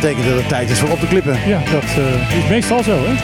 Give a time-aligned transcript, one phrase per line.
[0.00, 1.38] betekent dat het tijd is voor op te klippen.
[1.46, 3.14] Ja, dat uh, is meestal zo, hè?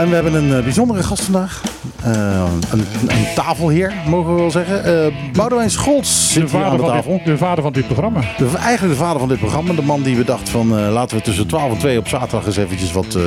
[0.00, 1.62] En we hebben een uh, bijzondere gast vandaag.
[2.06, 5.06] Uh, een, een, tafelheer, mogen we wel zeggen.
[5.06, 7.12] Uh, Boudewijn Scholz zit de hier aan de tafel.
[7.16, 8.20] Dit, de vader van dit programma.
[8.20, 9.72] De, eigenlijk de vader van dit programma.
[9.72, 12.56] De man die we dachten van laten we tussen 12 en 2 op zaterdag eens
[12.56, 13.18] eventjes wat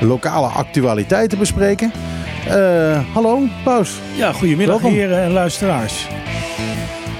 [0.00, 1.92] lokale actualiteiten bespreken.
[3.12, 3.90] hallo, Paus.
[4.16, 4.98] Ja, goedemiddag Welkom.
[4.98, 6.06] heren en luisteraars.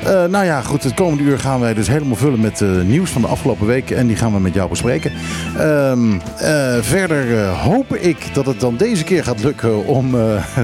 [0.06, 0.82] Uh, nou ja, goed.
[0.82, 3.96] Het komende uur gaan wij dus helemaal vullen met uh, nieuws van de afgelopen weken.
[3.96, 5.12] En die gaan we met jou bespreken.
[5.56, 5.92] Uh,
[6.80, 10.10] verder hoop ik dat het dan deze keer gaat lukken om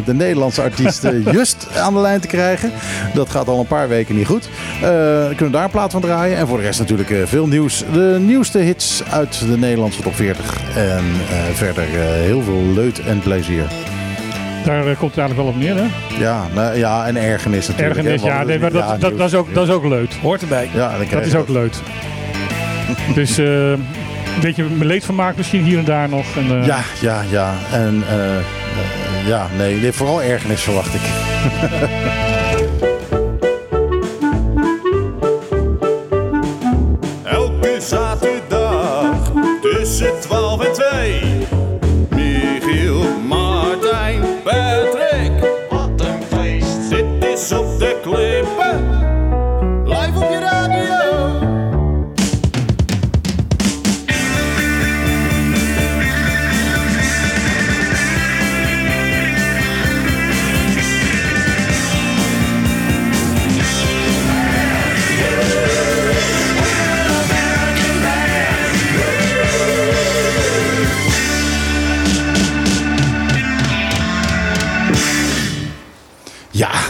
[0.04, 2.72] de Nederlandse artiest Just aan de lijn te krijgen.
[3.14, 4.48] Dat gaat al een paar weken niet goed.
[4.80, 6.36] we kunnen daar een plaat van draaien.
[6.36, 7.84] En voor de rest natuurlijk veel nieuws.
[7.92, 10.60] De nieuwste hits uit de Nederlandse top 40.
[10.76, 11.04] En
[11.52, 13.87] verder heel veel leut en plezier.
[14.68, 16.18] Daar eh, komt het eigenlijk wel op neer, hè?
[16.18, 17.96] Ja, nou, ja en ergernis natuurlijk.
[17.96, 20.12] Ergernis, ja, nee, maar dat, dat, dat, is ook, dat is ook leuk.
[20.22, 20.68] Hoort erbij.
[20.74, 21.72] Ja, dat is ook leuk.
[23.14, 23.86] dus uh, een
[24.40, 26.36] beetje leed van maken misschien hier en daar nog.
[26.36, 26.66] En, uh...
[26.66, 27.54] Ja, ja, ja.
[27.72, 28.04] En
[29.26, 31.00] ja, nee, vooral ergernis verwacht ik.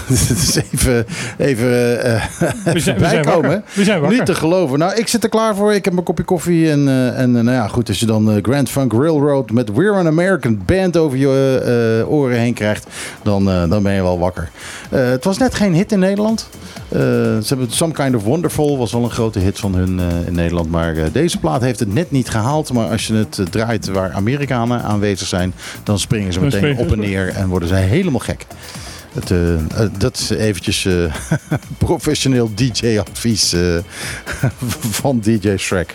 [0.31, 1.07] is even,
[1.39, 2.25] even uh,
[2.65, 3.65] we zijn, bijkomen.
[3.73, 4.17] We zijn wakker.
[4.17, 4.79] Niet te geloven.
[4.79, 5.75] Nou, ik zit er klaar voor.
[5.75, 6.71] Ik heb mijn kopje koffie.
[6.71, 7.89] En, uh, en uh, nou ja, goed.
[7.89, 12.55] Als je dan Grand Funk Railroad met We're an American Band over je oren heen
[12.55, 12.87] krijgt,
[13.23, 14.51] dan, dan ben je wel wakker.
[14.91, 16.49] het was net geen hit in Nederland.
[16.91, 20.71] ze hebben Some Kind of Wonderful was wel een grote hit van hun in Nederland.
[20.71, 22.73] Maar deze plaat heeft het net niet gehaald.
[22.73, 26.99] Maar als je het draait waar Amerikanen aanwezig zijn, dan springen ze meteen op en
[26.99, 28.47] neer en worden ze helemaal gek.
[29.13, 29.39] Het, uh,
[29.99, 31.15] dat is eventjes uh,
[31.79, 33.55] professioneel DJ-advies
[35.01, 35.95] van DJ Shrek.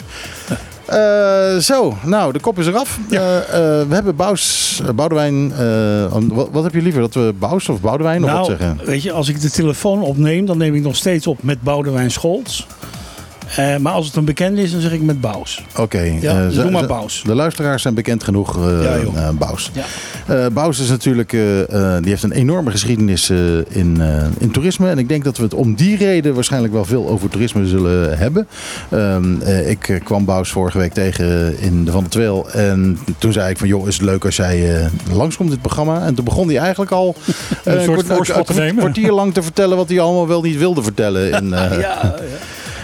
[1.60, 3.00] zo, nou, de kop is eraf.
[3.10, 3.44] Ja.
[3.88, 5.50] we hebben Bous, Boudewijn.
[6.28, 7.02] Wat, wat, heb je liever?
[7.02, 8.80] Dat we Bous of Boudewijn nou, wat zeggen?
[8.86, 12.12] Weet je, als ik de telefoon opneem, dan neem ik nog steeds op met Boudewijn
[12.12, 12.66] Scholz.
[13.60, 15.64] Uh, maar als het een bekende is, dan zeg ik met Baus.
[15.72, 15.82] Oké.
[15.82, 16.18] Okay.
[16.22, 17.24] Ja, uh, doe maar Baus.
[17.26, 18.84] De luisteraars zijn bekend genoeg, uh,
[19.14, 19.72] ja, Baus.
[19.74, 20.70] Ja.
[20.70, 23.30] Is natuurlijk, die heeft een enorme geschiedenis
[23.70, 24.02] in,
[24.38, 24.90] in toerisme.
[24.90, 28.18] En ik denk dat we het om die reden waarschijnlijk wel veel over toerisme zullen
[28.18, 28.48] hebben.
[28.90, 32.52] Ehm, ik kwam Baus vorige week tegen in de Van de Tweel.
[32.52, 36.06] En toen zei ik van, joh, is het leuk als jij langskomt dit programma.
[36.06, 37.16] En toen begon hij eigenlijk al
[37.64, 38.70] een soort voorschot te nemen.
[38.70, 41.32] Een kwartier lang te vertellen wat hij allemaal wel niet wilde vertellen.
[41.32, 42.16] In, ja, ja.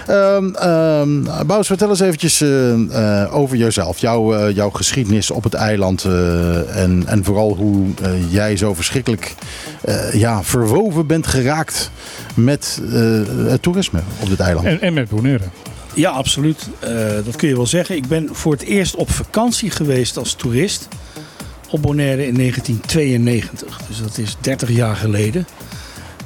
[0.09, 3.97] Um, um, Bous, vertel eens eventjes uh, over jezelf.
[3.97, 6.03] Jouw, uh, jouw geschiedenis op het eiland.
[6.03, 7.87] Uh, en, en vooral hoe
[8.29, 9.35] jij zo verschrikkelijk
[10.13, 11.91] ja, verwoven bent geraakt
[12.33, 12.81] met
[13.45, 14.65] het toerisme op dit eiland.
[14.67, 15.43] En, en met Bonaire.
[15.93, 16.67] Ja, absoluut.
[17.25, 17.95] dat kun je wel zeggen.
[17.95, 20.87] Ik ben voor het eerst op vakantie geweest als toerist
[21.69, 23.79] op Bonaire in 1992.
[23.87, 25.47] Dus dat is 30 jaar geleden.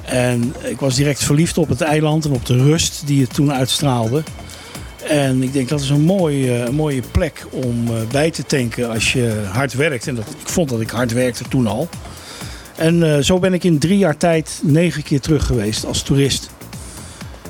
[0.04, 3.52] En ik was direct verliefd op het eiland en op de rust die het toen
[3.52, 4.22] uitstraalde.
[5.08, 8.90] En ik denk dat is een mooie, een mooie plek om eh, bij te tanken
[8.90, 10.06] als je hard werkt.
[10.06, 11.88] En dat, ik vond dat ik hard werkte toen al.
[12.76, 16.50] En uh, zo ben ik in drie jaar tijd negen keer terug geweest als toerist.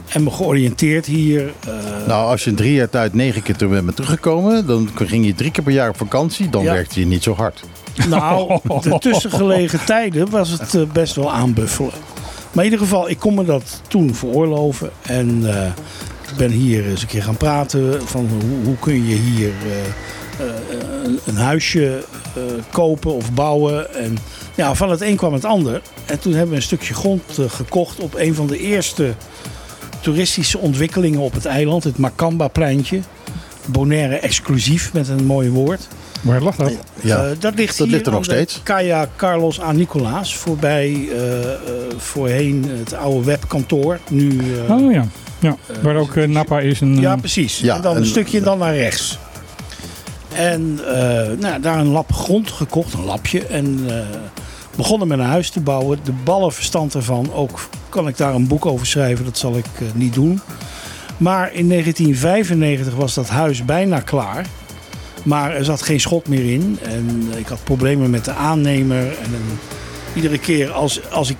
[0.09, 1.41] En me georiënteerd hier.
[1.41, 2.07] Uh...
[2.07, 5.35] Nou, als je in drie jaar tijd negen keer terug bent teruggekomen, dan ging je
[5.35, 6.49] drie keer per jaar op vakantie.
[6.49, 7.62] Dan werkte je niet zo hard.
[8.09, 11.93] Nou, de tussengelegen tijden was het best wel aanbuffelen.
[12.55, 14.91] Maar in ieder geval, ik kon me dat toen veroorloven.
[15.03, 15.67] En uh,
[16.29, 20.47] ik ben hier eens een keer gaan praten van hoe, hoe kun je hier uh,
[20.47, 22.05] uh, een huisje
[22.71, 23.95] kopen of bouwen.
[23.95, 24.19] En
[24.55, 25.83] ja, van het een kwam het ander.
[26.06, 29.15] En toen hebben we een stukje grond gekocht op een van de eerste
[30.00, 31.85] toeristische ontwikkelingen op het eiland.
[31.85, 33.00] Het Macamba-pleintje.
[33.67, 35.89] Bonaire exclusief met een mooi woord.
[36.25, 36.73] Waar lag dat?
[37.00, 38.61] Ja, uh, dat ligt, dat ligt er nog steeds.
[38.62, 39.73] Kaya Carlos A.
[39.73, 41.50] Nicolaas, voorbij uh, uh,
[41.97, 43.99] voorheen het oude webkantoor.
[44.11, 45.06] Nu, oh ja,
[45.38, 45.56] ja.
[45.82, 46.81] waar ook Napa is.
[46.81, 47.59] Een, ja, precies.
[47.59, 49.19] Ja, en dan een stukje dan naar rechts.
[50.32, 50.75] En
[51.38, 53.47] nou, daar een lap grond gekocht, een lapje.
[53.47, 53.87] En
[54.76, 55.99] begonnen met een huis te bouwen.
[56.05, 59.25] De ballenverstand ervan, ook kan ik daar een boek over schrijven.
[59.25, 60.41] Dat zal ik eh, niet doen.
[61.17, 64.47] Maar in 1995 was dat huis bijna klaar.
[65.25, 66.79] Maar er zat geen schot meer in.
[66.82, 68.99] En ik had problemen met de aannemer.
[69.06, 69.59] En een-
[70.15, 71.37] iedere keer als, als ik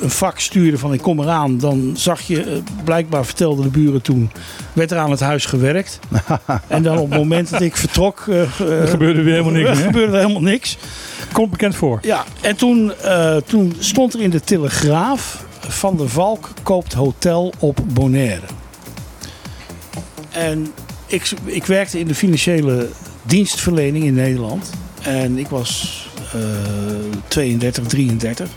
[0.00, 2.52] een vak stuurde van ik kom eraan, dan zag je, eh,
[2.84, 4.30] blijkbaar vertelden de buren toen,
[4.72, 5.98] werd er aan het huis gewerkt.
[6.68, 8.48] en dan op het moment dat ik vertrok, Er
[8.88, 10.76] gebeurde weer helemaal niks gebeurde helemaal niks.
[11.32, 11.98] Komt bekend voor.
[12.02, 12.92] Ja, en toen,
[13.46, 18.46] toen stond er in de Telegraaf: Van der Valk koopt hotel op Bonaire.
[20.30, 20.72] En
[21.12, 22.88] ik, ik werkte in de financiële
[23.22, 24.70] dienstverlening in Nederland.
[25.02, 26.00] En ik was
[26.32, 26.40] eh
[27.28, 28.48] 32, 33.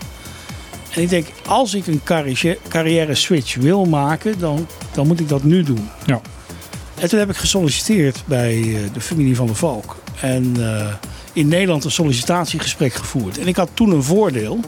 [0.90, 5.28] En ik denk, als ik een carrière, carrière switch wil maken, dan, dan moet ik
[5.28, 5.88] dat nu doen.
[6.06, 6.20] Ja.
[6.94, 9.96] En toen heb ik gesolliciteerd bij eh, de familie van der Valk.
[10.20, 10.86] En eh,
[11.32, 13.38] in Nederland een sollicitatiegesprek gevoerd.
[13.38, 14.60] En ik had toen een voordeel.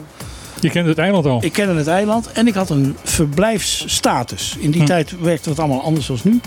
[0.59, 1.43] Je kent het eiland al.
[1.43, 4.55] Ik kende het eiland en ik had een verblijfsstatus.
[4.59, 4.87] In die Hm.
[4.87, 6.39] tijd werkte het allemaal anders dan nu.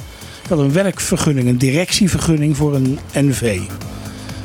[0.43, 3.61] Ik had een werkvergunning, een directievergunning voor een NV.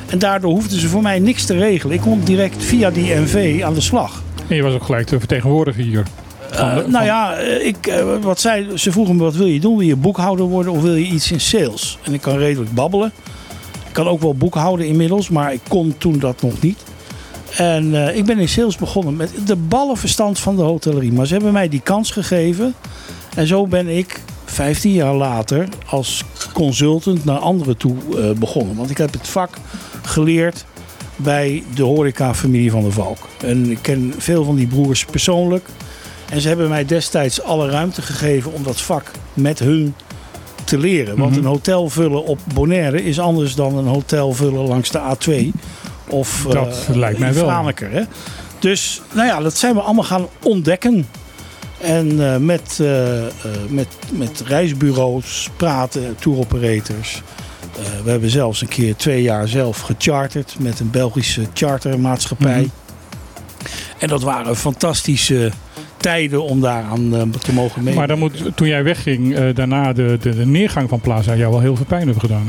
[0.09, 1.95] En daardoor hoefden ze voor mij niks te regelen.
[1.95, 4.23] Ik kon direct via die NV aan de slag.
[4.47, 6.03] En je was ook gelijk de vertegenwoordiger hier.
[6.51, 9.45] Van de- Eh, nou ja, eh, ik, eh, wat zei, ze vroegen me wat wil
[9.47, 9.77] je doen?
[9.77, 11.97] Wil je boekhouder worden of wil je iets in sales?
[12.03, 13.11] En ik kan redelijk babbelen.
[13.87, 16.79] Ik kan ook wel boekhouden inmiddels, maar ik kon toen dat nog niet.
[17.55, 21.11] En ik ben in sales begonnen met de ballenverstand van de hotellerie.
[21.11, 22.73] Maar ze hebben mij die kans gegeven.
[23.35, 24.19] En zo ben ik
[24.57, 26.23] 15 jaar later als
[26.53, 28.75] consultant naar anderen toe eh, begonnen.
[28.75, 29.49] Want ik heb het vak
[30.03, 30.65] geleerd
[31.15, 33.17] bij de horeca-familie van de Valk.
[33.43, 35.65] En ik ken veel van die broers persoonlijk.
[36.29, 39.95] En ze hebben mij destijds alle ruimte gegeven om dat vak met hun
[40.63, 41.17] te leren.
[41.17, 41.39] Want Mhm.
[41.39, 45.51] een hotel vullen op Bonaire is anders dan een hotel vullen langs de A2.
[46.07, 47.43] Of eh, Dat lijkt mij wel.
[47.43, 48.01] Franeker, Hè?
[48.59, 51.07] Dus nou ja, dat zijn we allemaal gaan ontdekken.
[51.81, 53.31] En eh, met, eh, eh,
[53.69, 57.21] met, met reisbureaus praten, touroperators.
[57.75, 62.61] Eh, we hebben zelfs een keer twee jaar zelf gecharterd met een Belgische chartermaatschappij.
[62.61, 62.69] Mhm.
[63.99, 65.51] En dat waren fantastische
[65.97, 67.99] tijden om daaraan te mogen meedoen.
[67.99, 71.61] Maar dan moet, toen jij wegging, daarna de, de, de neergang van Plaza jou wel
[71.61, 72.47] heel veel pijn hebben gedaan.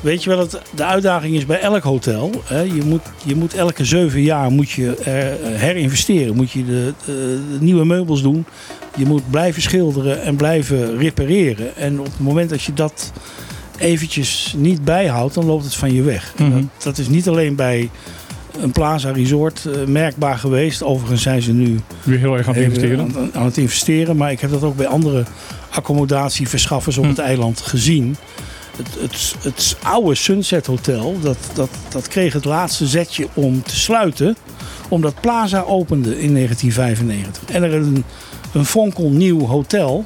[0.00, 2.30] Weet je wel, het, de uitdaging is bij elk hotel.
[2.44, 5.12] Hè, je, moet, je moet elke zeven jaar moet je eh,
[5.60, 6.36] herinvesteren.
[6.36, 8.44] Moet je de, de, de nieuwe meubels doen.
[8.96, 11.76] Je moet blijven schilderen en blijven repareren.
[11.76, 13.12] En op het moment dat je dat
[13.78, 16.32] eventjes niet bijhoudt, dan loopt het van je weg.
[16.38, 16.50] Mhm.
[16.52, 17.90] dat, dat is niet alleen bij
[18.60, 20.82] een Plaza Resort eh, merkbaar geweest.
[20.82, 22.98] Overigens zijn ze nu Weer heel erg aan het investeren.
[23.16, 24.16] Aan, aan het investeren.
[24.16, 25.24] Maar ik heb dat ook bij andere
[25.70, 27.10] accommodatieverschaffers op Hm.
[27.10, 28.16] het eiland gezien.
[28.84, 33.76] Het, het, het oude Sunset Hotel, dat, dat, dat kreeg het laatste zetje om te
[33.76, 34.36] sluiten.
[34.88, 37.54] Omdat Plaza opende in 1995.
[37.54, 38.04] En er een,
[38.52, 40.04] een fonkelnieuw hotel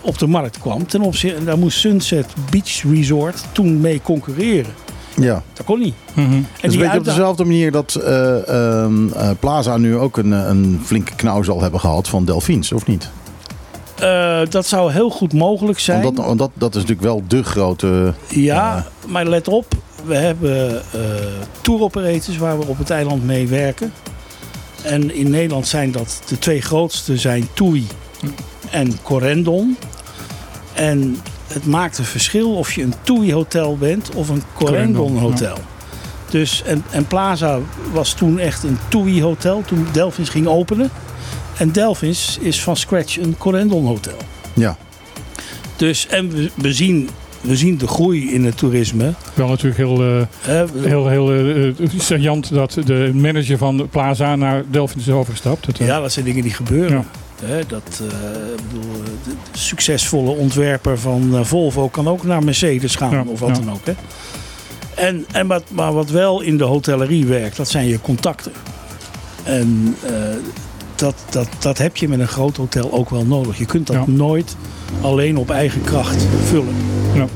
[0.00, 0.86] op de markt kwam.
[0.86, 4.72] Ten opzichte, en daar moest Sunset Beach Resort toen mee concurreren.
[5.16, 5.42] Ja.
[5.52, 5.94] Dat kon niet.
[6.14, 6.32] Mhm.
[6.32, 10.32] En een die beetje op dezelfde manier dat eh, ehm, eh, Plaza nu ook een,
[10.32, 13.10] eh, een flinke knauw zal hebben gehad van Delphines, of niet?
[13.98, 16.02] Eh, dat zou heel goed mogelijk zijn.
[16.02, 18.14] Want dat, dat, dat is natuurlijk wel de grote...
[18.28, 19.66] Ja, maar let op.
[20.04, 21.00] We hebben eh
[21.60, 23.92] touroperators waar we op het eiland mee werken.
[24.82, 27.86] En in Nederland zijn dat de twee grootste zijn TUI
[28.70, 29.76] en Corendon.
[30.72, 35.56] En het maakt een verschil of je een TUI hotel bent of een Corendon hotel.
[36.30, 37.58] Dus, en, en Plaza
[37.92, 40.90] was toen echt een TUI hotel toen Delphins ging openen.
[41.58, 44.16] En Delphins is van scratch een Corendon hotel.
[44.54, 44.76] Ja,
[45.76, 47.08] Dus, en we, we, zien,
[47.40, 49.12] we zien de groei in het toerisme.
[49.34, 49.98] Wel natuurlijk heel, eh,
[50.42, 55.66] we- heel, heel eh, saillant dat de manager van de Plaza naar Delft is overgestapt.
[55.66, 56.96] Dat, ja, dat zijn dingen die gebeuren.
[57.42, 57.46] Ja.
[57.46, 58.06] Hè, dat, eh,
[58.56, 58.92] ik bedoel,
[59.24, 63.62] de, succesvolle ontwerper van Volvo kan ook naar Mercedes gaan Ja, of wat ja.
[63.64, 63.84] dan ook.
[63.86, 63.92] Hè.
[64.94, 68.52] En, en wat, maar wat wel in de hotellerie werkt, dat zijn je contacten.
[69.42, 70.12] En eh,
[70.96, 73.58] dat, dat, dat heb je met een groot hotel ook wel nodig.
[73.58, 74.04] Je kunt dat Ja.
[74.06, 74.56] nooit
[75.00, 76.74] alleen op eigen kracht vullen.
[77.14, 77.26] Ja.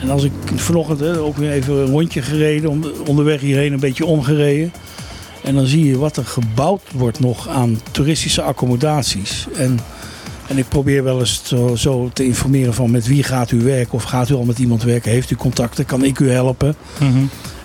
[0.00, 3.80] En als ik vanochtend hè, ook weer even een rondje gereden, om- onderweg hierheen een
[3.80, 4.72] beetje omgereden.
[5.42, 9.46] En dan zie je wat er gebouwd wordt nog aan toeristische accommodaties.
[9.56, 9.78] En,
[10.46, 13.92] en ik probeer wel eens zo, zo te informeren van met wie gaat u werken
[13.94, 16.74] of gaat u al met iemand werken, heeft u contacten, kan ik u helpen.
[17.00, 17.18] Mhm.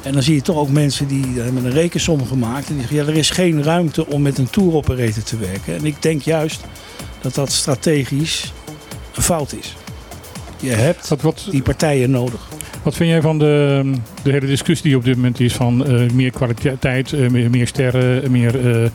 [0.04, 2.68] En dan zie je toch ook mensen die hebben een rekensom gemaakt.
[2.68, 5.76] En die zeggen, ja, er is geen ruimte om met een tour operator te werken.
[5.76, 6.62] En ik denk juist
[7.22, 8.54] dat dat strategisch
[9.16, 9.76] een fout is.
[10.60, 12.48] Je hebt Wat, wat, die partijen nodig.
[12.84, 13.84] Wat vind jij van de,
[14.24, 17.68] de hele discussie die op dit moment is van eh, meer kwaliteit, eh, meer, meer
[17.68, 18.90] sterren, meer, eh,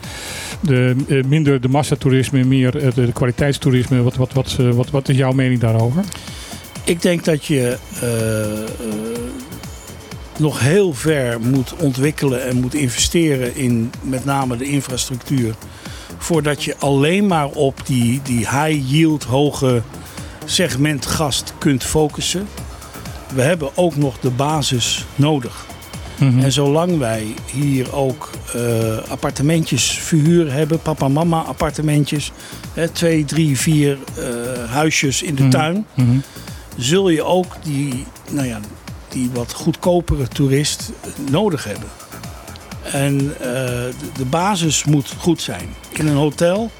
[0.61, 4.01] de, eh, minder de massatoerisme, meer de, de kwaliteitstoerisme?
[4.01, 6.03] Wat, wat, wat, wat, wat is jouw mening daarover?
[6.83, 7.77] Ik denk dat je
[10.39, 15.53] nog heel ver moet ontwikkelen en moet investeren in met name de infrastructuur.
[16.17, 19.81] Voordat je alleen maar op die, die high yield, hoge
[20.45, 22.47] segment gast kunt focussen.
[23.33, 25.65] We hebben ook nog de basis nodig.
[26.19, 26.39] Mhm.
[26.39, 32.31] En zolang wij hier ook eh, appartementjes verhuur hebben, papa-mama appartementjes,
[32.73, 34.23] hè, twee, drie, vier eh,
[34.71, 35.51] huisjes in de Mhm.
[35.51, 36.17] tuin, Mhm.
[36.77, 38.59] zul je ook die, nou ja,
[39.09, 40.91] die wat goedkopere toerist
[41.29, 41.89] nodig hebben.
[42.83, 43.49] En eh,
[44.17, 45.69] de, basis moet goed zijn.
[45.89, 46.71] In een hotel,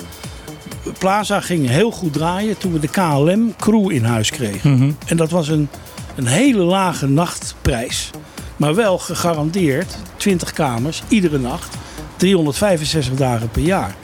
[0.97, 4.73] Plaza ging heel goed draaien toen we de KLM crew in huis kregen.
[4.73, 4.91] Mhm.
[5.05, 5.69] En dat was een,
[6.15, 8.09] een hele lage nachtprijs.
[8.57, 11.77] Maar wel gegarandeerd 20 kamers, iedere nacht,
[12.17, 13.95] 365 dagen per jaar.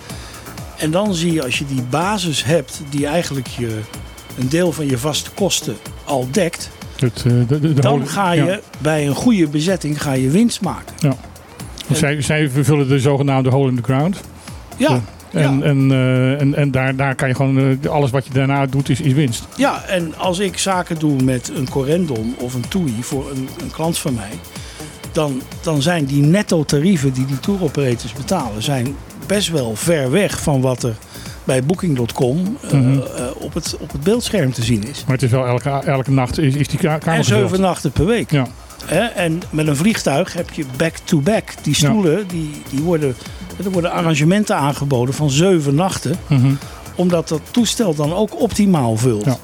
[0.78, 3.80] En dan zie je als je die basis hebt, die eigenlijk je,
[4.38, 6.70] een deel van je vaste kosten al dekt.
[7.00, 8.60] Het, eh, de, de, de Dan ga je ja.
[8.80, 10.96] bij een goede bezetting ga je winst maken.
[11.88, 14.22] Want zij, zij vervullen de zogenaamde hole in the ground.
[14.78, 14.90] Ja,
[15.32, 15.66] En, Ja.
[15.66, 18.90] en, eh, en, en daar, daar kan je gewoon, eh, alles wat je daarna doet
[18.90, 19.48] is, is winst.
[19.56, 23.72] ja, en als ik zaken doe met een Corendon of een TUI voor een, een
[23.72, 24.32] klant van mij,
[25.12, 28.96] dan, dan zijn die netto tarieven die die tour operators betalen, zijn
[29.28, 30.96] best wel ver weg van wat er
[31.46, 33.00] bij Booking.com eh, Mhm.
[33.00, 35.04] eh, op, het, op het beeldscherm te zien is.
[35.06, 37.92] Maar het is wel elke, elke nacht is, is die ka- kamer En zeven nachten
[37.92, 38.32] per week.
[38.32, 38.48] Ja.
[38.86, 39.00] Hè?
[39.00, 41.44] En met een vliegtuig heb je back-to-back.
[41.62, 43.16] Die stoelen, die, die worden,
[43.64, 46.16] er worden arrangementen aangeboden van zeven nachten.
[46.28, 46.54] Mhm.
[46.96, 49.26] Omdat dat toestel dan ook optimaal vult.
[49.26, 49.38] Ja.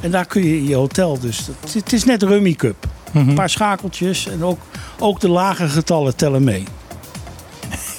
[0.00, 1.46] En daar kun je in je hotel dus...
[1.60, 2.86] Het, het is net Rummy Cup.
[3.12, 3.28] Mhm.
[3.28, 4.58] Een paar schakeltjes en ook,
[4.98, 6.64] ook de lage getallen tellen mee.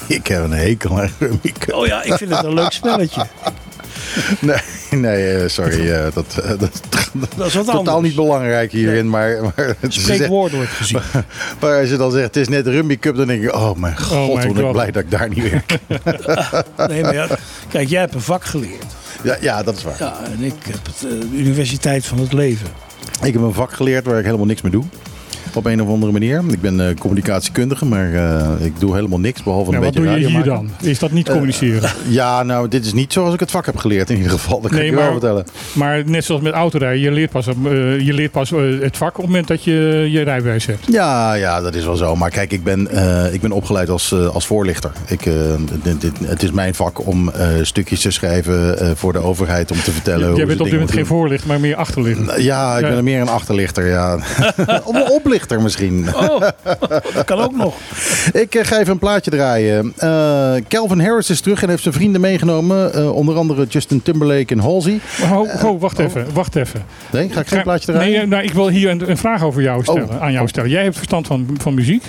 [0.17, 1.73] Ik heb een hekel aan Rummy Cup.
[1.73, 3.25] Oh ja, ik vind het een leuk spelletje.
[4.39, 4.57] Nee,
[4.91, 5.91] nee eh, sorry.
[5.91, 6.81] eh, dat, eh, dat
[7.37, 8.01] Dat is wat totaal anders.
[8.01, 9.09] niet belangrijk hierin.
[9.09, 10.99] Maar, maar, het wordt gezien.
[11.59, 13.97] maar als je dan zegt, het is net Rummy Cup, dan denk ik, oh mijn
[13.97, 14.71] god, my hoe ben ik God.
[14.71, 15.77] blij dat ik daar niet werk.
[16.89, 17.27] Nee, maar ja,
[17.69, 18.85] kijk, jij hebt een vak geleerd.
[19.23, 19.95] Ja, ja, dat is waar.
[19.99, 20.99] Ja, en ik heb het,
[21.31, 22.67] de universiteit van het leven.
[23.21, 24.83] Ik heb een vak geleerd waar ik helemaal niks mee doe.
[25.55, 26.41] Op een of andere manier.
[26.49, 30.09] Ik ben eh, communicatiekundige, maar eh, ik doe helemaal niks behalve Ja, een wat beetje
[30.09, 30.71] doe je radio hier maken.
[30.79, 30.89] dan?
[30.89, 31.89] Is dat niet communiceren?
[32.07, 34.61] Ja, nou, dit is niet zoals ik het vak heb geleerd in ieder geval.
[34.61, 35.45] Dat kan Nee, ik je wel maar- vertellen.
[35.73, 37.53] Maar net zoals met autorijden, je leert pas, eh,
[37.99, 40.85] je leert pas eh, het vak op het moment dat je je rijbewijs hebt.
[40.91, 42.15] Ja, ja, dat is wel zo.
[42.15, 44.91] Maar kijk, ik ben, eh, ik ben opgeleid als, eh, als voorlichter.
[45.07, 45.33] Ik, eh,
[45.83, 49.71] dit, dit- het is mijn vak om eh, stukjes te schrijven eh, voor de overheid
[49.71, 52.41] om te vertellen hoe Jij ze bent op dit moment geen voorlichter, maar meer achterlichter.
[52.41, 52.87] Ja, ik Ja.
[52.87, 54.15] ben er meer een achterlichter, ja.
[54.83, 56.07] Of een oplichter misschien.
[56.15, 56.39] Oh,
[57.13, 57.75] dat kan ook nog.
[58.33, 59.93] Ik eh, ga even een plaatje draaien.
[59.97, 62.93] Eh, Calvin Harris is terug en heeft zijn vrienden meegenomen.
[62.93, 64.99] Eh, onder andere Justin Timberlake en Halsey.
[65.59, 66.83] Ho, wacht even, wacht even.
[67.11, 68.11] Nee, ga ik geen plaatje draaien?
[68.11, 70.21] Nee, eh, nou, ik wil hier een, een vraag over jou stellen, Oh.
[70.21, 70.69] aan jou stellen.
[70.69, 72.03] Jij hebt verstand van, van muziek.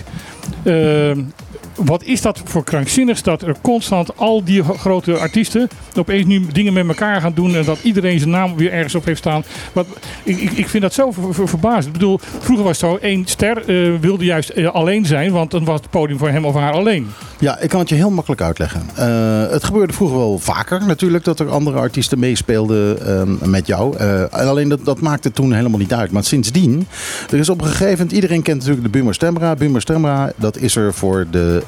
[1.77, 6.73] Wat is dat voor krankzinnigs dat er constant al die grote artiesten opeens nu dingen
[6.73, 9.45] met elkaar gaan doen en dat iedereen zijn naam weer ergens op heeft staan?
[9.73, 9.87] Wat,
[10.23, 11.77] ik, ik, vind dat zo ver.
[11.79, 15.51] Ik bedoel, vroeger was het zo, één ster eh, wilde juist eh, alleen zijn, want
[15.51, 17.09] dan was het podium voor hem of haar alleen.
[17.39, 18.83] Ja, ik kan het je heel makkelijk uitleggen.
[18.95, 23.97] Eh, het gebeurde vroeger wel vaker natuurlijk dat er andere artiesten meespeelden ehm, met jou.
[23.97, 26.11] En alleen dat, dat maakte toen helemaal niet uit.
[26.11, 26.87] Maar sindsdien,
[27.31, 29.55] er is op een gegeven moment, iedereen kent natuurlijk de Buma Stemra.
[29.55, 31.63] Buma Stemra, dat is er voor de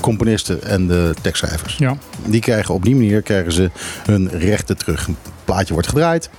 [0.00, 1.76] componisten en de tekstschrijvers.
[1.76, 1.96] Ja.
[2.24, 3.70] Die krijgen op die manier krijgen ze
[4.04, 5.06] hun rechten terug.
[5.06, 6.30] Een plaatje wordt gedraaid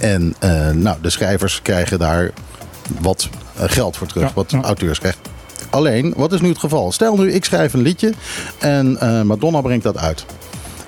[0.00, 2.30] en eh, nou, de schrijvers krijgen daar
[3.00, 4.60] wat eh, geld voor terug, Ja, wat ja.
[4.60, 5.18] auteursrecht.
[5.70, 6.92] Alleen, wat is nu het geval?
[6.92, 8.12] Stel nu, ik schrijf een liedje
[8.58, 10.24] en eh, Madonna brengt dat uit.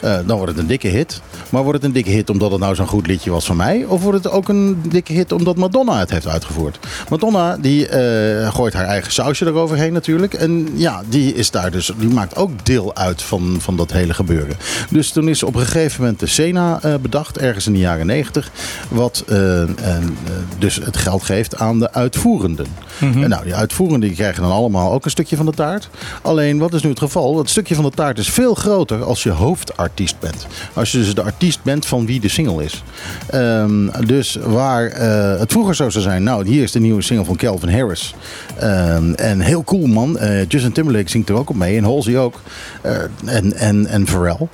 [0.01, 1.21] Eh, dan wordt het een dikke hit.
[1.51, 3.85] Maar wordt het een dikke hit omdat het nou zo'n goed liedje was van mij?
[3.85, 6.79] Of wordt het ook een dikke hit omdat Madonna het heeft uitgevoerd?
[7.09, 10.35] Madonna die eh, gooit haar eigen sausje eroverheen natuurlijk.
[10.35, 14.15] En ja, die is daar dus, die maakt ook deel uit van, van dat hele
[14.15, 14.57] gebeuren.
[14.91, 18.07] Dus toen is op een gegeven moment de Sena eh, bedacht, ergens in de jaren
[18.07, 18.51] negentig.
[18.89, 20.17] Wat en,
[20.59, 22.67] dus het geld geeft aan de uitvoerenden.
[22.99, 23.23] Mhm.
[23.23, 25.89] En nou, die uitvoerenden die krijgen dan allemaal ook een stukje van de taart.
[26.23, 27.35] Alleen, wat is nu het geval?
[27.35, 30.47] Dat stukje van de taart is veel groter als je hoofdartiest artiest bent.
[30.73, 32.83] Als je dus de artiest bent van wie de single is.
[33.31, 37.25] Ehm, dus waar eh, het vroeger zo zou zijn, nou hier is de nieuwe single
[37.25, 38.15] van Calvin Harris.
[38.59, 42.19] Ehm, en heel cool man, Eh, Justin Timberlake zingt er ook op mee en Halsey
[42.19, 42.41] ook.
[42.83, 44.49] Eh, en, en, en Pharrell.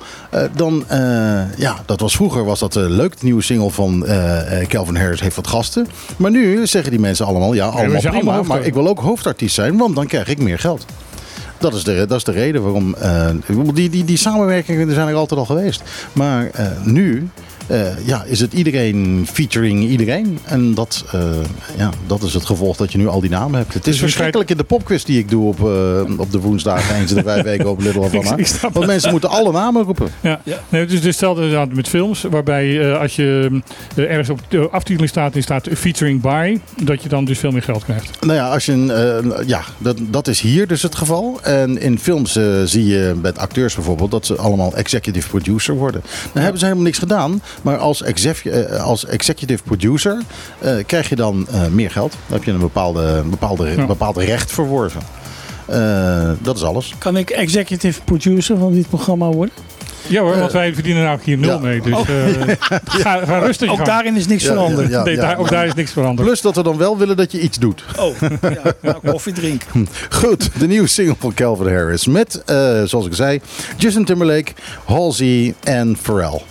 [0.55, 0.83] Dan,
[1.57, 3.19] ja, dat was vroeger was dat leuk.
[3.19, 4.05] De nieuwe single van
[4.67, 5.87] Calvin Harris heeft wat gasten.
[6.17, 8.15] Maar nu zeggen die mensen allemaal, ja, allemaal prima.
[8.15, 10.85] allemaal maar ik wil ook hoofdartiest zijn, want dan krijg ik meer geld.
[11.57, 12.95] Dat is de, dat is de reden waarom.
[12.95, 13.29] eh,
[13.73, 15.83] die, die, die samenwerkingen zijn er altijd al geweest.
[16.13, 17.29] Maar eh, nu
[17.67, 20.39] eh, ja, is het iedereen featuring iedereen.
[20.43, 21.21] En dat, eh,
[21.77, 23.73] ja, dat is het gevolg dat je nu al die namen hebt.
[23.73, 26.91] Het is Dus verschrikkelijk in de popquiz die ik doe op, eh, op de woensdag
[26.99, 28.37] eens in de vijf weken op Little Havana.
[28.73, 30.07] Want mensen moeten alle namen roepen.
[30.21, 30.41] Ja.
[30.43, 30.59] Ja.
[30.69, 33.61] Nee, het is dus hetzelfde inderdaad met films, waarbij eh, als je
[33.95, 37.63] ergens op de aftiteling staat en staat featuring by, dat je dan dus veel meer
[37.63, 38.25] geld krijgt.
[38.25, 41.39] Nou ja, als je een, eh, ja dat, dat is hier dus het geval.
[41.41, 46.01] En in films zie je met acteurs bijvoorbeeld dat ze allemaal executive producer worden.
[46.33, 47.41] Dan hebben ze helemaal niks gedaan.
[47.61, 50.17] Maar als, exef, eh, als executive producer
[50.59, 52.11] eh, krijg je dan eh, meer geld.
[52.11, 53.85] Dan heb je een bepaalde, bepaalde, Ja.
[53.85, 55.01] bepaald recht verworven.
[55.65, 56.93] Eh, dat is alles.
[56.97, 59.53] Kan ik executive producer van dit programma worden?
[60.07, 61.57] Ja hoor, want wij verdienen nou hier nul ja.
[61.57, 61.81] mee.
[61.81, 62.55] Dus eh,
[63.03, 63.87] ga, ga rustig Ook gang.
[63.87, 64.89] daarin is niks Ja, veranderd.
[64.89, 66.27] ja, nee, daar, ook daar is niks veranderd.
[66.27, 67.83] Plus dat we dan wel willen dat je iets doet.
[67.99, 69.87] Oh, ja, nou, koffie drinken.
[70.09, 72.07] Goed, de nieuwe single van Calvin Harris.
[72.07, 73.41] Met, eh, zoals ik zei,
[73.77, 74.51] Justin Timberlake,
[74.85, 76.41] Halsey en Pharrell.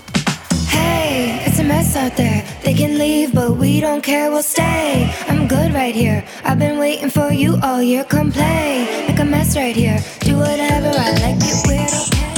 [1.97, 2.43] Out there.
[2.65, 5.15] They can leave, but we don't care, we'll stay.
[5.29, 6.25] I'm good right here.
[6.43, 8.03] I've been waiting for you all year.
[8.05, 10.03] Come play, make a mess right here.
[10.21, 12.35] Do whatever I like, get weird, okay?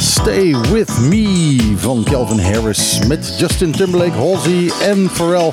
[0.00, 5.52] Stay With Me van Calvin Harris met Justin Timberlake, Halsey en Pharrell.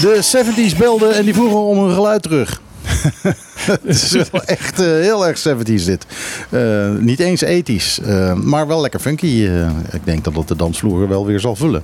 [0.00, 2.60] De 70s belden en die vroegen om hun geluid terug.
[3.80, 6.06] Het is wel echt eh, heel erg 70s dit.
[6.50, 9.48] Eh, niet eens ethisch, eh, maar wel lekker funky.
[9.90, 11.82] Ik denk dat het de dansvloer wel weer zal vullen.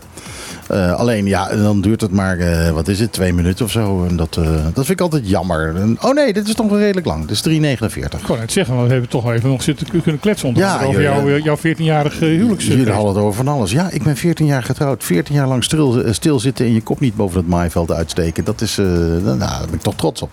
[0.97, 2.39] Alleen ja, dan duurt het maar,
[2.73, 4.05] wat is het, twee minuten of zo.
[4.09, 4.35] En dat,
[4.75, 5.77] dat vind ik altijd jammer.
[5.77, 7.27] En- oh nee, dit is toch wel redelijk lang.
[7.27, 8.21] Dit is 3,49.
[8.21, 10.63] Ik kon het zeggen, want we hebben toch wel even nog zitten kunnen kletsen onder
[10.63, 12.67] Ja, over jouw, jouw 14-jarige huwelijks.
[12.67, 13.71] Jullie hadden het over van alles.
[13.71, 15.05] Ja, ik ben 14 jaar getrouwd.
[15.05, 18.45] 14 jaar lang stil, stilzitten en je kop niet boven het maaiveld uitsteken.
[18.45, 20.31] Dat is, nou, daar ben ik toch trots op.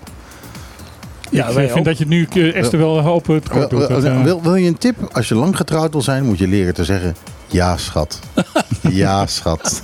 [1.34, 1.86] Ja, ik wij vind ook.
[1.86, 3.88] dat je nu eh, Esther wel het kort doet.
[3.88, 4.96] Wil, wil, eh, wil, wil je een tip?
[5.12, 7.16] Als je lang getrouwd wil zijn, moet je leren te zeggen...
[7.48, 8.20] Ja, schat.
[8.90, 9.82] ja, schat.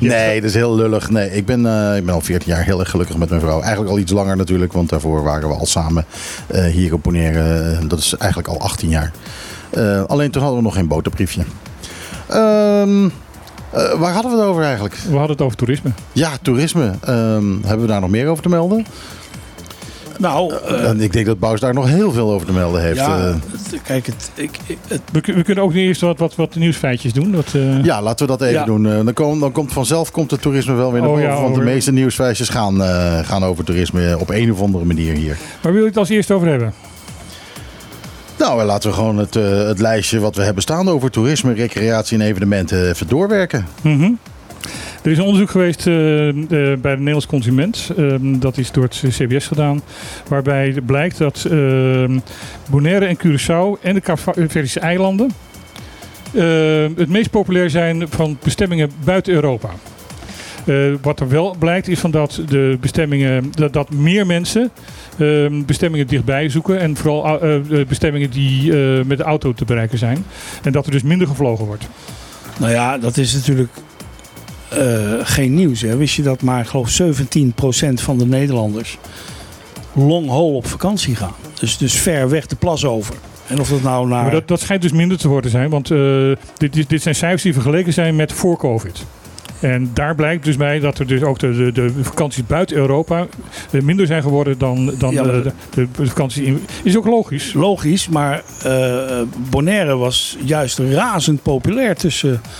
[0.00, 1.10] Nee, dat is heel lullig.
[1.10, 3.60] Nee, ik ben, eh, ik ben al 14 jaar heel erg gelukkig met mijn vrouw.
[3.60, 6.04] Eigenlijk al iets langer natuurlijk, want daarvoor waren we al samen
[6.46, 7.70] eh, hier op Bonaire.
[7.72, 9.12] Eh, dat is eigenlijk al 18 jaar.
[9.70, 11.42] Eh, alleen toen hadden we nog geen boterbriefje.
[12.28, 13.04] Ehm,
[13.70, 14.94] eh, waar hadden we het over eigenlijk?
[14.94, 15.90] we hadden het over toerisme.
[16.12, 16.92] Ja, toerisme.
[17.04, 18.86] Ehm, hebben we daar nog meer over te melden?
[20.18, 22.96] Nou, eh, En ik denk dat Bous daar nog heel veel over te melden heeft.
[22.98, 24.50] ja, Eh, het- kijk, het, ik,
[24.88, 27.32] het, We, kun- we kunnen ook eerst wat, wat, wat nieuwsfeitjes doen.
[27.32, 28.64] Dat, eh, Ja, laten we dat even Ja.
[28.64, 28.86] doen.
[28.86, 31.30] Eh, dan, komt, dan komt vanzelf komt het toerisme wel weer naar Oh boven.
[31.30, 35.14] ja, want de meeste nieuwsfeitjes gaan, eh, gaan over toerisme op een of andere manier
[35.14, 35.36] hier.
[35.62, 36.72] Waar wil je het als eerst over hebben?
[38.38, 41.52] Nou, eh, laten we gewoon het, eh, het lijstje wat we hebben staan over toerisme,
[41.52, 43.66] recreatie en evenementen even doorwerken.
[43.82, 44.10] Mhm.
[45.06, 47.90] Er is een onderzoek geweest eh, eh, bij de Nederlands consument.
[47.96, 49.82] Ehm, dat is door het CBS gedaan.
[50.28, 52.18] Waarbij blijkt dat ehm,
[52.70, 55.30] Bonaire en Curaçao en de Kaapverdische eilanden...
[56.34, 56.42] eh,
[56.96, 59.70] het meest populair zijn van bestemmingen buiten Europa.
[60.64, 64.70] Eh, wat er wel blijkt is van dat de bestemmingen dat, dat meer mensen
[65.18, 67.40] ehm, bestemmingen dichtbij zoeken en vooral
[67.88, 68.72] bestemmingen die
[69.04, 70.24] met de auto te bereiken zijn
[70.62, 71.88] en dat er dus minder gevlogen wordt.
[72.58, 73.70] nou ja, dat is natuurlijk
[75.22, 75.80] geen nieuws.
[75.80, 75.96] Hè.
[75.96, 78.98] Wist je dat maar, ik geloof 17% van de Nederlanders
[79.92, 81.34] long haul op vakantie gaan?
[81.60, 83.14] Dus, dus ver weg de plas over.
[83.46, 84.22] En of dat nou naar...
[84.22, 85.98] Maar dat, dat schijnt dus minder te worden zijn, want eh,
[86.56, 89.04] dit, dit, dit zijn cijfers die vergeleken zijn met voor COVID.
[89.60, 93.26] En daar blijkt dus bij dat er dus ook de, de, de vakanties buiten Europa
[93.70, 96.64] eh, minder zijn geworden dan, dan Ja, eh, de, de vakanties in.
[96.82, 97.52] Is ook logisch.
[97.52, 102.50] Logisch, maar eh, Bonaire was juist razend populair tussen eh,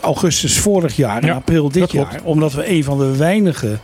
[0.00, 2.20] augustus vorig jaar en Ja, april dit dat jaar.
[2.24, 3.78] Omdat we een van de weinige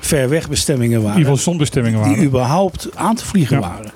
[0.00, 2.24] ver weg bestemmingen In waren ieder geval zonbestemmingen die waren.
[2.26, 3.68] überhaupt aan te vliegen Ja.
[3.68, 3.90] waren.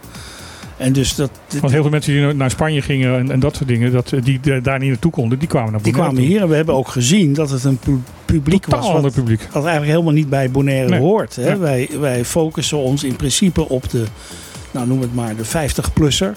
[0.76, 3.68] En dus dat, Want heel veel mensen die naar Spanje gingen en, en dat soort
[3.68, 6.28] dingen, dat, eh, die eh, daar niet naartoe konden, die kwamen naar die Bonaire kwamen
[6.30, 6.38] toe.
[6.38, 9.12] hier en we hebben ook gezien dat het een pu- publiek Totaal was ander wat,
[9.14, 9.40] publiek.
[9.52, 11.00] wat eigenlijk helemaal niet bij Bonaire Nee.
[11.00, 11.36] hoort.
[11.36, 11.48] Hè?
[11.48, 11.58] Ja.
[11.58, 14.04] Wij, wij focussen ons in principe op de,
[14.70, 16.32] nou noem het maar, de 50-plusser.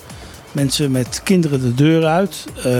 [0.51, 2.73] Mensen met kinderen de deur uit, eh,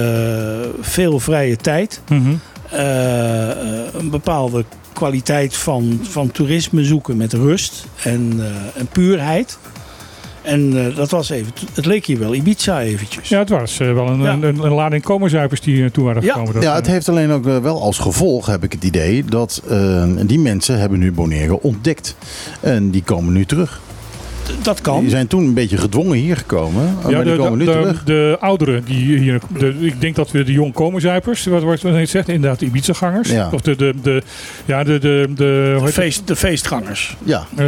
[0.82, 2.02] veel vrije tijd.
[2.10, 2.22] Mhm.
[2.70, 3.58] eh, eh,
[3.94, 8.46] een bepaalde kwaliteit van, van toerisme zoeken met rust en, eh,
[8.82, 9.58] en puurheid.
[10.42, 13.30] En eh, dat was even, het leek hier wel Ibiza eventjes.
[13.30, 14.32] Ja, het was eh, wel een, Ja.
[14.34, 16.32] een, een, lading komerzuipers die naartoe waren Ja.
[16.34, 16.54] gekomen.
[16.54, 19.62] Dat, Ja, het heeft alleen ook wel als gevolg, heb ik het idee, dat
[20.26, 22.16] die mensen hebben nu Bonaire ontdekt.
[22.60, 23.80] En die komen nu terug.
[24.62, 25.00] Dat kan.
[25.00, 27.72] Die zijn toen een beetje gedwongen hier gekomen, maar ja, die de, komen nu de,
[27.72, 28.04] terug.
[28.04, 31.82] de, de ouderen, die hier, de, ik denk dat we de jong komerzuipers, wat wordt
[31.82, 33.30] wat zegt, inderdaad de Ibiza-gangers.
[33.30, 33.50] Ja.
[33.54, 34.22] Of de, de, de,
[34.66, 37.18] ja, de, de, de, feest, de feestgangers.
[37.24, 37.46] Ja?
[37.56, 37.66] Eh,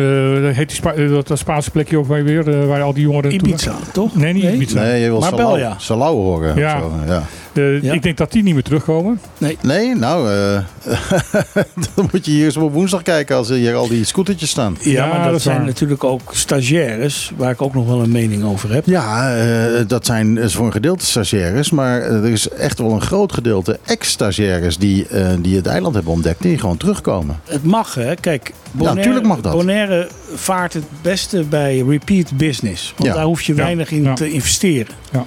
[0.55, 3.33] heet die Spa- eh, dat, dat Spaanse plekje ook weer, eh, waar al die jongeren
[3.33, 4.15] Ibiza, toch?
[4.15, 4.81] Nee, niet Ibiza.
[4.81, 5.21] nee, je wil.
[5.21, 6.55] Salau, Salau horen.
[6.55, 6.75] Ja.
[6.75, 7.23] of zo, ja.
[7.53, 7.93] Eh, Ja.
[7.93, 9.19] Ik denk dat die niet meer terugkomen.
[9.61, 10.59] Nee, nou, eh,
[11.95, 14.77] dan moet je hier eens op woensdag kijken als hier al die scootertjes staan.
[14.81, 15.65] Ja, Ja, maar dat zijn waar.
[15.65, 18.85] natuurlijk ook stagiaires, waar ik ook nog wel een mening over heb.
[18.85, 23.01] Ja, eh, dat zijn is voor een gedeelte stagiaires, maar er is echt wel een
[23.01, 27.39] groot gedeelte ex-stagiaires die, eh, die het eiland hebben ontdekt, die gewoon terugkomen.
[27.45, 28.15] Het mag, hè.
[28.15, 29.53] Kijk, Bonaire, tuurlijk mag dat.
[29.53, 32.93] Bonaire vaart het beste bij repeat business.
[32.97, 33.15] Want Ja.
[33.15, 33.61] daar hoef je Ja.
[33.63, 34.13] weinig in Ja.
[34.13, 34.93] te investeren.
[35.11, 35.23] Ja.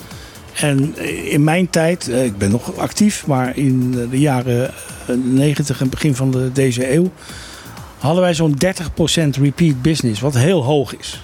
[0.57, 4.71] En eh, in mijn tijd, eh, ik ben nog actief, maar in eh, de jaren
[5.07, 7.11] eh, 90 en begin van de, deze eeuw...
[7.99, 11.21] hadden wij zo'n 30% repeat business, wat heel hoog is.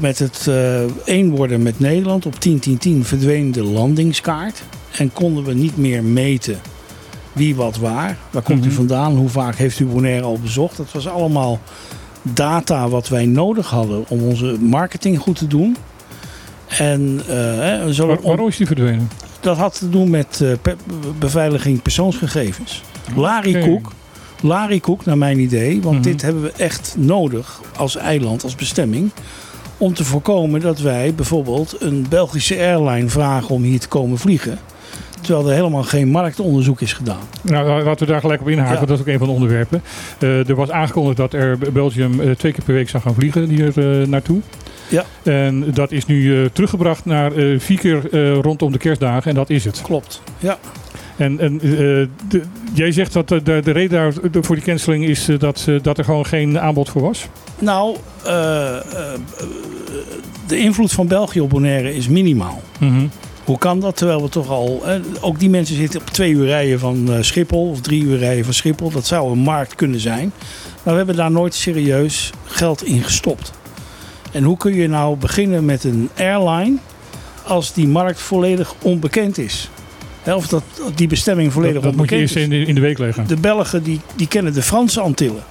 [0.00, 4.62] Met het eh één worden met Nederland op 10-10-10 verdween de landingskaart.
[4.96, 6.60] En konden we niet meer meten
[7.32, 8.16] wie wat waar.
[8.30, 8.76] Waar komt u Mhm.
[8.76, 9.16] vandaan?
[9.16, 10.76] Hoe vaak heeft u Bonaire al bezocht?
[10.76, 11.60] Dat was allemaal
[12.22, 15.76] data wat wij nodig hadden om onze marketing goed te doen.
[16.78, 19.08] En eh, hè, zo, Waar, waarom is die verdwenen?
[19.40, 20.76] dat had te doen met eh, pe-
[21.18, 22.82] beveiliging persoonsgegevens.
[23.16, 23.66] Larry Oké.
[23.66, 23.92] Cook,
[24.40, 26.04] Larry Cook naar mijn idee, want Mhm.
[26.04, 29.10] dit hebben we echt nodig als eiland, als bestemming.
[29.78, 34.58] Om te voorkomen dat wij bijvoorbeeld een Belgische airline vragen om hier te komen vliegen.
[35.20, 37.20] Terwijl er helemaal geen marktonderzoek is gedaan.
[37.42, 38.76] Nou, laten we daar gelijk op inhaken, Ja.
[38.76, 39.82] want dat is ook een van de onderwerpen.
[40.18, 43.48] Eh, er was aangekondigd dat er Belgium eh, twee keer per week zou gaan vliegen
[43.48, 44.40] hier eh, naartoe.
[44.92, 45.04] Ja.
[45.22, 49.34] En dat is nu eh, teruggebracht naar eh, vier keer eh, rondom de kerstdagen en
[49.36, 49.82] dat is het.
[49.82, 50.22] Klopt.
[50.38, 50.58] Ja.
[51.16, 52.42] En, en de-
[52.74, 56.04] jij zegt dat de, de, de reden daar voor die canceling is dat, dat er
[56.04, 57.26] gewoon geen aanbod voor was?
[57.58, 57.96] Nou,
[60.46, 62.62] de invloed van België op Bonaire is minimaal.
[62.78, 63.06] Mhm.
[63.44, 63.96] Hoe kan dat?
[63.96, 64.82] Terwijl we toch al.
[65.20, 67.68] ook die mensen zitten op twee uur rijden van Schiphol.
[67.70, 68.90] Of drie uur rijden van Schiphol.
[68.90, 70.32] Dat zou een markt kunnen zijn.
[70.82, 73.52] Maar we hebben daar nooit serieus geld in gestopt.
[74.32, 76.76] En hoe kun je nou beginnen met een airline.
[77.46, 79.70] als die markt volledig onbekend is?
[80.26, 80.62] Of dat
[80.94, 82.58] die bestemming volledig Dat, dat moet je onbekend eerst is.
[82.58, 83.26] in de, in de week leggen.
[83.26, 85.42] De Belgen die, die kennen de Franse Antillen.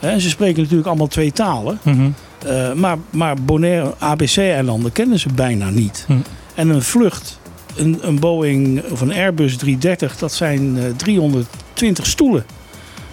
[0.00, 1.78] En ze spreken natuurlijk allemaal twee talen.
[1.82, 2.08] Mhm.
[2.46, 6.04] Eh, maar, maar Bonaire, ABC-eilanden kennen ze bijna niet.
[6.06, 6.12] Hm.
[6.54, 7.38] En een vlucht,
[7.76, 12.44] een, een Boeing of een Airbus 330, dat zijn eh, 320 stoelen.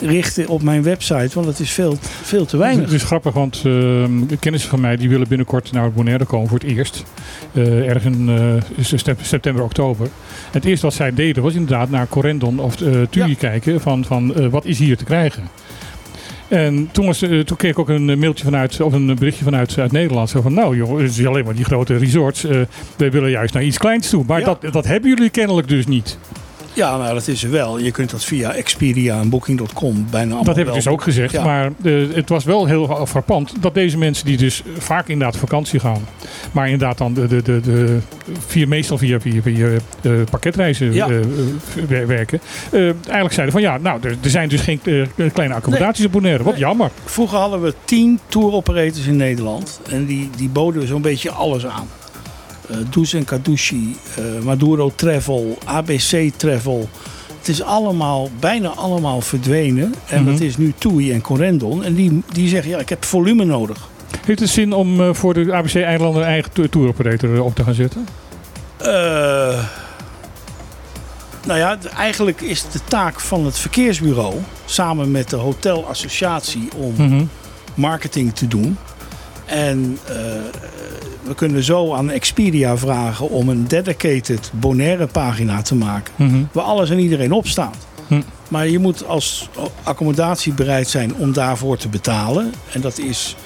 [0.00, 2.84] richten op mijn website, want het is veel, veel te weinig.
[2.84, 6.58] Het is grappig, want de kennissen van mij die willen binnenkort naar Bonaire komen voor
[6.58, 7.04] het eerst.
[7.52, 10.06] Eh ergens in eh, sep- september, oktober.
[10.06, 10.10] En
[10.52, 13.34] het eerste wat zij deden was inderdaad naar Corendon of uh, TUI Ja.
[13.38, 15.42] kijken van, van wat is hier te krijgen.
[16.48, 19.78] En toen, was, eh, toen kreeg ik ook een mailtje vanuit, of een berichtje vanuit
[19.78, 20.30] uit Nederland.
[20.30, 22.44] Zo van, nou joh, het is alleen maar die grote resorts.
[22.44, 22.60] eh
[22.96, 24.24] wij willen juist naar iets kleins toe.
[24.26, 24.44] Maar Ja.
[24.44, 26.18] dat, dat hebben jullie kennelijk dus niet.
[26.78, 27.78] Ja, nou dat is er wel.
[27.78, 31.32] Je kunt dat via Expedia en Booking.com bijna allemaal Dat heb ik dus ook gezegd.
[31.32, 31.44] Ja.
[31.44, 35.80] Maar eh, het was wel heel frappant dat deze mensen die dus vaak inderdaad vakantie
[35.80, 36.06] gaan.
[36.52, 37.98] Maar inderdaad dan de, de, de, de
[38.46, 39.66] via, meestal via, via, via
[40.02, 41.08] eh, pakketreizen Ja.
[41.08, 41.16] eh,
[41.88, 42.40] wer- werken.
[42.72, 44.80] eigenlijk zeiden van ja, nou er, er zijn dus geen
[45.32, 46.42] kleine accommodaties op Bonaire.
[46.44, 46.62] Wat Nee.
[46.62, 46.90] jammer.
[47.04, 49.80] Vroeger hadden we tien tour operators in Nederland.
[49.90, 51.86] En die, die boden zo'n beetje alles aan.
[52.70, 56.88] Eh Does en Kadushi, eh, Maduro Travel, ABC Travel.
[57.38, 59.94] Het is allemaal, bijna allemaal verdwenen.
[60.08, 60.30] En Mhm.
[60.32, 61.84] dat is nu TUI en Corendon.
[61.84, 63.88] En die, die zeggen, ja, ik heb volume nodig.
[64.26, 67.54] Heeft het zin om eh, voor de ABC-eilanden een eigen to- tour operator eh, op
[67.54, 68.06] te gaan zetten?
[68.76, 69.64] Eh,
[71.46, 74.34] nou ja, eigenlijk is de taak van het verkeersbureau...
[74.64, 77.24] samen met de hotelassociatie om Mhm.
[77.74, 78.76] marketing te doen.
[79.44, 80.14] En eh,
[81.28, 86.12] we kunnen zo aan Expedia vragen om een dedicated Bonaire pagina te maken.
[86.16, 86.42] Mhm.
[86.52, 87.86] Waar alles en iedereen op staat.
[88.06, 88.20] Hm.
[88.48, 89.48] Maar je moet als
[89.82, 92.52] accommodatie bereid zijn om daarvoor te betalen.
[92.72, 93.36] En dat is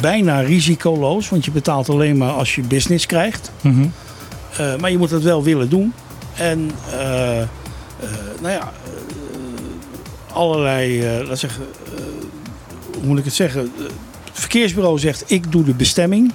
[0.00, 3.52] bijna risicoloos, want je betaalt alleen maar als je business krijgt.
[3.60, 3.86] Mhm.
[4.56, 5.92] Eh, maar je moet het wel willen doen.
[6.34, 7.48] En eh, eh,
[8.40, 8.72] nou ja,
[10.32, 11.64] allerlei, laat zeggen,
[12.94, 13.72] hoe moet ik het zeggen?
[14.24, 16.32] Het verkeersbureau zegt ik doe de bestemming.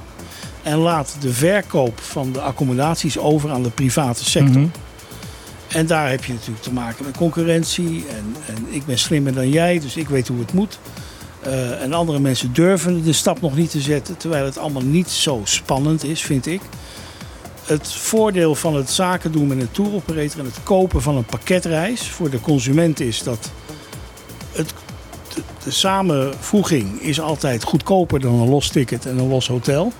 [0.66, 4.62] En laat de verkoop van de accommodaties over aan de private sector.
[4.62, 4.68] Mhm.
[5.68, 8.06] En daar heb je natuurlijk te maken met concurrentie.
[8.10, 10.80] En, en ik ben slimmer dan jij, dus ik weet hoe het moet.
[11.42, 15.10] Eh, en andere mensen durven de stap nog niet te zetten, terwijl het allemaal niet
[15.10, 16.62] zo spannend is, vind ik.
[17.66, 21.26] Het voordeel van het zaken doen met een tour operator en het kopen van een
[21.26, 23.52] pakketreis voor de consument is dat
[24.52, 24.74] het,
[25.34, 29.94] de, de samenvoeging is altijd goedkoper dan een los ticket en een los hotel.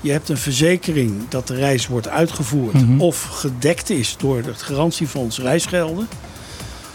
[0.00, 3.00] Je hebt een verzekering dat de reis wordt uitgevoerd Mhm.
[3.00, 6.08] of gedekt is door het garantiefonds reisgelden.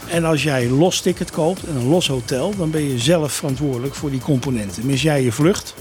[0.10, 3.32] En als jij een los ticket koopt en een los hotel, dan ben je zelf
[3.34, 4.86] verantwoordelijk voor die componenten.
[4.86, 5.74] Mis jij je vlucht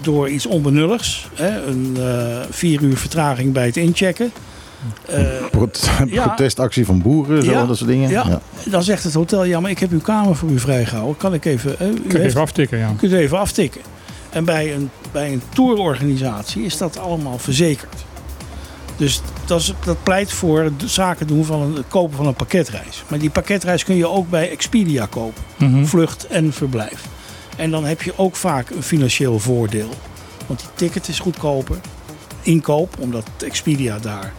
[0.00, 4.32] door iets onbenulligs, hè, een eh, vier uur vertraging bij het inchecken.
[5.06, 6.24] eh, Prot- Ja.
[6.26, 7.66] Protestactie van boeren, zo, Ja.
[7.66, 8.10] dat soort dingen.
[8.10, 11.16] ja, dan zegt het hotel, ja maar ik heb uw kamer voor u vrijgehouden.
[11.16, 12.92] Kan ik even, eh, u Kun je heeft- even aftikken, ja.
[12.98, 13.80] kunt u even aftikken.
[14.34, 18.04] En bij een, bij een tourorganisatie is dat allemaal verzekerd.
[18.96, 22.34] Dus dat, is, dat pleit voor het zaken doen van een, het kopen van een
[22.34, 23.02] pakketreis.
[23.08, 25.42] Maar die pakketreis kun je ook bij Expedia kopen.
[25.58, 25.84] Mhm.
[25.84, 27.04] Vlucht en verblijf.
[27.56, 29.88] En dan heb je ook vaak een financieel voordeel.
[30.46, 31.76] Want die ticket is goedkoper.
[32.42, 34.32] Inkoop, omdat Expedia daar...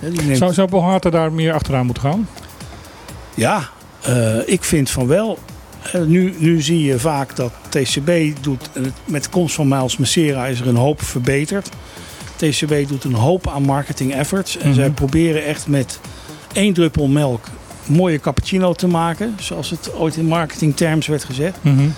[0.00, 2.28] hè, die neemt- Zou, zou Bohata daar meer achteraan moeten gaan?
[3.34, 3.68] Ja,
[4.02, 5.38] eh, ik vind van wel.
[5.92, 8.70] Eh, nu, nu zie je vaak dat TCB doet,
[9.04, 11.68] met de komst van Miles Messera is er een hoop verbeterd.
[12.36, 14.56] TCB doet een hoop aan marketing efforts.
[14.56, 14.74] En Mhm.
[14.78, 16.00] zij proberen echt met
[16.52, 17.44] één druppel melk
[17.86, 19.34] mooie cappuccino te maken.
[19.40, 21.56] Zoals het ooit in marketingterms werd gezegd.
[21.60, 21.88] Mhm.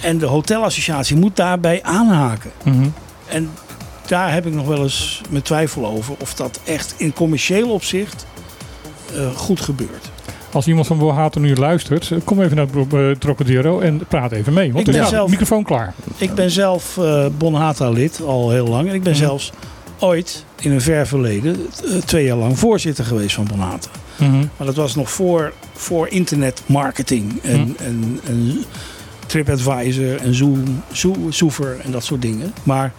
[0.00, 2.50] En de hotelassociatie moet daarbij aanhaken.
[2.64, 2.86] Mhm.
[3.26, 3.50] En
[4.06, 6.14] daar heb ik nog wel eens mijn twijfel over.
[6.18, 8.26] Of dat echt in commercieel opzicht
[9.14, 10.10] eh, goed gebeurt.
[10.52, 14.52] Als iemand van Bohata nu luistert, eh, kom even naar eh, Trocadero en praat even
[14.52, 14.72] mee.
[14.72, 15.94] Want Ik ben staat zelf- microfoon klaar.
[16.16, 18.88] Ik ben zelf eh Bonhata lid al heel lang.
[18.88, 19.20] En ik ben Mhm.
[19.22, 19.52] zelfs
[19.98, 23.88] ooit in een ver verleden eh, twee jaar lang voorzitter geweest van Bonhata.
[24.16, 24.38] Mhm.
[24.56, 27.70] Maar dat was nog voor, voor internetmarketing en, Mhm.
[27.84, 28.64] en, en
[29.26, 32.52] TripAdvisor en Zoom, Zo- Zoever en dat soort dingen.
[32.62, 32.92] Maar,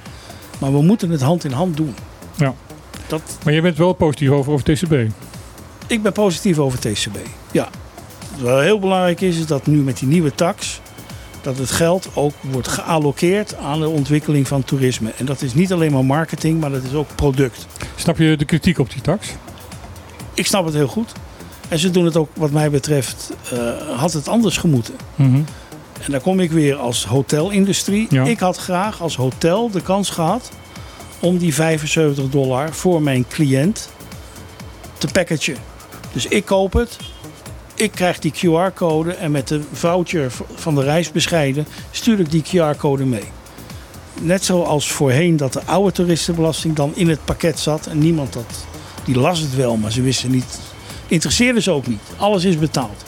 [0.60, 1.96] maar we moeten het hand in hand doen.
[2.38, 2.54] Ja.
[3.08, 4.94] Dat, Maar je bent wel positief over, over TCB.
[5.90, 7.18] Ik ben positief over TCB.
[7.52, 7.70] Ja.
[8.38, 10.82] Wat heel belangrijk is, is dat nu met die nieuwe tax...
[11.42, 15.12] dat het geld ook wordt gealloceerd aan de ontwikkeling van toerisme.
[15.18, 17.68] En dat is niet alleen maar marketing, maar dat is ook product.
[17.96, 19.28] Snap je de kritiek op die tax?
[20.34, 21.12] Ik snap het heel goed.
[21.68, 24.94] En ze doen het ook, wat mij betreft, eh, had het anders gemoeten.
[25.16, 25.42] Mhm.
[26.02, 28.08] En daar kom ik weer als hotelindustrie.
[28.10, 28.24] Ja.
[28.24, 30.52] Ik had graag als hotel de kans gehad
[31.20, 33.90] om die 75 dollar voor mijn cliënt
[34.98, 35.69] te packagen.
[36.14, 36.98] Dus ik koop het.
[37.76, 42.44] Ik krijg die QR-code en met de voucher van de reis bescheiden stuur ik die
[42.44, 43.24] QR-code mee.
[44.22, 48.66] Net zoals voorheen dat de oude toeristenbelasting dan in het pakket zat en niemand dat,
[49.06, 50.60] die las het wel, maar ze wisten niet,
[51.08, 52.02] interesseerde ze ook niet.
[52.18, 53.06] Alles is betaald.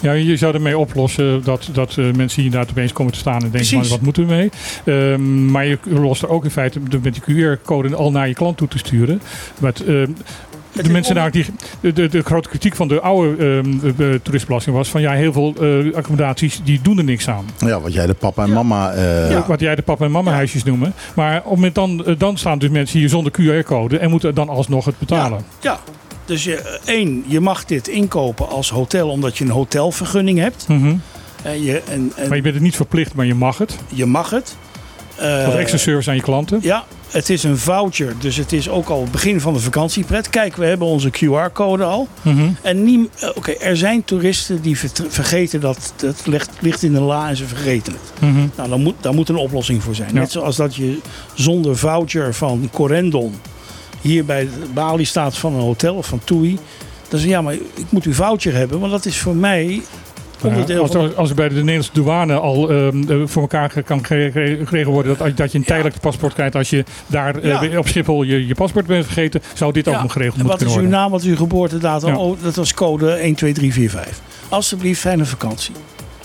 [0.00, 3.42] Ja, je zou ermee oplossen dat, dat eh, mensen hier inderdaad opeens komen te staan
[3.42, 3.88] en denken, Precies.
[3.88, 4.50] wat moeten we mee?
[4.84, 8.56] Ehm, maar je lost er ook in feite met die QR-code al naar je klant
[8.56, 9.20] toe te sturen.
[9.60, 10.10] Met, ehm,
[10.82, 11.46] de mensen daar die
[11.80, 15.54] de, de, de grote kritiek van de oude ehm, toeristenbelasting was van ja, heel veel
[15.60, 17.44] eh, accommodaties die doen er niks aan.
[17.58, 18.92] Ja, wat jij de papa en mama...
[18.92, 19.44] eh, Ja.
[19.46, 20.36] Wat jij de papa en mama Ja.
[20.36, 20.94] huisjes noemen.
[21.14, 24.34] Maar op het moment dan, eh, dan staan dus mensen hier zonder QR-code en moeten
[24.34, 25.44] dan alsnog het betalen.
[25.60, 25.78] Ja,
[26.24, 30.68] dus je, één, je mag dit inkopen als hotel omdat je een hotelvergunning hebt.
[30.68, 30.94] Mhm.
[31.42, 33.76] En je, en, en Maar je bent het niet verplicht, maar je mag het.
[33.88, 34.56] je mag het.
[35.16, 36.58] Eh, Als extra service aan je klanten.
[36.62, 36.84] ja,
[37.14, 40.30] het is een voucher, dus het is ook al het begin van de vakantiepret.
[40.30, 42.08] Kijk, we hebben onze QR-code al.
[42.22, 42.48] Mhm.
[42.62, 47.02] En niem- eh, oké, er zijn toeristen die vergeten dat het ligt, ligt in een
[47.02, 48.20] la en ze vergeten het.
[48.20, 48.46] Mhm.
[48.56, 50.08] Nou, dan moet, daar moet een oplossing voor zijn.
[50.12, 50.18] Ja.
[50.20, 50.98] Net zoals dat je
[51.34, 53.34] zonder voucher van Corendon
[54.00, 56.58] hier bij de balie staat van een hotel of van TUI.
[57.08, 59.82] Dan zeg je, ja, maar ik moet uw voucher hebben, want dat is voor mij
[60.44, 61.00] onderdeel Ja, als, van...
[61.00, 65.16] als, als er bij de Nederlandse douane al ehm, eh, voor elkaar kan geregeld worden
[65.18, 67.78] dat, dat je een tijdelijk paspoort krijgt als je daar eh, Ja.
[67.78, 70.68] op Schiphol je, je paspoort bent vergeten, zou dit ook nog geregeld en moeten wat
[70.68, 70.98] is uw worden.
[71.00, 72.08] naam, wat is uw geboortedatum?
[72.08, 72.16] Ja.
[72.18, 74.20] Oh, dat was code 12345.
[74.48, 75.74] Alsjeblieft, fijne vakantie.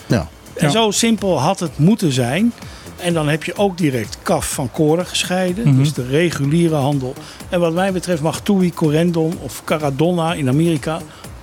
[0.05, 0.27] Ja.
[0.53, 0.69] En Ja.
[0.71, 2.53] zo simpel had het moeten zijn.
[2.97, 5.67] En dan heb je ook direct kaf van koren gescheiden.
[5.67, 5.77] Mhm.
[5.77, 7.13] Dus de reguliere handel.
[7.49, 10.99] En wat mij betreft mag TUI, Corendon of Caradonna in Amerika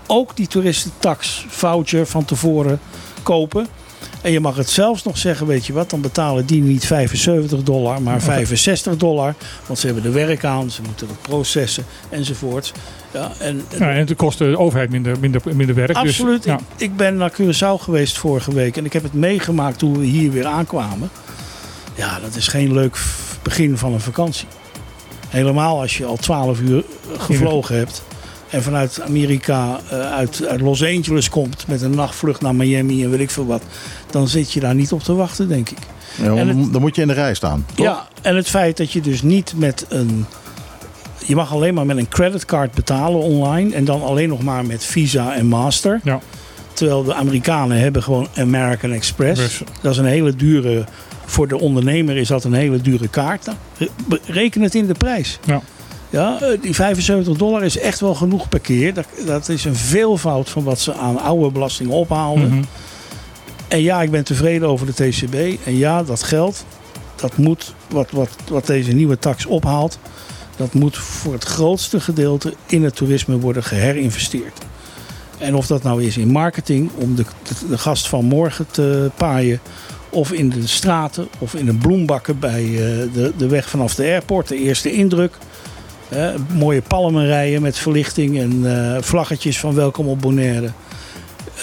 [0.07, 2.81] ook die toeristentax voucher van tevoren
[3.23, 3.67] kopen.
[4.23, 7.63] En je mag het zelfs nog zeggen, weet je wat, dan betalen die niet 75
[7.63, 9.35] dollar, maar 65 dollar.
[9.67, 12.73] Want ze hebben er werk aan, ze moeten het processen enzovoort.
[13.13, 15.89] Ja, en, Ja, en het kost de overheid minder, minder, minder werk.
[15.89, 16.45] dus- Absoluut.
[16.45, 16.55] ja.
[16.55, 20.05] Ik, ik ben naar Curaçao geweest vorige week en ik heb het meegemaakt toen we
[20.05, 21.11] hier weer aankwamen.
[21.95, 22.99] Ja, dat is geen leuk
[23.43, 24.47] begin van een vakantie.
[25.29, 26.85] Helemaal als je al 12 uur
[27.19, 28.03] gevlogen hebt
[28.51, 33.11] en vanuit Amerika, eh, uit, uit Los Angeles komt met een nachtvlucht naar Miami en
[33.11, 33.63] weet ik veel wat.
[34.11, 35.79] Dan zit je daar niet op te wachten, denk ik.
[36.23, 37.67] Ja, En dan- dan moet je in de rij staan.
[37.75, 37.87] toch?
[37.87, 40.27] Ja, en het feit dat je dus niet met een.
[41.27, 43.75] Je mag alleen maar met een creditcard betalen online.
[43.75, 46.01] En dan alleen nog maar met Visa en Master.
[46.05, 46.21] Ja.
[46.73, 49.63] Terwijl de Amerikanen hebben gewoon American Express.
[49.83, 50.85] Dat is een hele dure.
[51.25, 53.49] Voor de ondernemer is dat een hele dure kaart.
[54.27, 55.39] Reken het in de prijs.
[55.45, 55.61] Ja.
[56.17, 58.95] Ja, eh, die 75 dollar is echt wel genoeg per keer.
[58.95, 62.49] Dat, dat is een veelvoud van wat ze aan oude belasting ophaalden.
[62.49, 62.63] Mhm.
[63.69, 65.35] En ja, ik ben tevreden over de TCB.
[65.65, 66.65] En ja, dat geld,
[67.17, 69.99] dat moet, wat, wat, wat deze nieuwe tax ophaalt,
[70.57, 74.59] dat moet voor het grootste gedeelte in het toerisme worden geherinvesteerd.
[75.39, 79.11] En of dat nou is in marketing, om de, de, de gast van morgen te
[79.17, 79.61] paaien,
[80.11, 84.03] of in de straten, of in de bloembakken bij eh, de, de weg vanaf de
[84.03, 85.39] airport, de eerste indruk.
[86.53, 90.71] Mooie palmenrijen met verlichting en eh, vlaggetjes van welkom op Bonaire.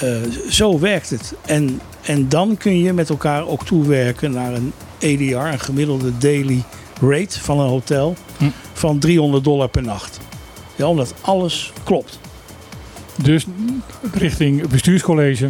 [0.02, 0.10] Eh,
[0.50, 1.34] zo werkt het.
[1.46, 6.64] En, en dan kun je met elkaar ook toewerken naar een ADR, een gemiddelde daily
[7.02, 8.46] rate van een hotel, Hm.
[8.74, 10.20] van 300 dollar per nacht.
[10.76, 12.20] Ja, omdat alles klopt.
[13.24, 13.46] Dus
[14.14, 15.50] richting bestuurscollege.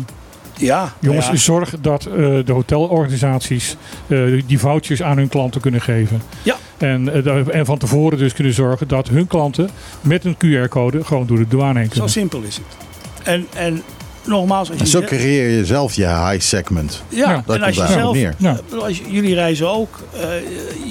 [0.57, 3.75] Ja, Jongens, ja, zorg dat eh, de hotelorganisaties
[4.07, 6.21] eh, die vouchers aan hun klanten kunnen geven.
[6.43, 6.55] Ja.
[6.77, 9.69] En, eh, en van tevoren dus kunnen zorgen dat hun klanten
[10.01, 12.09] met een QR-code gewoon door de douane heen zo kunnen.
[12.09, 12.65] simpel is het.
[13.23, 13.83] En, en
[14.27, 17.03] nogmaals, als je En zo creëer je zelf je high segment.
[17.09, 18.35] Ja, Ja, en als je zelf, neer.
[18.37, 18.57] Ja.
[18.81, 20.21] Als jullie reizen ook, eh,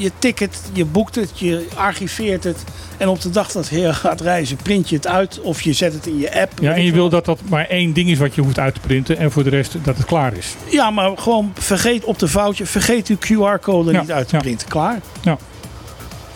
[0.02, 2.64] je ticket, je boekt het, je archiveert het.
[2.96, 5.92] En op de dag dat je gaat reizen, print je het uit of je zet
[5.92, 6.52] het in je app.
[6.60, 8.80] Ja, en je wil dat dat maar één ding is wat je hoeft uit te
[8.80, 10.54] printen en voor de rest dat het klaar is.
[10.70, 14.42] Ja, maar gewoon vergeet op de foutje, vergeet uw QR-code Ja, niet uit te ja.
[14.42, 14.68] printen.
[14.68, 15.00] Klaar.
[15.22, 15.38] Ja.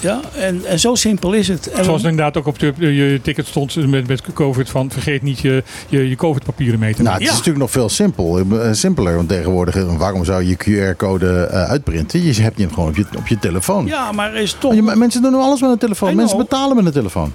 [0.00, 1.70] Ja, en, en zo simpel is het.
[1.70, 5.38] En Zoals inderdaad ook op de, je ticket stond met, met COVID van vergeet niet
[5.38, 7.22] je, je, je COVID-papieren mee te Nou, nemen.
[7.22, 7.36] het is Ja.
[7.36, 9.16] natuurlijk nog veel simpel, eh, simpeler.
[9.16, 12.22] Want tegenwoordig, eh, waarom zou je QR-code eh, uitprinten?
[12.24, 13.86] Je hebt hem gewoon op je, op je telefoon.
[13.86, 14.74] ja, maar er is toch...
[14.74, 16.16] Je- mensen doen nu alles met een telefoon.
[16.16, 17.32] Mensen betalen met een telefoon.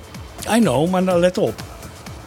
[0.56, 1.64] I know, maar nou let op.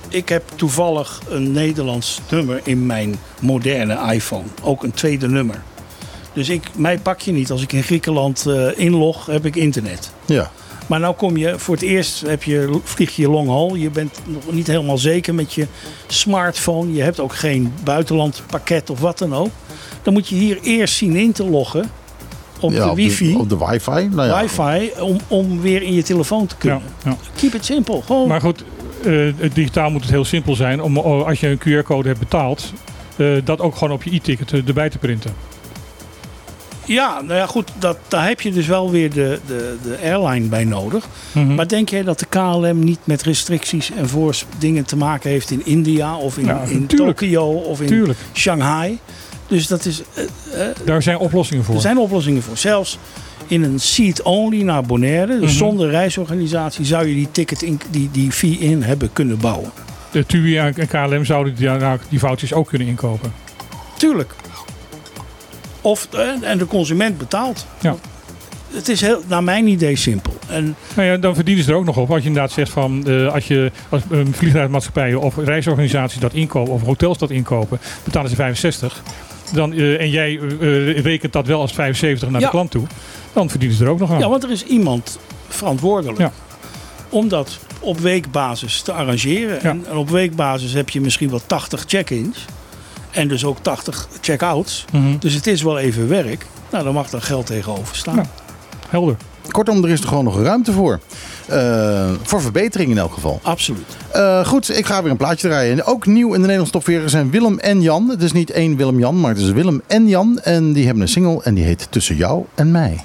[0.09, 4.45] Ik heb toevallig een Nederlands nummer in mijn moderne iPhone.
[4.63, 5.63] Ook een tweede nummer.
[6.35, 7.51] Dus ik, mij pak je niet.
[7.51, 10.13] Als ik in Griekenland eh, inlog, heb ik internet.
[10.25, 10.51] Ja.
[10.87, 13.75] Maar nou kom je, voor het eerst heb je, vlieg je long haul.
[13.75, 15.67] Je bent nog niet helemaal zeker met je
[16.07, 16.93] smartphone.
[16.93, 19.51] Je hebt ook geen buitenlandpakket of wat dan ook.
[20.03, 21.91] Dan moet je hier eerst zien in te loggen
[22.61, 24.09] op ja, de wifi, Op de wifi.
[24.11, 24.41] Nou ja.
[24.41, 26.83] wifi, om, om weer in je telefoon te kunnen.
[27.05, 27.17] ja.
[27.37, 28.03] Keep it simple.
[28.03, 28.65] Gewoon Maar goed,
[29.05, 32.21] eh, het digitaal moet het heel simpel zijn om oh, als je een QR-code hebt
[32.21, 32.73] betaald,
[33.17, 35.35] eh, dat ook gewoon op je e-ticket eh, erbij te printen.
[36.87, 40.47] Ja, nou ja, goed, dat, daar heb je dus wel weer de, de, de airline
[40.49, 41.07] bij nodig.
[41.33, 41.55] Mhm.
[41.55, 45.51] Maar denk jij dat de KLM niet met restricties en voor dingen te maken heeft
[45.51, 46.87] in India of in, Ja, in.
[46.87, 48.99] Tokio of in Tuurlijk, Shanghai?
[49.47, 50.25] Dus dat is, eh,
[50.69, 51.75] eh, daar zijn oplossingen voor.
[51.75, 52.57] er zijn oplossingen voor.
[52.57, 52.99] Zelfs
[53.47, 55.59] in een seat-only naar Bonaire, dus Mhm.
[55.59, 59.71] zonder reisorganisatie, zou je die ticket in, die, die fee in hebben kunnen bouwen.
[60.11, 63.33] De TUI en KLM zouden die, nou, die vouchers ook kunnen inkopen.
[63.99, 64.35] Tuurlijk.
[65.85, 67.67] Of, eh, en de consument betaalt.
[67.81, 67.97] Ja.
[68.73, 70.35] Het is heel, naar mijn idee simpel.
[70.49, 72.11] En Nou ja, dan verdienen ze er ook nog op.
[72.11, 76.73] Als je inderdaad zegt van eh, als je als een vliegtuigmaatschappijen of reisorganisaties dat inkopen
[76.73, 79.03] of hotels dat inkopen, betalen ze 65.
[79.53, 80.35] Dan, eh, en jij
[81.03, 82.47] rekent dat wel als 75 naar Ja.
[82.47, 82.87] de klant toe,
[83.33, 84.19] dan verdienen ze er ook nog aan.
[84.19, 85.19] Ja, want er is iemand
[85.49, 86.33] verantwoordelijk Ja.
[87.09, 89.59] om dat op weekbasis te arrangeren.
[89.63, 89.69] Ja.
[89.71, 92.39] En, en op weekbasis heb je misschien wel 80 check-ins
[93.15, 94.85] en dus ook 80 check-outs.
[94.93, 95.19] Mhm.
[95.19, 96.47] Dus het is wel even werk.
[96.71, 98.17] Nou, dan mag daar geld tegenover staan.
[98.17, 98.25] Ja.
[98.89, 99.17] Helder.
[99.51, 101.01] Kortom, er is er gewoon nog ruimte voor.
[101.47, 103.41] Eh, voor verbetering in elk geval.
[103.43, 103.97] Absoluut.
[104.13, 105.73] Eh, goed, ik ga weer een plaatje draaien.
[105.73, 108.09] En Ook nieuw in de Nederlandse top 40 zijn Willem en Jan.
[108.09, 110.41] Het is niet één Willem Jan, maar het is Willem en Jan.
[110.41, 113.03] En die hebben een single en die heet Tussen jou en mij.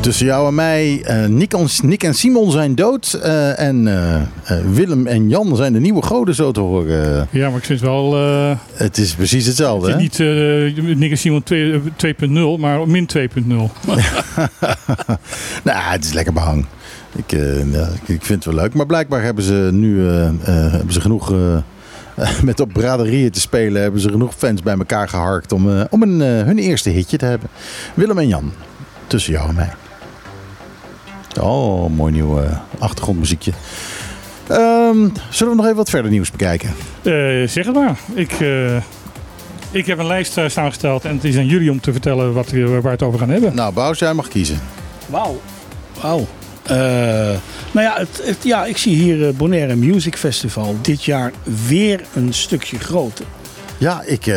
[0.00, 3.12] Tussen jou en mij, eh Nick, en, Nick en Simon zijn dood.
[3.22, 7.28] eh, en eh, Willem en Jan zijn de nieuwe goden, zo te horen.
[7.30, 8.14] Ja, maar ik vind het wel...
[8.72, 10.24] Het is precies hetzelfde, het is hè?
[10.72, 12.14] niet Nick en Simon 2 eh,
[12.56, 13.22] 2.0, maar min 2.0.
[15.64, 16.66] Nou, het is lekker behang.
[17.16, 17.30] Ik,
[17.72, 18.74] ja, ik, vind het wel leuk.
[18.74, 20.00] Maar blijkbaar hebben ze nu
[20.44, 21.34] hebben ze genoeg...
[22.42, 26.20] met op braderieën te spelen hebben ze genoeg fans bij elkaar geharkt om, om een,
[26.20, 27.48] hun eerste hitje te hebben.
[27.94, 28.52] Willem en Jan,
[29.06, 29.70] tussen jou en mij.
[31.40, 33.52] Oh, mooi nieuw eh, achtergrondmuziekje.
[34.48, 36.68] Ehm, zullen we nog even wat verder nieuws bekijken?
[37.02, 37.12] Eh,
[37.48, 37.98] zeg het maar.
[38.14, 38.76] Ik, eh,
[39.70, 42.50] ik heb een lijst eh, samengesteld en het is aan jullie om te vertellen wat,
[42.50, 43.54] we- waar we het over gaan hebben.
[43.54, 44.60] Nou, Bouws, jij mag kiezen.
[45.06, 45.40] Wauw.
[46.00, 46.26] Wauw.
[46.62, 46.76] Eh,
[47.72, 51.32] nou ja, het, het- ja, ik zie hier Bonaire Music Festival dit jaar
[51.66, 53.24] weer een stukje groter.
[53.80, 54.34] Ja, ik eh,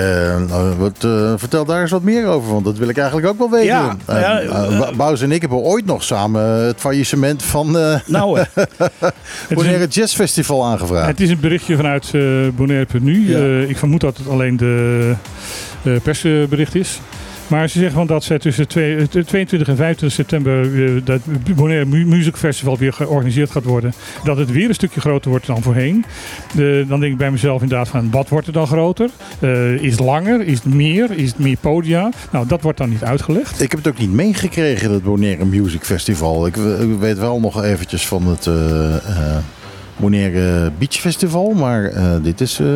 [0.48, 3.38] nou, wat, eh, vertel daar eens wat meer over, want dat wil ik eigenlijk ook
[3.38, 3.66] wel weten.
[3.66, 7.72] Ja, Eh, ja, Bouws en ik hebben ooit nog samen het faillissement van
[8.06, 8.40] Nou,
[9.54, 11.08] Bonaire een, Jazz Festival aangevraagd.
[11.08, 12.12] het is een berichtje vanuit
[12.56, 13.30] Bonaire.nu.
[13.30, 13.68] Ja.
[13.68, 15.16] Ik vermoed dat het alleen de
[16.04, 17.00] persbericht is.
[17.54, 21.20] Maar ze zeggen dat ze tussen twee- eh, 22 en 25 september eh, dat
[21.56, 23.94] Bonaire Mu- Music Festival weer georganiseerd gaat worden.
[24.24, 26.06] Dat het weer een stukje groter wordt dan voorheen.
[26.88, 29.10] Dan denk ik bij mezelf inderdaad van wat wordt er dan groter?
[29.40, 30.42] Eh, is het langer?
[30.42, 31.12] Is het meer?
[31.12, 32.12] Is het meer podia?
[32.32, 33.62] Nou, dat wordt dan niet uitgelegd.
[33.62, 36.46] Ik heb het ook niet meegekregen, dat Bonaire Music Festival.
[36.48, 38.50] Ik, we- ik weet wel nog eventjes van het
[40.04, 42.60] Bonaire Beach Festival, maar eh, dit is...
[42.60, 42.68] eh,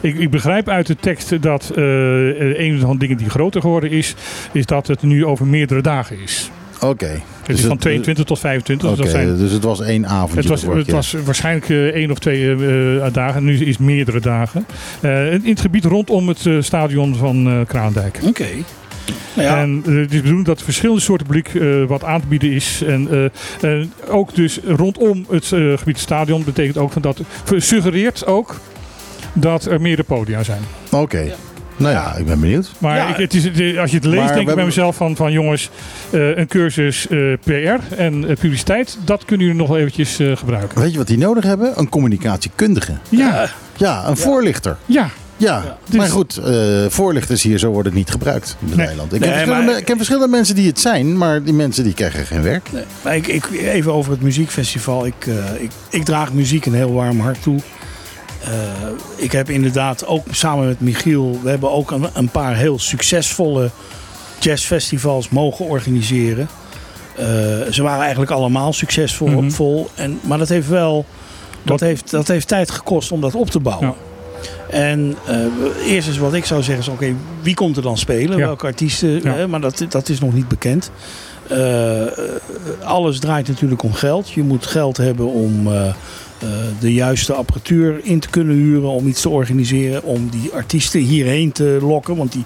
[0.00, 1.82] Ik, ik begrijp uit de tekst dat eh,
[2.58, 4.14] een van de dingen die groter geworden is,
[4.52, 6.50] is dat het nu over meerdere dagen is.
[6.80, 7.06] Oké.
[7.06, 8.88] Het Dus is van het- 22 tot 25.
[8.88, 10.36] Oké, dus dat zijn, dus het was één avondje.
[10.38, 13.44] het was, het was waarschijnlijk eh, één of twee eh, eh, dagen.
[13.44, 14.66] Nu is het meerdere dagen.
[15.00, 18.18] Eh, in het gebied rondom het eh, stadion van eh Kraandijk.
[18.26, 18.46] oké.
[19.34, 22.20] Ja, En eh, het is de bedoeling dat er verschillende soorten publiek eh, wat aan
[22.20, 22.82] te bieden is.
[22.86, 23.08] En
[23.60, 27.20] eh, eh, ook dus rondom het eh, gebied stadion betekent ook van dat
[27.56, 28.60] suggereert ook
[29.32, 30.60] dat er meerdere podia zijn.
[30.90, 31.32] Oké.
[31.76, 32.72] Nou ja, ik ben benieuwd.
[32.78, 33.08] Maar Ja.
[33.08, 33.44] ik, het is,
[33.78, 35.70] als je het leest, Maar denk ik bij hebben- mezelf van, van jongens,
[36.10, 40.80] eh, een cursus eh, PR en publiciteit, dat kunnen jullie nog wel eventjes eh, gebruiken.
[40.80, 41.72] Weet je wat die nodig hebben?
[41.78, 42.92] Een communicatiekundige.
[43.08, 44.76] Ja, Ja, een voorlichter.
[44.86, 45.08] ja.
[45.42, 48.86] Ja, Dus- maar goed, eh, voorlichters hier, zo wordt het niet gebruikt in het Nee.
[48.86, 49.12] eiland.
[49.12, 51.84] Ik, Nee, ken verschillende, maar- ik ken verschillende mensen die het zijn, maar die mensen
[51.84, 52.72] die krijgen geen werk.
[52.72, 55.06] nee, maar ik, ik, even over het muziekfestival.
[55.06, 57.58] Ik, eh, ik, ik draag muziek een heel warm hart toe.
[58.44, 58.50] Eh,
[59.16, 63.70] ik heb inderdaad ook samen met Michiel, we hebben ook een, een paar heel succesvolle
[64.38, 66.48] jazzfestivals mogen organiseren.
[67.16, 67.24] Eh,
[67.70, 69.28] ze waren eigenlijk allemaal succesvol.
[69.28, 69.50] Mhm.
[69.50, 71.04] vol, en, maar dat heeft wel
[71.62, 73.88] dat Wat- heeft, dat heeft tijd gekost om dat op te bouwen.
[73.88, 73.94] Ja.
[74.70, 78.38] En eh, eerst is wat ik zou zeggen, is oké, wie komt er dan spelen?
[78.38, 78.46] Ja.
[78.46, 79.22] Welke artiesten?
[79.22, 79.46] Ja.
[79.46, 80.90] maar dat, dat is nog niet bekend.
[81.48, 82.12] Eh, eh,
[82.84, 84.30] alles draait natuurlijk om geld.
[84.30, 85.68] Je moet geld hebben om
[86.80, 91.52] de juiste apparatuur in te kunnen huren, om iets te organiseren, om die artiesten hierheen
[91.52, 92.16] te lokken.
[92.16, 92.44] Want die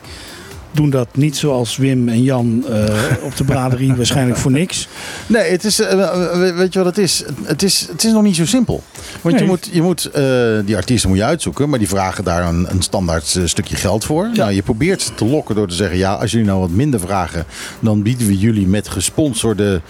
[0.76, 2.84] doen dat niet zoals Wim en Jan eh,
[3.22, 4.88] op de braderie waarschijnlijk voor niks.
[5.26, 5.90] Nee, het is, eh,
[6.32, 7.24] we- weet je wat het is?
[7.42, 8.82] Het is, het is nog niet zo simpel.
[9.20, 10.24] Want je moet, je moet eh,
[10.64, 14.30] die artiesten moet je uitzoeken, maar die vragen daar een, een standaard stukje geld voor.
[14.34, 17.44] Nou, je probeert te lokken door te zeggen, ja, als jullie nou wat minder vragen,
[17.80, 19.80] dan bieden we jullie met gesponsorde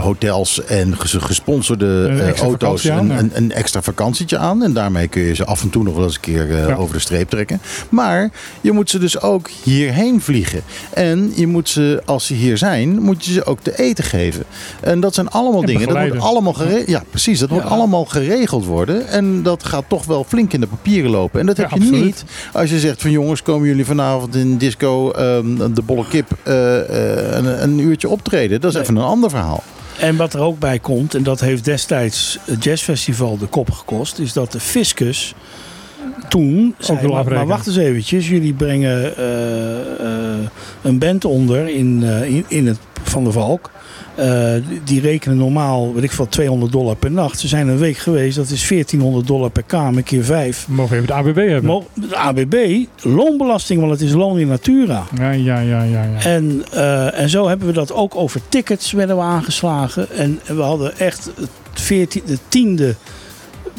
[0.00, 3.18] hotels en ges- gesponsorde auto's een, ja.
[3.18, 4.62] een, een extra vakantietje aan.
[4.62, 6.74] En daarmee kun je ze af en toe nog wel eens een keer Ja.
[6.74, 7.60] over de streep trekken.
[7.88, 8.30] Maar
[8.60, 10.62] je moet ze dus ook hierheen vliegen.
[10.92, 14.44] En je moet ze, als ze hier zijn, moet je ze ook te eten geven.
[14.80, 15.88] En dat zijn allemaal En dingen.
[15.88, 16.88] Dat moet allemaal geregeld.
[16.88, 17.38] Ja, precies.
[17.38, 19.08] Dat moet allemaal geregeld worden.
[19.08, 21.40] En dat gaat toch wel flink in de papieren lopen.
[21.40, 22.04] En dat Ja, heb je absoluut.
[22.04, 26.26] niet als je zegt van jongens, komen jullie vanavond in disco ehm, de bolle kip
[26.42, 28.60] eh, eh, een, een uurtje optreden.
[28.60, 28.82] Dat is Nee.
[28.82, 29.62] even een ander verhaal.
[29.98, 34.18] En wat er ook bij komt, en dat heeft destijds het jazzfestival de kop gekost,
[34.18, 35.34] is dat de fiscus
[36.28, 40.38] toen zei, maar, wacht eens eventjes, jullie brengen eh, eh,
[40.82, 43.70] een band onder in, eh, in, in het Van de Valk.
[44.84, 47.38] Die- rekenen normaal, weet ik veel, 200 dollar per nacht.
[47.38, 50.64] Ze zijn een week geweest, dat is 1400 dollar per kamer, keer vijf.
[50.66, 51.64] We mogen even de ABB hebben.
[51.64, 52.54] Mo- De ABB,
[53.02, 55.04] loonbelasting, want het is loon in natura.
[55.18, 56.02] Ja, ja, ja, ja.
[56.04, 56.20] ja.
[56.20, 56.62] En,
[57.14, 60.10] en zo hebben we dat ook over tickets werden we aangeslagen.
[60.10, 62.94] En we hadden echt het 14, de tiende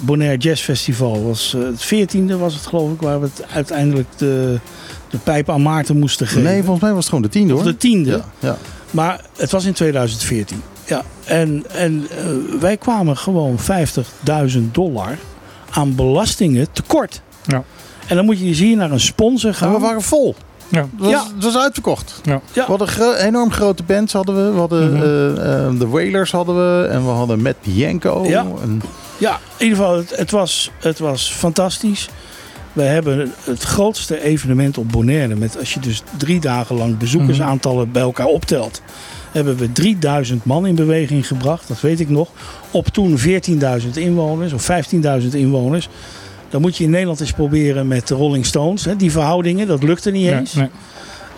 [0.01, 1.23] Bonaire Jazz Festival.
[1.23, 4.59] Was, eh, het veertiende was het geloof ik, waar we het uiteindelijk de,
[5.09, 6.43] de pijp aan Maarten moesten geven.
[6.43, 7.71] Nee, volgens mij was het gewoon de tiende of hoor.
[7.71, 8.09] de tiende.
[8.09, 8.57] Ja, ja.
[8.91, 10.61] Maar het was in 2014.
[10.85, 11.03] Ja.
[11.25, 12.25] En, en eh,
[12.59, 15.17] wij kwamen gewoon 50.000 dollar
[15.69, 17.21] aan belastingen tekort.
[17.45, 17.63] Ja.
[18.07, 19.73] En dan moet je eens hier naar een sponsor En gaan.
[19.73, 20.35] we waren vol.
[20.67, 20.79] Ja.
[20.81, 21.23] Het was, Ja.
[21.35, 22.21] het was uitverkocht.
[22.23, 22.41] Ja.
[22.53, 24.13] We hadden gro- enorm grote bands.
[24.13, 24.51] Hadden we.
[24.51, 26.87] we hadden eh, de Wailers hadden we.
[26.87, 28.25] En we hadden Matt Bianco.
[28.27, 28.45] Ja.
[28.61, 28.81] En,
[29.19, 32.09] Ja, in ieder geval, het, het, was, het was fantastisch.
[32.73, 35.35] We hebben het grootste evenement op Bonaire.
[35.35, 38.81] Met, als je dus drie dagen lang bezoekersaantallen bij elkaar optelt.
[39.31, 41.67] Hebben we 3000 man in beweging gebracht.
[41.67, 42.29] Dat weet ik nog.
[42.71, 43.25] Op toen 14.000
[43.93, 44.71] inwoners of
[45.21, 45.89] 15.000 inwoners.
[46.49, 48.85] Dan moet je in Nederland eens proberen met de Rolling Stones.
[48.85, 50.53] Hè, die verhoudingen, dat lukte niet eens.
[50.53, 50.69] nee.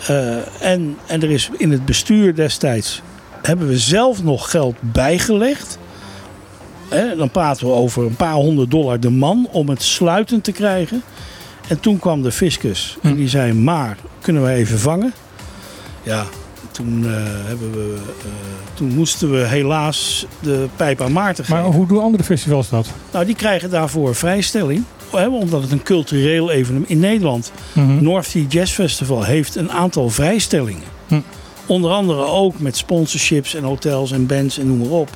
[0.07, 0.35] Eh,
[0.71, 3.01] en, en er is in het bestuur destijds
[3.41, 5.77] hebben we zelf nog geld bijgelegd.
[6.91, 10.51] Hè, dan praten we over een paar honderd dollar de man om het sluitend te
[10.51, 11.03] krijgen.
[11.67, 13.15] En toen kwam de fiscus en Hm.
[13.15, 15.13] die zei: Maar kunnen wij even vangen?
[16.03, 16.25] Ja,
[16.71, 17.11] toen, eh,
[17.47, 18.25] hebben we, eh,
[18.73, 21.61] toen moesten we helaas de pijp aan Maarten geven.
[21.63, 22.87] Maar hoe doen andere festivals dat?
[23.11, 24.83] Nou, die krijgen daarvoor vrijstelling.
[25.11, 28.03] Hè, omdat het een cultureel evenement in Nederland Mhm.
[28.03, 30.83] North Sea Jazz Festival heeft een aantal vrijstellingen.
[31.07, 31.19] Hm.
[31.65, 35.09] Onder andere ook met sponsorships en hotels en bands en noem maar op.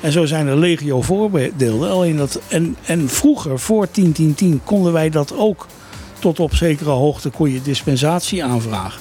[0.00, 1.90] En zo zijn er legio voorbeelden.
[1.90, 5.66] Alleen dat, en, en vroeger, voor 10-10-10, konden wij dat ook
[6.18, 9.00] tot op zekere hoogte kon je dispensatie aanvragen.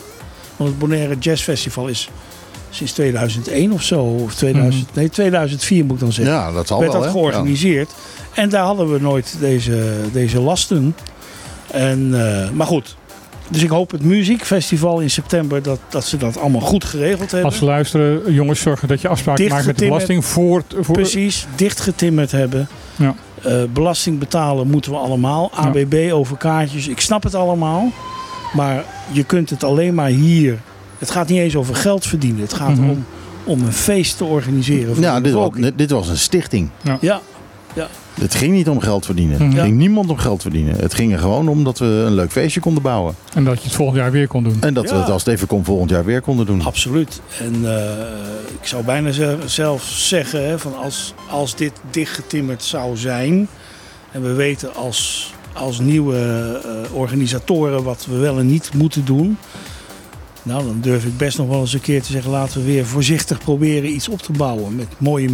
[0.55, 2.09] Want het Bonaire Jazz Festival is
[2.69, 6.79] sinds 2001 of zo, of 2000, nee 2004 moet ik dan zeggen ja, dat zal
[6.79, 7.01] werd wel.
[7.01, 7.91] dat georganiseerd.
[8.33, 10.95] En daar hadden we nooit deze, deze lasten.
[11.71, 12.95] En, eh, maar goed.
[13.49, 17.43] Dus ik hoop het muziekfestival in september dat, dat ze dat allemaal goed geregeld hebben.
[17.49, 20.63] Als ze luisteren, jongens, zorgen dat je afspraken maakt met de belasting voor...
[20.79, 22.67] voor Precies, dichtgetimmerd hebben.
[22.95, 23.15] Ja.
[23.43, 25.51] Eh, belasting betalen moeten we allemaal.
[25.55, 25.57] Ja.
[25.61, 26.87] ABB over kaartjes.
[26.87, 27.91] Ik snap het allemaal.
[28.53, 30.59] Maar je kunt het alleen maar hier.
[30.97, 32.41] Het gaat niet eens over geld verdienen.
[32.41, 32.83] Het gaat Mhm.
[32.83, 33.05] erom
[33.43, 34.93] om een feest te organiseren.
[34.95, 36.69] Voor Ja, dit was, dit was een stichting.
[37.01, 37.21] Ja,
[38.13, 39.41] Het ging niet om geld verdienen.
[39.51, 40.75] Het ging niemand om geld verdienen.
[40.75, 43.15] Het ging er gewoon om dat we een leuk feestje konden bouwen.
[43.33, 44.57] En dat je het volgend jaar weer kon doen.
[44.61, 46.61] En dat we het als het even kon volgend jaar weer konden doen.
[46.61, 47.21] Absoluut.
[47.39, 47.91] En eh,
[48.61, 53.47] ik zou bijna ze- zelf zeggen, hè, van als, als dit dichtgetimmerd zou zijn...
[54.11, 56.17] en we weten als, als nieuwe
[56.63, 59.37] eh, organisatoren wat we wel en niet moeten doen...
[60.43, 62.31] nou, dan durf ik best nog wel eens een keer te zeggen...
[62.31, 65.29] laten we weer voorzichtig proberen iets op te bouwen met mooie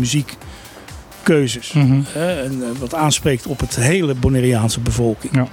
[1.27, 1.73] muziekkeuzes.
[1.73, 2.01] Mhm.
[2.07, 5.35] Hè, en eh, wat aanspreekt op het hele Bonaireaanse bevolking.
[5.35, 5.47] Ja.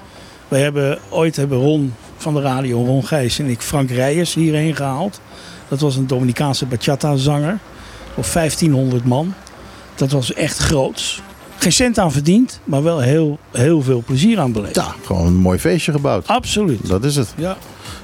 [0.49, 4.77] Wij hebben ooit hebben Ron van de radio, Ron Gijs en ik Frank Rijers hierheen
[4.77, 5.21] gehaald.
[5.69, 7.59] Dat was een Dominicaanse bachata-zanger.
[8.15, 9.35] Of 1500 man.
[9.95, 11.23] Dat was echt groots.
[11.63, 14.75] Geen cent aan verdiend, maar wel heel, heel veel plezier aan beleefd.
[14.75, 16.27] Ja, gewoon een mooi feestje gebouwd.
[16.27, 16.89] Absoluut.
[16.89, 17.35] Dat is het.
[17.37, 17.57] Ja.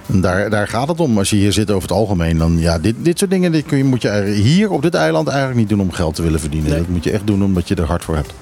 [0.07, 1.19] En daar, daar gaat het om.
[1.19, 3.79] Als je hier zit over het algemeen, dan ja, dit, dit soort dingen dit kun
[3.79, 6.71] je, moet je hier op dit eiland eigenlijk niet doen om geld te willen verdienen.
[6.71, 6.79] Nee.
[6.79, 8.33] Dat moet je echt doen omdat je er hard voor hebt.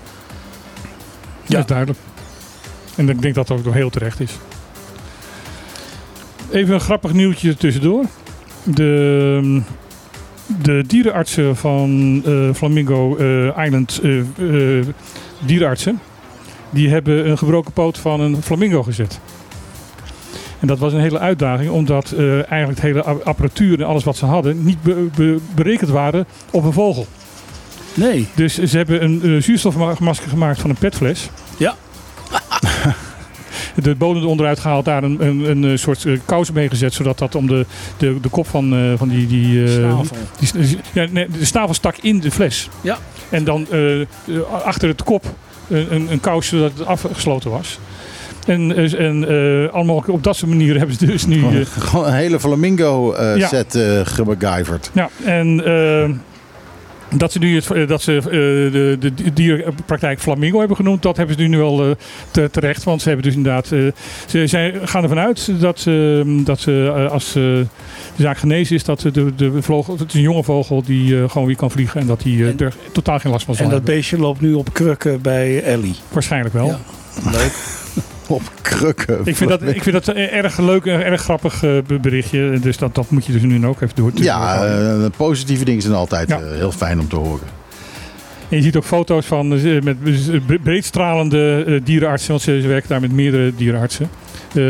[1.42, 1.48] Ja.
[1.48, 1.98] Dat is duidelijk.
[2.96, 4.32] En ik denk dat dat ook nog heel terecht is.
[6.50, 8.04] Even een grappig nieuwtje tussendoor.
[8.64, 9.62] De,
[10.62, 14.12] de dierenartsen van eh, Flamingo eh, Island eh,
[15.46, 16.00] dierenartsen,
[16.70, 19.20] die hebben een gebroken poot van een flamingo gezet.
[20.60, 24.24] En dat was een hele uitdaging, omdat eigenlijk het hele apparatuur en alles wat ze
[24.26, 27.06] hadden niet be- be- berekend waren op een vogel.
[27.94, 28.26] Nee.
[28.34, 31.30] Dus ze hebben een zuurstofmasker gemaakt van een petfles.
[31.56, 31.74] Ja.
[33.82, 37.18] De bodem onderuit gehaald, daar een, een, een eh, soort eh, kous mee gezet, zodat
[37.18, 37.66] dat om de,
[37.96, 39.26] de, de kop van, eh, van die.
[39.26, 40.04] die, eh, Snavel.
[40.54, 42.68] die ja, nee, de snavel stak in de fles.
[42.80, 42.98] Ja.
[43.28, 43.66] En dan
[44.64, 45.24] achter het kop
[45.68, 47.78] een, een, een kous zodat het afgesloten was.
[48.46, 51.38] En, en eh, allemaal op dat soort manieren hebben ze dus nu.
[51.38, 53.48] Gewoon, gewoon een hele flamingo eh, Ja.
[53.48, 54.90] set gebegijverd.
[54.92, 55.56] Ja, en
[57.16, 58.22] dat ze nu het, eh, dat ze, eh,
[58.72, 61.90] de, de dierenpraktijk Flamingo hebben genoemd, dat hebben ze nu wel eh,
[62.30, 62.84] te- terecht.
[62.84, 63.66] Want ze hebben dus inderdaad.
[63.66, 63.92] ze
[64.46, 67.66] zijn, gaan ervan uit dat ze, dat ze als de
[68.18, 71.46] zaak genezen is, dat ze de, de vogel, het is een jonge vogel die gewoon
[71.46, 73.78] weer kan vliegen en dat hij En- er totaal geen last van zal En dat
[73.78, 73.96] hebben.
[73.96, 75.94] beestje loopt nu op krukken bij Ellie.
[76.12, 76.66] Waarschijnlijk wel.
[76.66, 76.78] Ja.
[77.30, 77.52] Leuk.
[78.36, 79.20] Op krukken.
[79.24, 81.70] Ik vind dat, ik vind dat een erg leuk en erg grappig eh,
[82.00, 82.58] berichtje.
[82.60, 84.10] Dus dat, dat moet je dus nu ook even door.
[84.14, 86.40] Ja, eh, positieve dingen zijn altijd Ja.
[86.40, 87.46] eh, heel fijn om te horen.
[88.48, 89.96] En je ziet ook foto's van eh, met
[90.46, 94.08] bre- breedstralende eh, dierenartsen, want ze, werken daar met meerdere dierenartsen.
[94.54, 94.62] eh,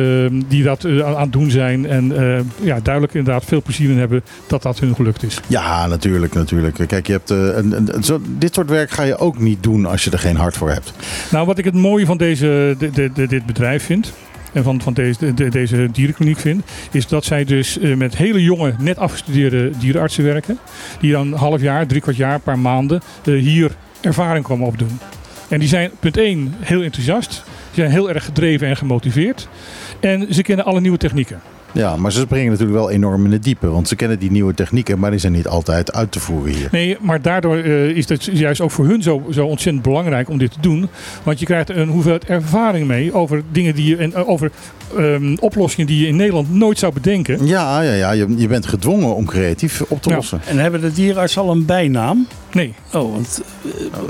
[0.48, 3.98] die dat eh, aan het doen zijn en eh, ja, duidelijk inderdaad veel plezier in
[3.98, 5.40] hebben dat dat hun gelukt is.
[5.46, 6.78] Ja, natuurlijk, natuurlijk.
[6.86, 9.86] Kijk, je hebt, eh, een, een- zo, dit soort werk ga je ook niet doen
[9.86, 10.92] als je er geen hart voor hebt.
[11.30, 14.12] Nou, wat ik het mooie van deze, de, de, de- dit bedrijf vind.
[14.56, 16.62] En van, van deze, de- de- deze dierenkliniek vind.
[16.90, 20.58] Is dat zij dus eh, met hele jonge, net afgestudeerde dierenartsen werken.
[21.00, 24.66] Die dan een half jaar, drie kwart jaar, een paar maanden eh, hier ervaring komen
[24.66, 24.98] opdoen.
[25.48, 27.32] En die zijn, punt 1, heel enthousiast.
[27.32, 27.42] Ze
[27.74, 29.48] zijn heel erg gedreven en gemotiveerd.
[30.00, 31.40] En ze kennen alle nieuwe technieken.
[31.76, 33.68] Ja, maar ze springen natuurlijk wel enorm in het diepe.
[33.70, 36.68] Want ze kennen die nieuwe technieken, maar die zijn niet altijd uit te voeren hier.
[36.72, 40.38] Nee, maar daardoor eh, is het juist ook voor hun zo, zo ontzettend belangrijk om
[40.38, 40.88] dit te doen.
[41.22, 44.50] Want je krijgt een hoeveelheid ervaring mee over dingen die je en eh, over
[44.96, 47.46] ehm, oplossingen die je in Nederland nooit zou bedenken.
[47.46, 50.14] Ja, ja, ja je, je bent gedwongen om creatief op te Ja.
[50.14, 50.40] lossen.
[50.46, 52.26] En hebben de dierenarts al een bijnaam?
[52.52, 53.42] Nee, Oh, want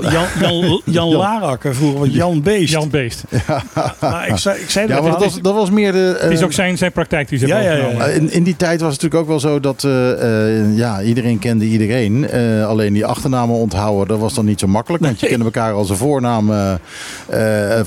[0.01, 2.71] eh, Jan, Jan, Jan Larakker vroeger was Jan Beest.
[2.71, 3.23] Jan Beest.
[4.01, 6.17] Maar ik zei, ik zei Ja, dat maar dat was, dat was meer de...
[6.19, 7.87] Het is ook zijn, zijn praktijk die ze Ja, ja, ja.
[8.07, 11.01] Eh, In, in die tijd was het natuurlijk ook wel zo dat eh, eh, ja,
[11.01, 12.29] iedereen kende iedereen.
[12.29, 15.03] Eh, alleen die achternamen onthouden, dat was dan niet zo makkelijk.
[15.03, 16.51] Want je kende elkaar als een voornaam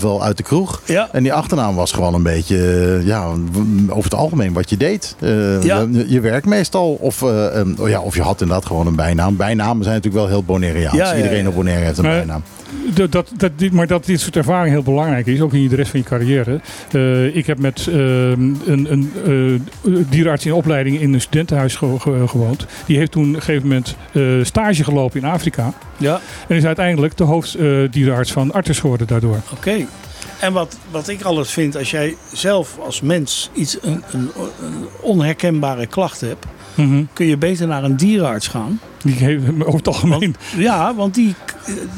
[0.01, 0.83] wel uit de kroeg.
[1.12, 2.57] En die achternaam was gewoon een beetje,
[3.05, 3.25] ja,
[3.89, 5.16] over het algemeen wat je deed.
[5.21, 6.93] Je, je werk meestal.
[7.01, 9.37] Of, eh, een- oh ja, of je had inderdaad gewoon een bijnaam.
[9.37, 10.97] Bijnamen zijn natuurlijk wel heel Bonaireaans.
[11.16, 12.43] Iedereen op Bonaire heeft een bijnaam.
[12.95, 16.01] Dat, dat, maar dat dit soort ervaring heel belangrijk is, ook in de rest van
[16.01, 16.61] je carrière.
[16.93, 17.99] Eh, ik heb met ehm,
[18.66, 19.12] een, een
[19.85, 22.66] eh, dierenarts in opleiding in een studentenhuis ge- ge- gewoond.
[22.87, 25.73] Die heeft toen op een gegeven moment eh, stage gelopen in Afrika.
[25.97, 29.41] Ja, En is uiteindelijk de hoofddierenarts van Artis geworden daardoor.
[29.53, 29.87] oké.
[30.41, 34.31] En wat, wat ik alles vind, als jij zelf als mens iets, een, een,
[34.62, 37.03] een onherkenbare klacht hebt, Mhm.
[37.12, 38.81] kun je beter naar een dierenarts gaan.
[39.03, 40.37] Die heeft over het algemeen.
[40.57, 41.35] Ja, want die,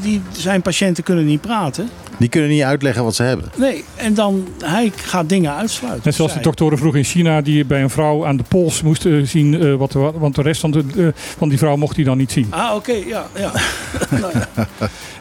[0.01, 1.89] die, zijn patiënten kunnen niet praten.
[2.17, 3.51] Die kunnen niet uitleggen wat ze hebben.
[3.55, 6.01] Nee, en dan hij gaat dingen uitsluiten.
[6.03, 9.27] Net zoals de doktoren vroeger in China die bij een vrouw aan de pols moesten
[9.27, 11.07] zien eh, wat er, want de rest van, de, eh,
[11.37, 12.47] van die vrouw mocht hij dan niet zien.
[12.49, 13.51] Ah, oké, ja, ja.
[14.09, 14.67] nou, ja.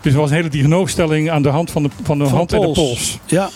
[0.01, 2.53] Dus er was een hele diagnosestelling aan de hand van de, van de Van hand
[2.53, 2.79] en de pols.
[2.79, 3.19] pols.
[3.27, 3.51] ja.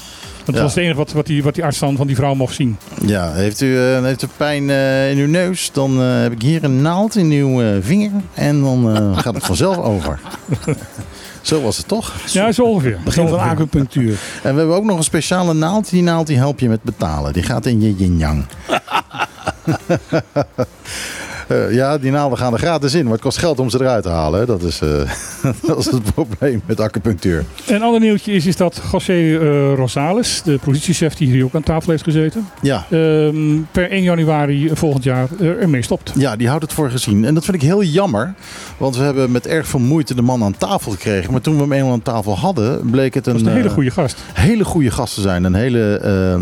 [0.47, 0.61] Dat Ja.
[0.63, 2.77] was het enige wat, wat, die, wat die arts dan van die vrouw mocht zien.
[3.07, 6.43] Ja, heeft u, eh, heeft u pijn eh, in uw neus, dan eh, heb ik
[6.43, 8.11] hier een naald in uw vinger.
[8.35, 10.21] En dan eh, gaat het vanzelf over.
[11.41, 12.13] Zo was het toch?
[12.33, 12.99] Ja, zo ongeveer.
[13.05, 14.19] Begin van acupunctuur.
[14.43, 15.91] En we hebben ook nog een speciale naald.
[15.91, 17.33] Die naald die help je met betalen.
[17.33, 18.45] Die gaat in je yin-yang.
[21.47, 23.03] Eh, ja, die naalden gaan er gratis in.
[23.05, 24.41] Maar het kost geld om ze eruit te halen.
[24.41, 24.47] hè.
[24.47, 24.89] Dat is, eh,
[25.67, 27.45] dat is het probleem met acupunctuur.
[27.67, 29.39] Een ander nieuwtje is, is dat José eh,
[29.75, 32.85] Rosales, de politiechef die hier ook aan tafel heeft gezeten, Ja.
[32.91, 33.37] ehm,
[33.73, 36.13] per 1 januari volgend jaar ermee stopt.
[36.15, 37.25] Ja, die houdt het voor gezien.
[37.25, 38.35] En dat vind ik heel jammer.
[38.77, 41.33] Want we hebben met erg veel moeite de man aan tafel gekregen.
[41.33, 43.71] Maar toen we hem eenmaal aan tafel hadden, bleek het een, Dat is een hele
[43.71, 44.17] goede gast.
[44.33, 45.45] hele goede gast te zijn.
[45.45, 46.01] Een hele...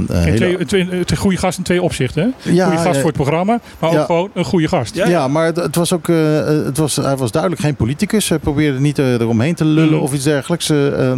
[0.09, 2.35] hele twee, twee, een goede gast in twee opzichten.
[2.43, 2.51] Hè?
[2.53, 4.05] Ja, goede gast voor het programma, maar ook Ja.
[4.05, 4.93] gewoon een goede gast.
[4.95, 5.07] Ja.
[5.09, 8.28] Ja, maar het, het was ook, eh, eh, het was, hij was duidelijk geen politicus.
[8.28, 10.03] Hij probeerde niet eh, eromheen te lullen Mhm.
[10.03, 10.68] of iets dergelijks.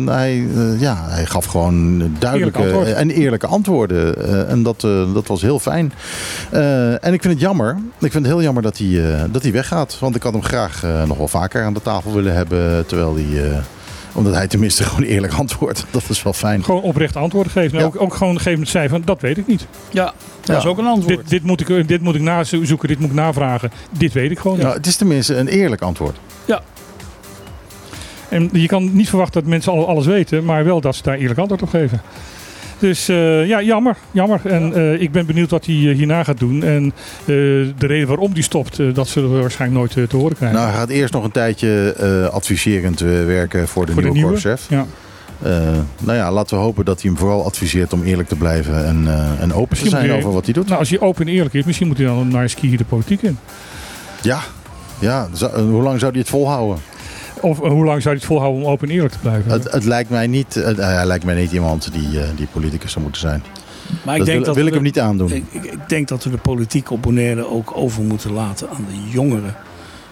[0.07, 0.47] Hij,
[0.79, 4.29] ja, hij gaf gewoon duidelijke Eerlijk en eerlijke antwoorden.
[4.49, 4.81] En dat,
[5.15, 5.93] dat was heel fijn.
[7.01, 7.77] En ik vind het jammer.
[7.99, 9.97] Ik vind het heel jammer dat hij, dat hij weggaat.
[10.01, 12.87] Want ik had hem graag nog wel vaker aan de tafel willen hebben.
[12.87, 13.63] Terwijl hij...
[14.17, 15.85] omdat hij tenminste gewoon eerlijk antwoordt.
[15.91, 16.65] Dat is wel fijn.
[16.65, 17.73] Gewoon oprecht antwoorden geven.
[17.79, 17.87] En Ja.
[17.87, 19.67] ook, ook gewoon een gegeven moment zei van, dat weet ik niet.
[19.91, 20.57] Ja, dat Ja.
[20.57, 21.17] is ook een antwoord.
[21.19, 23.71] Dit, dit, moet ik, dit moet ik nazoeken, dit moet ik navragen.
[23.91, 24.67] Dit weet ik gewoon niet.
[24.67, 26.17] Nou, het is tenminste een eerlijk antwoord.
[28.29, 31.17] En je kan niet verwachten dat mensen al alles weten, maar wel dat ze daar
[31.17, 32.01] eerlijk antwoord op geven.
[32.79, 33.97] Dus eh, ja, jammer.
[34.11, 34.41] jammer.
[34.45, 36.63] En eh, ik ben benieuwd wat hij eh, hierna gaat doen.
[36.63, 36.93] En
[37.25, 40.59] de reden waarom die stopt, dat zullen we waarschijnlijk nooit te horen krijgen.
[40.59, 41.95] Nou, hij gaat eerst nog een tijdje
[42.33, 44.57] adviserend werken voor de Voor nieuwe, nieuwe?
[44.69, 44.87] ja.
[46.03, 49.07] Nou ja, laten we hopen dat hij hem vooral adviseert om eerlijk te blijven en,
[49.41, 50.67] en open te Misschien zijn moet hij- over wat hij doet.
[50.67, 53.23] Nou, als hij open en eerlijk is, misschien moet hij dan naar ski de politiek
[53.23, 53.39] in.
[54.23, 54.41] Ja,
[54.99, 56.79] ja zo- hoe lang zou hij het volhouden?
[57.41, 59.51] Of eh, hoe lang zou hij het volhouden om open en eerlijk te blijven?
[59.51, 62.91] Het, het lijkt mij niet, eh, hij lijkt mij niet iemand die, eh, die politicus
[62.93, 63.43] zou moeten zijn.
[64.05, 65.33] maar ik dat denk wil, dat wil ik hem de- niet aandoen.
[65.33, 68.87] Ik, ik, ik denk dat we de politiek op Bonaire ook over moeten laten aan
[68.91, 69.51] de jongere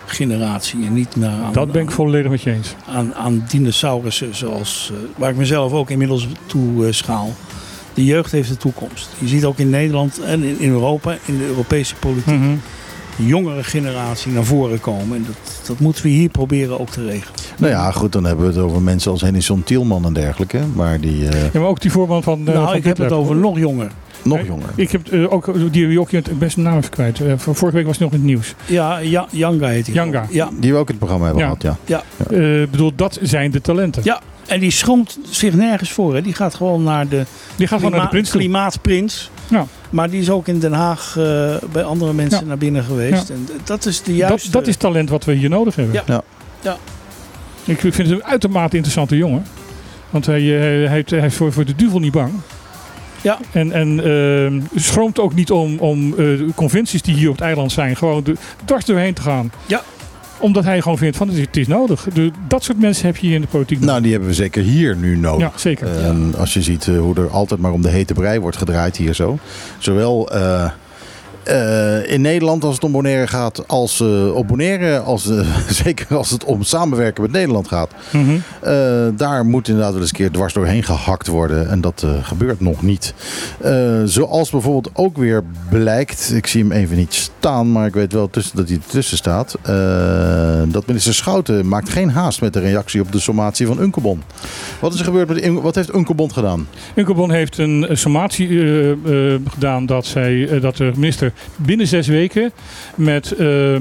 [0.07, 0.87] generatie.
[0.87, 2.75] En niet naar aan, dat ben ik volledig met je eens.
[2.89, 7.33] aan, aan dinosaurussen zoals, waar ik mezelf ook inmiddels toe schaal.
[7.95, 9.09] De jeugd heeft de toekomst.
[9.19, 12.55] Je ziet ook in Nederland en in, in Europa, in de Europese politiek, Mhm.
[13.17, 15.17] Jongere generatie naar voren komen.
[15.17, 17.35] En dat, dat moeten we hier proberen ook te regelen.
[17.59, 20.61] Nou ja, goed, dan hebben we het over mensen als Henningson Tielman en dergelijke.
[20.75, 22.39] Maar die eh, Ja, maar ook die voorman van.
[22.49, 23.91] eh, nou, van ik heb het over nog jonger.
[24.23, 24.69] nog jonger.
[24.77, 27.21] Ik heb eh, ook die ook in het beste naam even kwijt.
[27.21, 28.55] Eh, vorige week was het nog in het nieuws.
[28.67, 29.95] Ja, ja Janga heet hij.
[29.95, 30.27] Janga.
[30.31, 31.55] Ja, Die we ook in het programma hebben Ja.
[31.61, 32.03] gehad, ja.
[32.29, 32.33] ja.
[32.63, 34.03] Ik bedoel, dat zijn de talenten.
[34.05, 36.15] Ja, en die schroomt zich nergens voor.
[36.15, 36.23] Hè.
[36.23, 37.25] Die gaat gewoon naar de
[37.57, 38.41] Die gewoon naar de prins toe.
[38.41, 39.31] klimaatprins.
[39.49, 39.67] Ja.
[39.91, 42.47] Maar die is ook in Den Haag eh, bij andere mensen Ja.
[42.47, 43.29] naar binnen geweest.
[43.29, 43.35] Ja.
[43.35, 44.51] En dat is de juiste...
[44.51, 45.95] dat is talent wat we hier nodig hebben.
[45.95, 46.03] Ja.
[46.07, 46.23] Ja.
[46.61, 46.77] Ja.
[47.65, 49.45] Ik vind het een uitermate interessante jongen.
[50.11, 52.33] Want hij, eh, hij, heeft, hij is voor, voor de duivel niet bang.
[53.21, 53.39] Ja.
[53.53, 57.45] En, en eh, schroomt ook niet om, om eh, de conventies die hier op het
[57.45, 58.35] eiland zijn, gewoon de,
[58.65, 59.53] dwars doorheen te gaan.
[59.67, 59.83] Ja.
[60.45, 62.07] Omdat hij gewoon vindt van het is, nodig.
[62.15, 63.81] De, dat soort mensen heb je hier in de politiek.
[63.81, 65.53] Nou, die hebben we zeker hier nu nodig.
[65.53, 66.05] ja, zeker.
[66.05, 68.97] En als je ziet eh, hoe er altijd maar om de hete brei wordt gedraaid
[68.97, 69.39] hier zo.
[69.79, 70.71] Zowel eh,
[71.45, 76.17] eh, in Nederland, als het om Bonaire gaat, als eh, op Bonaire, als, eh, zeker
[76.17, 78.39] als het om samenwerken met Nederland gaat, Mhm.
[79.17, 81.71] daar moet inderdaad wel eens een keer dwars doorheen gehakt worden.
[81.71, 83.15] En dat gebeurt nog niet.
[84.05, 88.31] Zoals bijvoorbeeld ook weer blijkt, ik zie hem even niet staan, maar ik weet wel
[88.31, 89.57] tussen, dat hij ertussen staat.
[90.73, 94.23] dat minister Schouten maakt geen haast met de reactie op de sommatie van Unkebon.
[94.81, 96.67] Wat is er gebeurd met wat heeft Unkebon gedaan?
[96.95, 98.49] Unkelbon heeft een sommatie
[99.49, 102.53] gedaan dat, zij, dat de minister binnen zes weken
[102.95, 103.77] met eh,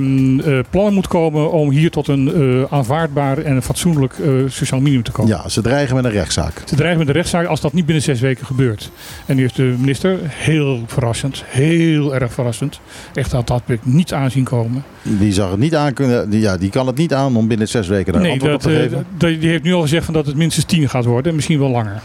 [0.70, 5.12] plannen moet komen om hier tot een eh, aanvaardbaar en fatsoenlijk eh, sociaal minimum te
[5.12, 5.32] komen.
[5.32, 6.62] Ja, ze dreigen met een rechtszaak.
[6.66, 8.92] Ze dreigen met de rechtszaak als dat niet binnen zes weken gebeurt.
[9.26, 12.80] En nu heeft de minister, heel verrassend, heel erg verrassend,
[13.14, 14.84] echt dat dat ik niet aanzien komen.
[15.02, 16.30] Die zag het niet aan kunnen.
[16.30, 18.66] Die, ja, die kan het niet aan om binnen zes weken daar nee, antwoord dat,
[18.66, 19.40] op te geven.
[19.40, 21.70] die heeft nu al gezegd van dat het minstens tien gaat worden en misschien wel
[21.70, 22.02] langer.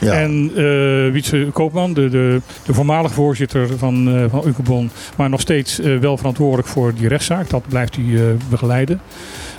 [0.00, 0.12] Ja.
[0.12, 5.40] En eh Wietse Koopman, de, de, de voormalige voorzitter van, eh van Unkebon, maar nog
[5.40, 7.50] steeds eh, wel verantwoordelijk voor die rechtszaak.
[7.50, 9.00] Dat blijft hij eh, begeleiden.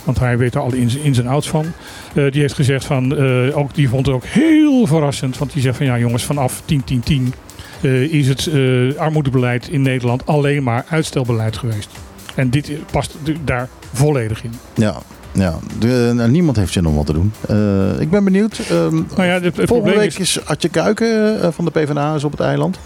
[0.04, 1.66] Want hij weet er alle ins, ins en outs van.
[2.14, 5.38] Eh, die heeft gezegd van, eh, ook, die vond het ook heel verrassend.
[5.38, 7.34] Want die zegt van ja jongens, vanaf 10-10-10
[7.80, 11.88] eh, is het eh, armoedebeleid in Nederland alleen maar uitstelbeleid geweest.
[12.34, 14.52] En dit past daar volledig in.
[14.74, 15.02] ja.
[15.34, 15.58] Ja.
[15.78, 17.32] De, nou, niemand heeft zin om wat te doen.
[17.48, 18.58] Eh, ik ben benieuwd.
[18.58, 21.70] Ehm, Nou ja, het, het volgende probleem week is is Adje Kuiken eh, van de
[21.70, 22.78] PvdA is op het eiland.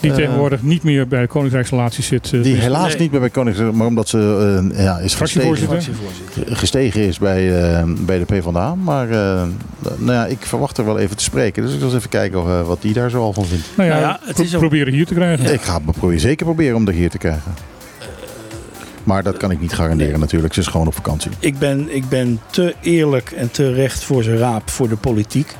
[0.00, 2.30] die eh, tegenwoordig niet meer bij de Koninkrijksrelaties zit.
[2.30, 3.00] Die dus- helaas Nee.
[3.00, 4.18] niet meer bij Koningshuis, maar omdat ze
[4.74, 5.68] eh, ja, is gestegen,
[6.46, 8.74] gestegen is bij, eh, bij de PvdA.
[8.74, 9.42] Maar eh,
[9.96, 11.62] nou ja, ik verwacht er wel even te spreken.
[11.62, 13.66] Dus ik zal eens even kijken wat die daar zo al van vindt.
[13.76, 15.52] Nou ja, Nou ja, het pro- is ook- proberen hier te krijgen.
[15.52, 17.52] Ik ga het proberen, zeker proberen om er hier te krijgen.
[19.04, 20.54] Maar dat kan ik niet garanderen natuurlijk.
[20.54, 21.30] Ze is gewoon op vakantie.
[21.38, 25.56] Ik ben, ik ben te eerlijk en te recht voor zijn raap voor de politiek.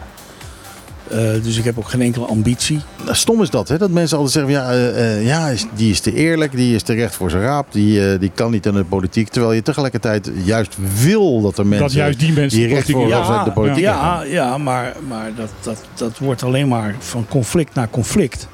[1.10, 2.80] Eh, dus ik heb ook geen enkele ambitie.
[3.04, 3.78] Nou, Stom is dat, hè?
[3.78, 6.92] dat mensen altijd zeggen: ja, eh, eh, ja, die is te eerlijk, die is te
[6.94, 9.28] recht voor zijn raap, die, eh, die kan niet in de politiek.
[9.28, 11.86] Terwijl je tegelijkertijd juist wil dat er mensen.
[11.86, 14.58] dat juist die mensen die de recht politiek voor in- Ja, de politiek ja, ja
[14.58, 18.48] maar, maar dat, dat, dat wordt alleen maar van conflict naar conflict.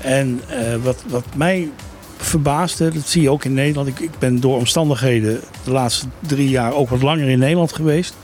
[0.00, 1.68] En eh, wat, wat mij
[2.16, 3.88] verbaasde, dat zie je ook in Nederland.
[3.88, 8.14] Ik, ik ben door omstandigheden de laatste drie jaar ook wat langer in Nederland geweest.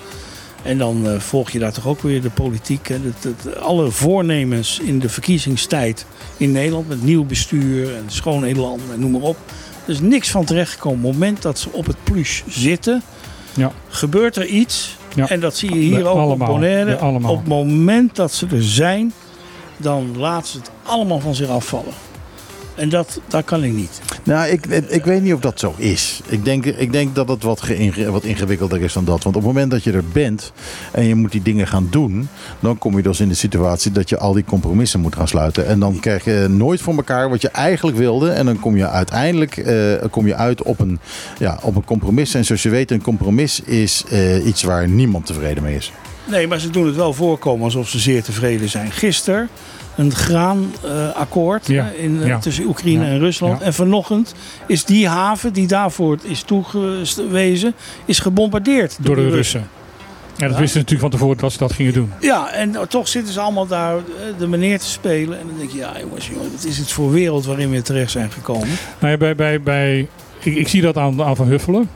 [0.62, 2.88] En dan eh, volg je daar toch ook weer de politiek.
[2.88, 2.96] Hè.
[3.02, 8.80] Dat, dat- alle voornemens in de verkiezingstijd in Nederland met nieuw bestuur en schoon elan
[8.92, 9.36] en noem maar op.
[9.84, 10.98] Er is niks van terechtgekomen.
[10.98, 13.02] Op het moment dat ze op het plus zitten,
[13.54, 13.72] Ja.
[13.88, 14.96] gebeurt er iets.
[15.14, 15.28] Ja.
[15.28, 16.48] En dat zie je hier ook allemaal.
[16.48, 16.96] op Bonaire.
[16.96, 17.30] Allemaal.
[17.32, 19.12] Op het moment dat ze er zijn,
[19.76, 21.92] dan laten ze het allemaal van zich afvallen.
[22.74, 24.00] En dat, dat kan ik niet.
[24.22, 26.20] Nou, ik, ik weet niet of dat zo is.
[26.26, 27.62] Ik denk, ik denk dat het wat,
[28.06, 29.22] wat ingewikkelder is dan dat.
[29.22, 30.52] Want op het moment dat je er bent
[30.92, 32.28] en je moet die dingen gaan doen,
[32.60, 35.66] dan kom je dus in de situatie dat je al die compromissen moet gaan sluiten.
[35.66, 38.30] En dan krijg je nooit voor elkaar wat je eigenlijk wilde.
[38.30, 40.98] En dan kom je uiteindelijk eh, kom je uit op een,
[41.38, 42.34] ja, op een compromis.
[42.34, 45.92] En zoals je weet, een compromis is eh, iets waar niemand tevreden mee is.
[46.24, 48.92] Nee, maar ze doen het wel voorkomen alsof ze zeer tevreden zijn.
[48.92, 49.48] Gisteren
[49.96, 52.38] een graanakkoord in, eh, ja.
[52.38, 53.58] tussen Oekraïne Ja, en Rusland.
[53.60, 53.64] ja.
[53.66, 54.34] En vanochtend
[54.66, 57.74] is die haven die daarvoor is toegewezen,
[58.04, 59.68] is gebombardeerd door de Russen.
[60.36, 62.12] Ja, dat wisten ze natuurlijk van tevoren dat ze dat gingen doen.
[62.20, 64.02] Ja, en toch zitten ze allemaal daar eh,
[64.38, 65.38] de meneer te spelen.
[65.40, 68.10] En dan denk je, ja jongens, jongens wat is het voor wereld waarin we terecht
[68.10, 68.68] zijn gekomen?
[68.98, 70.08] Nou ja, bij, bij, bij,
[70.42, 71.88] ik, ik zie dat aan, aan Van Huffelen.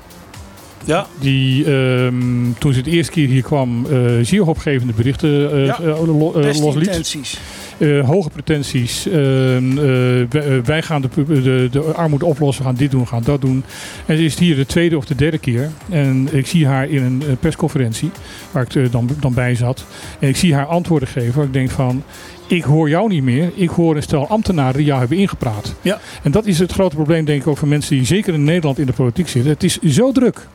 [0.85, 5.67] Ja, Die ehm, toen ze het eerste keer hier kwam, eh zeer hoopgevende berichten eh,
[5.67, 5.79] Ja.
[5.81, 6.55] eh, lo- eh,
[7.79, 9.07] Eh, hoge pretenties.
[9.07, 9.17] Ehm,
[9.71, 9.85] eh,
[10.29, 11.09] wij, eh, wij gaan de,
[11.43, 13.65] de, de armoede oplossen, we gaan dit doen, we gaan dat doen.
[14.07, 15.71] En ze is hier de tweede of de derde keer.
[15.91, 18.11] En ik zie haar in een persconferentie,
[18.51, 19.85] waar ik dan, dan bij zat.
[20.19, 21.35] En ik zie haar antwoorden geven.
[21.35, 22.03] Waar ik denk van,
[22.47, 23.51] ik hoor jou niet meer.
[23.55, 25.75] Ik hoor een stel ambtenaren die jou hebben ingepraat.
[25.83, 26.01] Ja.
[26.23, 28.79] En dat is het grote probleem, denk ik, ook voor mensen die zeker in Nederland
[28.79, 29.51] in de politiek zitten.
[29.53, 30.47] Het is zo druk.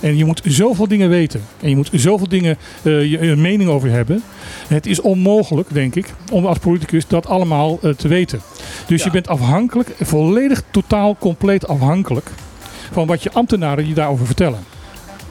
[0.00, 1.40] En je moet zoveel dingen weten.
[1.60, 4.22] En je moet zoveel dingen eh, je, je mening over hebben.
[4.68, 8.40] Het is onmogelijk, denk ik, om als politicus dat allemaal eh, te weten.
[8.86, 9.04] Dus Ja.
[9.04, 12.30] je bent afhankelijk, volledig, totaal, compleet afhankelijk
[12.92, 14.58] van wat je ambtenaren je daarover vertellen.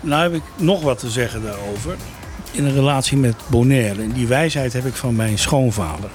[0.02, 1.96] Nou heb ik nog wat te zeggen daarover.
[2.52, 4.02] In een relatie met Bonaire.
[4.02, 6.10] En die wijsheid heb ik van mijn schoonvader.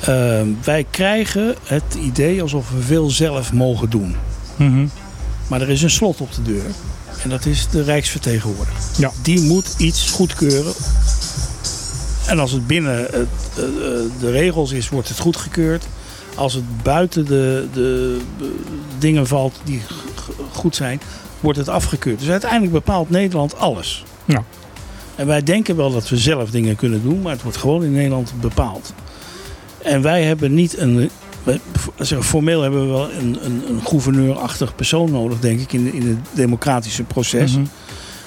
[0.00, 4.14] Ehm, wij krijgen het idee alsof we veel zelf mogen doen.
[4.56, 4.86] Mhm.
[5.46, 6.64] Maar er is een slot op de deur.
[7.22, 8.82] En dat is de Rijksvertegenwoordiger.
[8.96, 9.10] Ja.
[9.22, 10.72] Die moet iets goedkeuren.
[12.26, 13.70] En als het binnen het, eh, eh,
[14.20, 15.86] de regels is, wordt het goedgekeurd.
[16.34, 18.46] Als het buiten de, de eh,
[18.98, 19.82] dingen valt die
[20.52, 21.00] goed zijn,
[21.40, 22.18] wordt het afgekeurd.
[22.18, 24.04] Dus uiteindelijk bepaalt Nederland alles.
[24.24, 24.44] Ja.
[25.16, 27.92] En wij denken wel dat we zelf dingen kunnen doen, maar het wordt gewoon in
[27.92, 28.92] Nederland bepaald.
[29.82, 31.10] En wij hebben niet een
[32.20, 36.18] formeel hebben we wel een, een, een gouverneurachtig persoon nodig, denk ik, in, in het
[36.32, 37.52] democratische proces.
[37.52, 37.64] Mhm.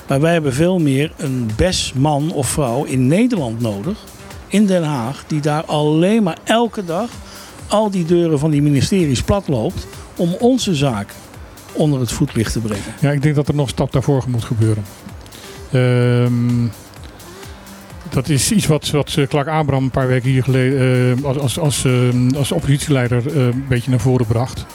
[0.08, 3.98] Maar wij hebben veel meer een best man of vrouw in Nederland nodig,
[4.48, 7.10] in Den Haag, die daar alleen maar elke dag
[7.68, 11.14] al die deuren van die ministeries plat loopt om onze zaak
[11.74, 12.94] onder het voetlicht te brengen.
[13.00, 14.84] Ja, ik denk dat er nog een stap daarvoor moet gebeuren.
[15.72, 16.66] Ehm,
[18.10, 21.38] dat is iets wat, wat eh, Clark Abraham een paar weken hier geleden eh, als,
[21.38, 24.66] als, als, ehm, als oppositieleider eh, een beetje naar voren bracht.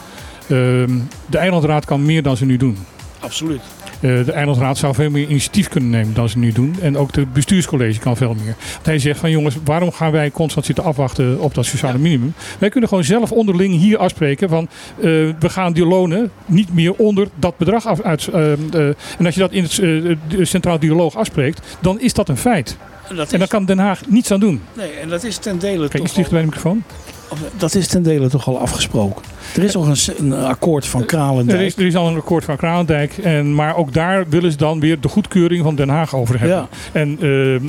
[0.48, 2.76] Ehm, de eilandraad kan meer dan ze nu doen.
[3.20, 3.60] Absoluut.
[4.00, 6.76] Eh, de eilandraad zou veel meer initiatief kunnen nemen dan ze nu doen.
[6.80, 8.54] En ook de bestuurscollege kan veel meer.
[8.72, 12.34] Want hij zegt van jongens, waarom gaan wij constant zitten afwachten op dat sociale minimum?
[12.58, 15.02] Wij kunnen gewoon zelf onderling hier afspreken van eh,
[15.38, 18.28] we gaan die lonen niet meer onder dat bedrag af, uit.
[18.28, 22.28] eh, eh, en als je dat in het eh, centraal dialoog afspreekt, dan is dat
[22.28, 22.76] een feit.
[23.08, 24.60] En dat En daar kan Den Haag niets aan doen.
[24.72, 26.82] nee, en dat is ten dele Kijk, toch dichter bij de microfoon.
[27.28, 29.22] al, dat is ten dele toch al afgesproken.
[29.56, 31.58] Er is toch een, akkoord van Kralendijk.
[31.60, 33.18] Er is, er is al een akkoord van Kralendijk.
[33.18, 36.56] En, maar ook daar willen ze dan weer de goedkeuring van Den Haag over hebben.
[36.56, 36.68] Ja.
[36.92, 37.62] En eh, eh,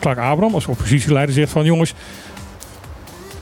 [0.00, 1.94] Clark Abraham als oppositieleider zegt van jongens,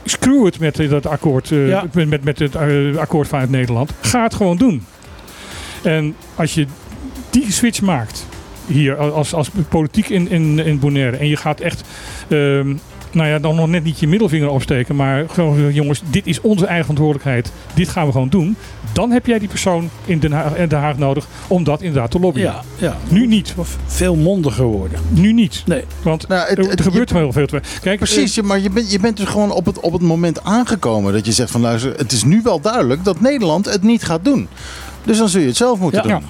[0.04, 1.84] screw het met dat akkoord, eh, Ja.
[1.92, 3.92] met, met, met het eh, akkoord vanuit Nederland.
[4.00, 4.84] Ga het gewoon doen.
[5.82, 6.66] En als je
[7.30, 8.26] die switch maakt
[8.68, 11.82] hier als, als politiek in, in, in Bonaire en je gaat echt,
[12.28, 12.74] ehm,
[13.12, 16.40] nou ja, dan nog net niet je middelvinger opsteken, maar gewoon zeggen, jongens, dit is
[16.40, 18.56] onze eigen verantwoordelijkheid, dit gaan we gewoon doen.
[18.92, 22.10] Dan heb jij die persoon in Den Haag, in Den Haag nodig om dat inderdaad
[22.10, 22.44] te lobbyen.
[22.44, 22.96] Ja, ja.
[23.08, 23.54] Nu niet.
[23.86, 24.98] Veel mondiger worden.
[25.08, 25.62] Nu niet.
[25.66, 25.84] Nee.
[26.02, 27.46] Want Nou, het- er, het- er gebeurt wel heel veel.
[27.46, 30.02] te- Kijk, Precies, ja, maar je bent, je bent dus gewoon op het, op het
[30.02, 33.82] moment aangekomen dat je zegt van luister, het is nu wel duidelijk dat Nederland het
[33.82, 34.48] niet gaat doen.
[35.04, 36.08] Dus dan zul je het zelf moeten Ja.
[36.08, 36.22] doen.
[36.22, 36.28] Eh,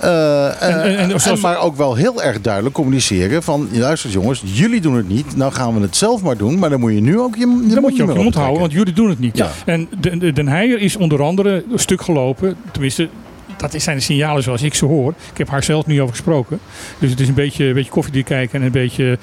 [0.00, 4.80] en, En- en- zoals- maar ook wel heel erg duidelijk communiceren van luister jongens, jullie
[4.80, 7.18] doen het niet, nou gaan we het zelf maar doen, maar dan moet je nu
[7.18, 9.36] ook je, je dan moet je ook je mond houden, want jullie doen het niet.
[9.36, 9.50] Ja.
[9.66, 12.56] En de, de, Den Heijer is onder andere een stuk gelopen.
[12.72, 13.08] Tenminste,
[13.56, 15.14] dat zijn de signalen zoals ik ze hoor.
[15.32, 16.58] Ik heb haar zelf niet over gesproken.
[16.98, 19.18] Dus het is een beetje, een beetje koffiedik kijken en een beetje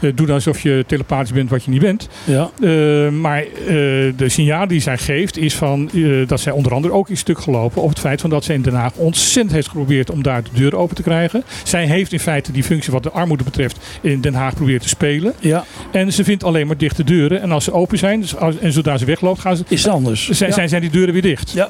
[0.00, 2.08] eh, doen alsof je telepathisch bent wat je niet bent.
[2.24, 2.50] Ja.
[2.60, 3.46] Eh, maar eh,
[4.16, 5.90] de signaal die zij geeft is van,
[6.26, 8.62] dat zij onder andere ook is stuk gelopen op het feit van dat ze in
[8.62, 11.44] Den Haag ontzettend heeft geprobeerd om daar de deur open te krijgen.
[11.64, 14.88] Zij heeft in feite die functie wat de armoede betreft in Den Haag proberen te
[14.88, 15.34] spelen.
[15.40, 17.40] ja, En ze vindt alleen maar dichte deuren.
[17.40, 19.92] En als ze open zijn dus als, en zodra ze wegloopt, gaan ze, is het
[19.92, 20.28] anders.
[20.28, 20.56] zijn, ja.
[20.56, 21.52] zijn, zijn die deuren weer dicht.
[21.52, 21.68] Ja.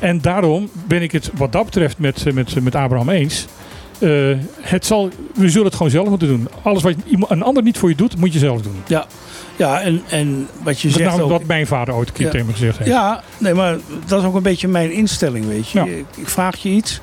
[0.00, 3.46] En daarom ben ik het wat dat betreft met, met, met Abraham eens.
[3.98, 4.10] Eh,
[4.60, 6.48] het zal, we zullen het gewoon zelf moeten doen.
[6.62, 8.82] Alles wat iemand- een ander niet voor je doet, moet je zelf doen.
[8.86, 9.06] Ja,
[9.56, 11.30] ja en, en wat je Dat zegt nou ook...
[11.30, 12.30] wat mijn vader ooit een keer Ja.
[12.30, 12.90] tegen me gezegd heeft.
[12.90, 13.76] Ja, nee, maar
[14.06, 15.78] dat is ook een beetje mijn instelling, weet je.
[15.78, 15.84] Ja.
[15.84, 17.00] Ik, ik vraag je iets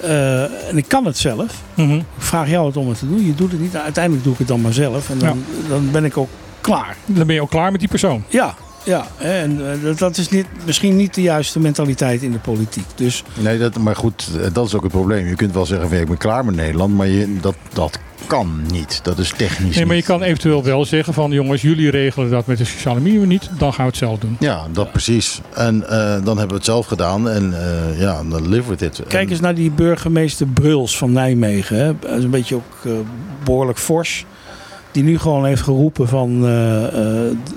[0.00, 1.62] eh, en ik kan het zelf.
[1.74, 1.94] Mhm.
[1.94, 3.26] Ik vraag jou het om het te doen.
[3.26, 3.76] Je doet het niet.
[3.76, 5.10] Uiteindelijk doe ik het dan maar zelf.
[5.10, 6.28] En dan, dan ben ik ook
[6.60, 6.96] klaar.
[7.06, 8.24] Dan ben je ook klaar met die persoon.
[8.28, 8.54] Ja,
[8.84, 9.06] ja.
[9.18, 12.84] En eh, dat, is niet, misschien niet de juiste mentaliteit in de politiek.
[12.94, 15.26] Dus Nee, dat, maar goed, eh, dat is ook het probleem.
[15.26, 18.62] Je kunt wel zeggen van ik ben klaar met Nederland, maar je, dat, dat kan
[18.70, 19.00] niet.
[19.02, 22.46] Dat is technisch Nee, maar je kan eventueel wel zeggen van jongens, jullie regelen dat
[22.46, 23.50] met de sociale minimum niet.
[23.58, 24.36] Dan gaan we het zelf doen.
[24.40, 25.40] Ja, dat precies.
[25.54, 29.00] En eh, dan hebben we het zelf gedaan en eh, ja, dan live with it.
[29.08, 31.76] kijk En- eens naar die burgemeester Bruls van Nijmegen.
[31.76, 31.92] Hè.
[31.98, 32.92] Dat is een beetje ook eh,
[33.44, 34.24] behoorlijk fors.
[34.92, 36.92] Die nu gewoon heeft geroepen van eh, eh,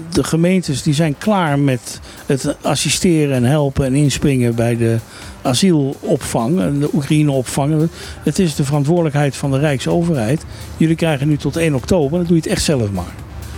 [0.10, 4.98] de gemeentes die zijn klaar met het assisteren en helpen en inspringen bij de
[5.42, 7.90] asielopvang en de Oekraïneopvang.
[8.24, 10.46] Het is de verantwoordelijkheid van de Rijksoverheid.
[10.78, 13.14] Jullie krijgen nu tot 1 oktober, dan doe je het echt zelf maar.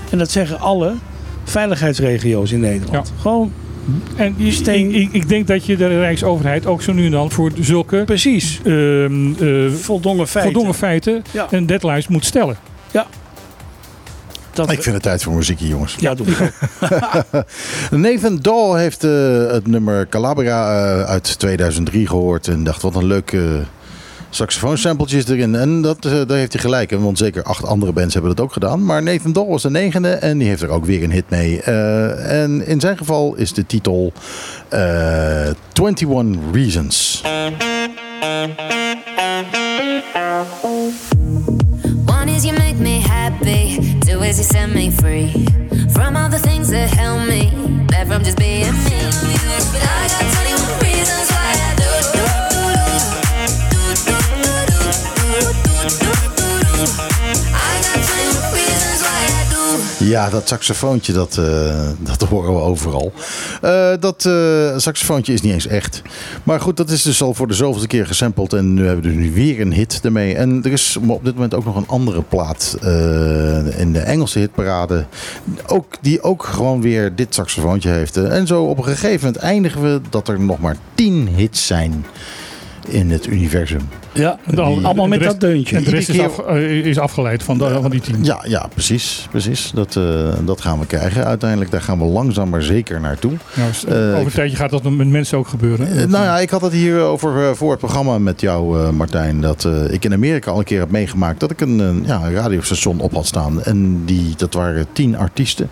[0.10, 0.94] En dat zeggen alle
[1.44, 3.14] veiligheidsregio's in Nederland.
[3.22, 3.52] Gewoon
[4.16, 7.12] En je- Steen- ik, ik, ik denk dat je de Rijksoverheid ook zo nu en
[7.12, 10.54] dan voor zulke precies ehm, eh, voldongen feiten.
[10.54, 11.48] voldongen feiten Ja.
[11.52, 12.58] en deadlines moet stellen.
[14.56, 15.96] Dat, Ik vind het tijd voor muziekje, jongens.
[16.00, 16.54] ja, doe ik.
[17.92, 19.12] Nathan Dahl heeft eh,
[19.52, 23.64] het nummer Calabria eh, uit 2003 gehoord en dacht wat een leuke
[24.36, 25.56] saxofoonsampletjes erin.
[25.56, 28.46] En dat, eh, daar heeft hij gelijk in, want zeker acht andere bands hebben dat
[28.46, 28.86] ook gedaan.
[28.86, 31.62] Maar Nathan Dahl was de negende en die heeft er ook weer een hit mee.
[31.62, 34.14] Eh, en in zijn geval is de titel
[34.70, 37.24] eh 21 Reasons.
[44.38, 45.32] You set me free.
[45.94, 47.50] From all the things that held me
[47.88, 48.45] back from just being
[60.06, 63.14] Ja, dat saxofoontje, dat, eh, dat horen we overal.
[63.62, 66.02] Eh, dat eh, saxofoontje is niet eens echt.
[66.44, 68.54] Maar goed, dat is dus al voor de zoveelste keer gesampled.
[68.54, 70.36] En nu hebben we dus nu weer een hit ermee.
[70.36, 72.78] En er is op dit moment ook nog een andere plaat
[73.78, 75.06] in de Engelse hitparade.
[75.68, 78.18] Ook, die ook gewoon weer dit saxofoontje heeft.
[78.18, 82.06] En zo op een gegeven moment eindigen we dat er nog maar tien hits zijn
[82.90, 83.82] in het universum.
[84.14, 85.76] Ja, al- allemaal met rest- dat deuntje.
[85.76, 88.24] En de rest is, af, eh, is afgeleid van, de, van die tien.
[88.24, 89.28] Ja, ja precies.
[89.32, 89.72] precies.
[89.74, 90.04] Dat, eh,
[90.46, 91.26] dat gaan we krijgen.
[91.26, 93.32] Uiteindelijk, daar gaan we langzaam maar zeker naartoe.
[93.56, 96.10] Nou, s- Eh, over een tijdje gaat dat met mensen ook gebeuren.
[96.10, 99.42] Nou ja, ik had het hier over voor het programma met jou, eh, Martijn.
[99.42, 102.34] Dat eh, ik in Amerika al een keer heb meegemaakt dat ik een, ja, een
[102.34, 103.64] radiostation op had staan.
[103.64, 105.70] En die, dat waren tien artiesten.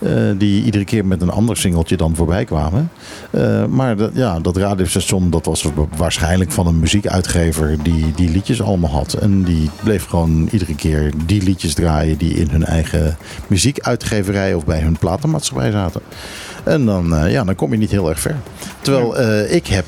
[0.00, 2.90] Eh, die iedere keer met een ander singeltje dan voorbij kwamen.
[3.30, 8.30] Eh, maar dat, ja, dat radiostation dat was wa- waarschijnlijk van een muziekuitgever die die
[8.30, 9.12] liedjes allemaal had.
[9.12, 14.64] En die bleef gewoon iedere keer die liedjes draaien die in hun eigen muziekuitgeverij of
[14.64, 16.00] bij hun platenmaatschappij zaten.
[16.64, 18.36] En dan, eh, ja, dan kom je niet heel erg ver.
[18.80, 19.20] Terwijl
[19.50, 19.84] ik heb.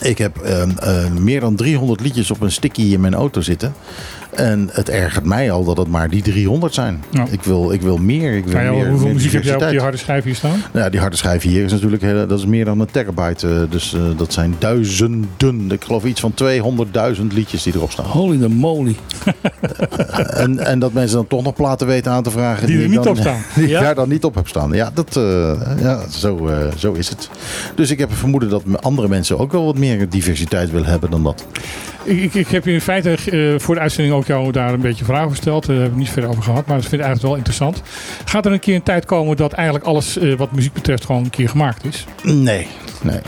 [0.00, 0.36] ik heb
[1.20, 3.74] meer dan 300 liedjes op een sticky in mijn auto zitten.
[4.32, 7.04] En het ergert mij al dat het maar die 300 zijn.
[7.10, 7.26] Ja.
[7.30, 8.36] Ik, wil, ik wil meer.
[8.36, 10.62] Ik wil ja, meer hoeveel muziek heb jij op die harde schijf hier staan?
[10.72, 13.48] Nou ja, die harde schijf hier is natuurlijk heel, dat is meer dan een terabyte.
[13.48, 15.70] eh, Dus eh, dat zijn duizenden.
[15.70, 16.34] Ik geloof iets van
[17.16, 18.04] 200.000 liedjes die erop staan.
[18.06, 18.96] Holy the moly.
[20.30, 22.66] En, en dat mensen dan toch nog platen weten aan te vragen.
[22.66, 23.40] Die er niet dan, op staan.
[23.54, 23.80] Die Ja?
[23.80, 24.72] daar dan niet op heb staan.
[24.72, 27.28] Ja, dat, eh, ja zo, eh, zo is het.
[27.74, 31.10] Dus ik heb het vermoeden dat andere mensen ook wel wat meer diversiteit willen hebben
[31.10, 31.46] dan dat.
[32.04, 35.04] Ik, ik, ik heb in feite eh, voor de uitzending ook jou daar een beetje
[35.04, 35.66] vragen gesteld.
[35.66, 37.82] Daar hebben we niet verder over gehad, maar dat vind ik eigenlijk wel interessant.
[38.24, 41.24] Gaat er een keer een tijd komen dat eigenlijk alles eh, wat muziek betreft gewoon
[41.24, 42.06] een keer gemaakt is?
[42.22, 42.66] Nee,
[43.02, 43.20] nee.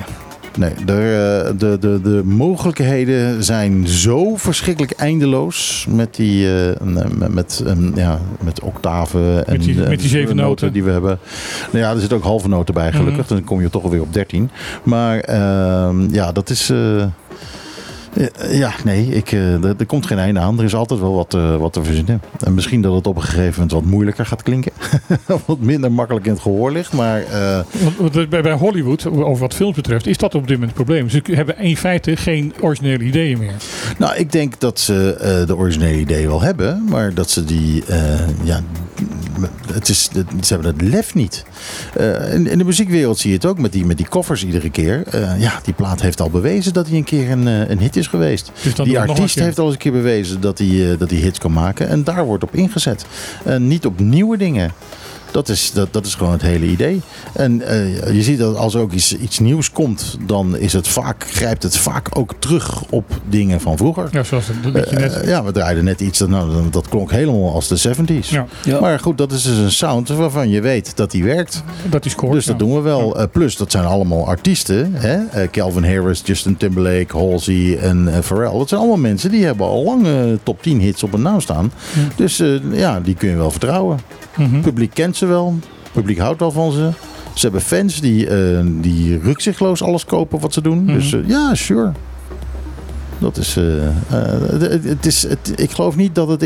[0.59, 7.33] Nee, de, eh, de, de, de mogelijkheden zijn zo verschrikkelijk eindeloos met die eh, met,
[7.35, 10.73] met, eh, ja, met octaven en die- eh, met die zeven noten.
[10.73, 11.19] die we hebben.
[11.73, 13.35] Nou ja, er zitten ook halve noten bij gelukkig, Mhm.
[13.35, 14.51] dan kom je toch alweer op 13.
[14.83, 16.71] Maar ehm, ja, dat is.
[16.71, 17.09] eh, eh,
[18.51, 20.59] ja, nee, ik, eh, er, er komt geen einde aan.
[20.59, 22.23] Er is altijd wel wat, eh, wat te verzinnen.
[22.45, 24.73] En misschien dat het op een gegeven moment wat moeilijker gaat klinken.
[25.47, 26.93] wat minder makkelijk in het gehoor ligt.
[26.93, 27.61] Maar eh,
[27.99, 31.09] want bij, bij Hollywood, over wat films betreft, is dat op dit moment het probleem.
[31.09, 33.55] Ze hebben in feite geen originele ideeën meer.
[33.99, 37.85] Nou, ik denk dat ze eh, de originele ideeën wel hebben, maar dat ze die,
[37.85, 38.61] eh, ja,
[39.73, 40.09] het is,
[40.43, 41.45] ze hebben het lef niet.
[41.95, 44.71] Eh, in, in de muziekwereld zie je het ook met die, met die koffers iedere
[44.71, 45.03] keer.
[45.07, 47.97] Eh, ja, die plaat heeft al bewezen dat hij een keer een, eh, een hit
[47.97, 48.53] is geweest.
[48.63, 51.53] Dus die artiest heeft al eens een keer bewezen dat hij, dat hij hits kan
[51.53, 53.07] maken en daar wordt op ingezet.
[53.45, 54.73] En niet op nieuwe dingen.
[55.35, 57.01] Dat is, dat, dat is gewoon het hele idee.
[57.33, 60.89] En eh, je ziet dat als er ook iets, iets nieuws komt, dan is het
[60.89, 64.09] vaak, grijpt het vaak ook terug op dingen van vroeger.
[64.11, 65.13] Ja, zoals dat, dat je net.
[65.21, 68.29] Eh, ja, we draaiden net iets dat, nou, dat- klonk helemaal als de 70s.
[68.31, 68.81] ja, Ja.
[68.81, 71.63] Maar goed, dat is dus een sound waarvan je weet dat die werkt.
[71.91, 72.33] dat is kort.
[72.33, 72.67] Dus dat ja.
[72.67, 73.19] doen we wel.
[73.19, 74.91] Eh, plus, dat zijn allemaal artiesten.
[74.95, 75.17] Hè?
[75.27, 78.59] Eh, Calvin Harris, Justin Timberlake, Halsey en eh, Pharrell.
[78.59, 80.07] Dat zijn allemaal mensen die hebben al lang
[80.43, 81.73] top 10 hits op hun naam staan.
[82.17, 83.99] Dus eh, ja, die kun je wel vertrouwen.
[84.37, 84.55] Mhm.
[84.55, 85.59] Het publiek kent ze wel.
[85.83, 86.91] Het publiek houdt wel van ze.
[87.35, 90.85] Ze hebben fans die, eh die rukzichtloos alles kopen wat ze doen.
[90.85, 90.93] Mhm.
[90.93, 91.93] Dus eh, ja, sure.
[93.19, 93.65] Dat is, eh,
[94.09, 96.41] het, het is het, ik geloof niet dat het,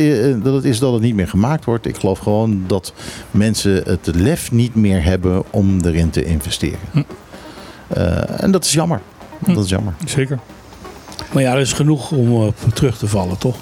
[0.44, 1.86] dat het is dat het niet meer gemaakt wordt.
[1.86, 2.92] Ik geloof gewoon dat
[3.30, 6.78] mensen het lef niet meer hebben om erin te investeren.
[6.90, 7.02] Hm.
[7.88, 9.00] Eh, en dat is jammer.
[9.44, 9.54] Hm.
[9.54, 9.94] Dat is jammer.
[10.04, 10.38] Zeker.
[11.32, 13.56] Maar ja, er is genoeg om op terug te vallen, toch?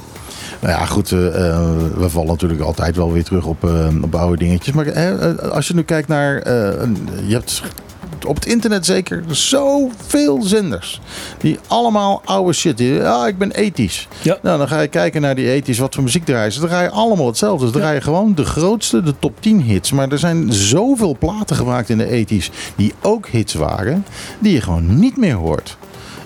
[0.60, 4.14] Nou ja, goed, eh, eh, we vallen natuurlijk altijd wel weer terug op, eh, op
[4.14, 4.74] oude dingetjes.
[4.74, 4.92] Maar
[5.50, 6.34] als je nu kijkt naar,
[7.26, 7.62] je hebt
[8.26, 11.00] op het internet zeker zoveel zenders.
[11.38, 12.76] Die allemaal oude shit.
[12.76, 14.08] Die, ja, ik ben ethisch.
[14.22, 14.38] Ja.
[14.42, 16.60] Nou, dan ga je kijken naar die ethisch, wat voor muziek draaien ze.
[16.60, 17.66] Dan draai je allemaal hetzelfde.
[17.66, 19.92] Ze draaien gewoon de grootste, de top 10 hits.
[19.92, 24.04] Maar er zijn zoveel platen gemaakt in de ethisch die ook hits waren,
[24.38, 25.76] die je gewoon niet meer hoort.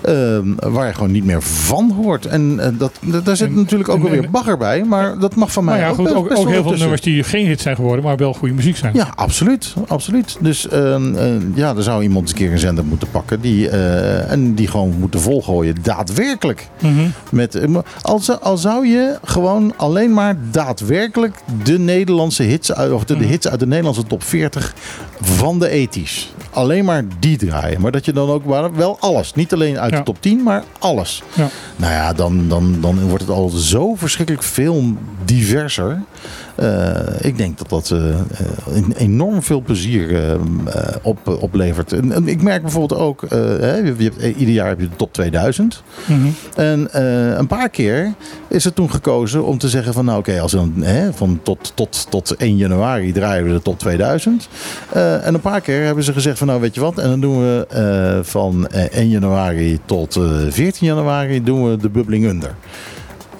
[0.01, 2.25] Ehm, waar je gewoon niet meer van hoort.
[2.25, 4.83] En eh, dat, dat- daar zit En- natuurlijk ook en- wel weer en- bagger bij.
[4.83, 6.63] Maar dat mag van mij Maar ja, ook goed, best- ook, best ook wel heel
[6.63, 8.93] veel nummers die geen hit zijn geworden, maar wel goede muziek zijn.
[8.93, 9.73] Ja, absoluut.
[9.87, 10.37] absoluut.
[10.39, 13.41] Dus ehm, eh, ja, er zou iemand eens een keer een zender moeten pakken.
[13.41, 15.75] Die, eh, en die gewoon moeten volgooien.
[15.81, 16.67] Daadwerkelijk.
[16.81, 17.07] Mhm.
[17.31, 18.39] Met, maar al, zou-
[18.87, 23.29] je gewoon alleen maar daadwerkelijk de Nederlandse hits, of de, de Mhm.
[23.29, 24.73] hits uit de Nederlandse top 40
[25.21, 26.33] van de ethisch.
[26.51, 27.81] Alleen maar die draaien.
[27.81, 28.45] Maar dat je dan ook
[28.75, 29.33] wel alles.
[29.33, 29.97] Niet alleen uit Ja.
[29.97, 31.23] de top 10, maar alles.
[31.33, 31.47] Ja.
[31.75, 34.83] Nou ja, dan, dan, dan wordt het al zo verschrikkelijk veel
[35.25, 36.01] diverser.
[36.55, 40.39] Eh, ik denk dat dat eh, enorm veel plezier eh,
[41.01, 41.93] op, oplevert.
[41.93, 45.13] En, en ik merk bijvoorbeeld ook, hè, je hebt, ieder jaar heb je de top
[45.13, 45.83] 2000.
[46.05, 46.19] Mhm.
[46.55, 46.99] En
[47.39, 48.13] een paar keer
[48.47, 51.39] is er toen gekozen om te zeggen van nou oké, als we dan hè, van
[51.43, 54.49] tot, tot, tot 1 januari draaien we de top 2000.
[54.89, 57.19] Eh, en een paar keer hebben ze gezegd van nou weet je wat, en dan
[57.21, 57.67] doen we
[58.23, 62.55] van eh, 1 januari tot eh, 14 januari doen we de bubbling under.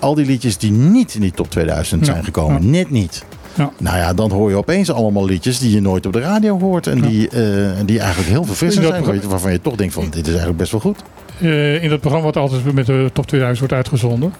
[0.01, 3.25] Al die liedjes die niet in die top 2000 Ja, zijn gekomen, net niet.
[3.53, 3.71] Ja.
[3.77, 6.87] Nou ja, dan hoor je opeens allemaal liedjes die je nooit op de radio hoort.
[6.87, 7.07] En Ja.
[7.07, 9.01] die, eh, die eigenlijk heel verfrissend zijn.
[9.01, 10.99] begrijp- Waarvan je toch denkt van dit is eigenlijk best wel goed.
[11.41, 14.33] Eh, in dat programma wat altijd met de top 2000 wordt uitgezonden.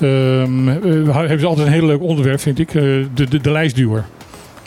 [0.00, 2.70] ehm, eh, hebben ze altijd een heel leuk onderwerp, vind ik.
[2.72, 4.04] de, de, de lijstduwer.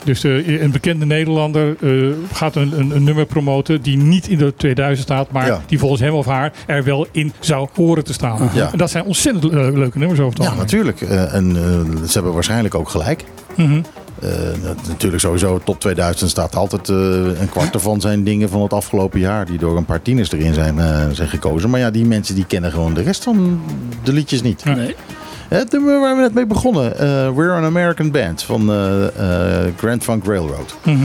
[0.04, 4.38] Dus eh, een bekende Nederlander eh, gaat een, een, een nummer promoten die niet in
[4.38, 5.60] de 2000 staat, maar Ja.
[5.66, 8.50] die volgens hem of haar er wel in zou horen te staan.
[8.54, 8.72] Ja.
[8.72, 11.00] En dat zijn ontzettend eh, leuke nummers over het Ja, natuurlijk.
[11.00, 11.62] Eh, en eh,
[12.06, 13.24] ze hebben waarschijnlijk ook gelijk.
[13.56, 13.80] Mhm.
[14.20, 14.28] Eh,
[14.62, 16.96] nat- natuurlijk sowieso, top 2000 staat altijd eh,
[17.40, 20.54] een kwart ervan zijn dingen van het afgelopen jaar die door een paar tieners erin
[20.54, 21.70] zijn, eh, zijn gekozen.
[21.70, 23.60] Maar ja, die mensen die kennen gewoon de rest van
[24.02, 24.64] de liedjes niet.
[24.64, 24.94] Nee.
[25.50, 29.06] Het nummer waar we net mee begonnen, eh, We're an American Band van eh,
[29.66, 30.76] eh, Grand Funk Railroad.
[30.84, 30.98] Mhm.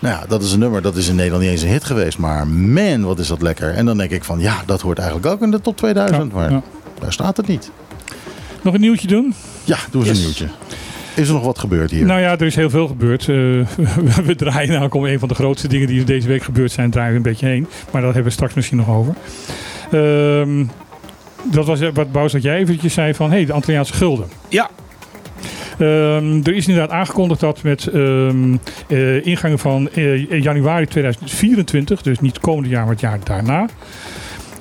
[0.00, 2.18] Nou ja, dat is een nummer, dat is in Nederland niet eens een hit geweest,
[2.18, 3.70] maar man, wat is dat lekker.
[3.74, 6.38] En dan denk ik van, ja, dat hoort eigenlijk ook in de top 2000, Ja,
[6.38, 6.62] maar ja.
[7.00, 7.70] daar staat het niet.
[8.62, 9.34] Nog een nieuwtje doen?
[9.64, 10.18] Ja, doe eens Yes.
[10.18, 10.46] een nieuwtje.
[11.14, 12.06] Is er nog wat gebeurd hier?
[12.06, 13.26] Nou ja, er is heel veel gebeurd.
[14.26, 17.10] We draaien namelijk om een van de grootste dingen die deze week gebeurd zijn, draaien
[17.10, 17.66] we een beetje heen.
[17.90, 19.14] Maar daar hebben we straks misschien nog over.
[19.90, 20.64] Ehm,
[21.44, 24.26] dat was eh, wat Bous dat jij eventjes zei van, hé, hey, de Antilliaanse gulden.
[24.48, 24.70] Ja.
[25.78, 28.56] Ehm, er is inderdaad aangekondigd dat met ehm
[28.88, 33.66] eh, ingang van eh, januari 2024, dus niet komende jaar, maar het jaar daarna,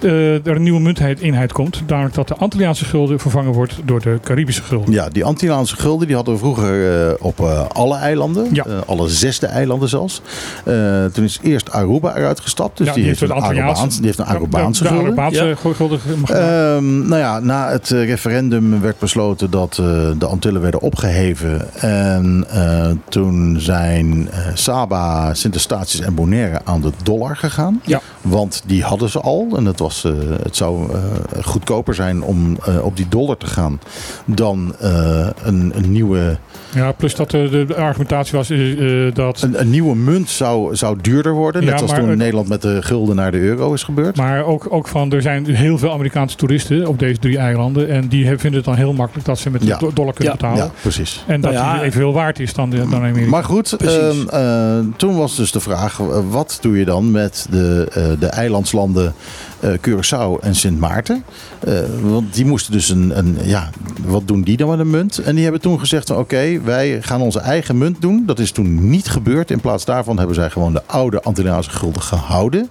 [0.03, 1.81] er een nieuwe munteenheid komt.
[1.87, 4.93] Namelijk dat de Antilliaanse gulden vervangen wordt door de Caribische gulden.
[4.93, 8.47] Ja, die Antillaanse gulden die hadden we vroeger eh, op eh, alle eilanden.
[8.51, 8.65] Ja.
[8.65, 10.21] Eh, alle zesde eilanden zelfs.
[10.65, 12.77] Eh, toen is eerst Aruba eruit gestapt.
[12.77, 15.17] Dus Ja, die, die heeft een Antilliaanse- Arubaanse, die heeft een Arubaanse de, de gulden.
[15.19, 15.99] Arubaanse gulden.
[16.25, 19.85] Ehm, nou ja, na het eh, referendum werd besloten dat eh,
[20.17, 21.73] de Antillen werden opgeheven.
[21.81, 27.81] En eh, toen zijn eh, Saba, Sint Eustatius en Bonaire aan de dollar gegaan.
[27.85, 28.01] Ja.
[28.21, 29.47] Want die hadden ze al.
[29.55, 30.11] En het, was, eh,
[30.43, 30.99] het zou eh,
[31.43, 33.79] goedkoper zijn om eh, op die dollar te gaan
[34.25, 36.37] dan eh, een, een nieuwe
[36.75, 38.47] Ja, plus dat de, de argumentatie was
[39.13, 39.41] dat.
[39.41, 41.61] Een, een nieuwe munt zou, zou duurder worden.
[41.61, 44.17] Net Ja, zoals maar toen het- Nederland met de gulden naar de euro is gebeurd.
[44.17, 47.89] Maar ook, ook van, er zijn heel veel Amerikaanse toeristen op deze drie eilanden.
[47.89, 49.77] En die vinden het dan heel makkelijk dat ze met Ja.
[49.77, 50.39] de do- dollar kunnen Ja.
[50.39, 50.63] betalen.
[50.65, 51.23] ja, precies.
[51.27, 51.73] En dat Nou ja.
[51.73, 53.29] die evenveel waard is dan, de, dan Amerika.
[53.29, 55.97] Maar goed, ehm, eh, toen was dus de vraag:
[56.29, 59.13] wat doe je dan met de, eh, de eilandslanden
[59.61, 61.23] eh, Curaçao en Sint Maarten?
[61.59, 63.37] Eh, want die moesten dus een, een.
[63.43, 63.69] Ja,
[64.05, 65.17] wat doen die dan met een munt?
[65.17, 68.23] En die hebben toen gezegd: van, oké, wij gaan onze eigen munt doen.
[68.25, 69.51] Dat is toen niet gebeurd.
[69.51, 72.69] In plaats daarvan hebben zij gewoon de oude Antilliaanse gulden gehouden.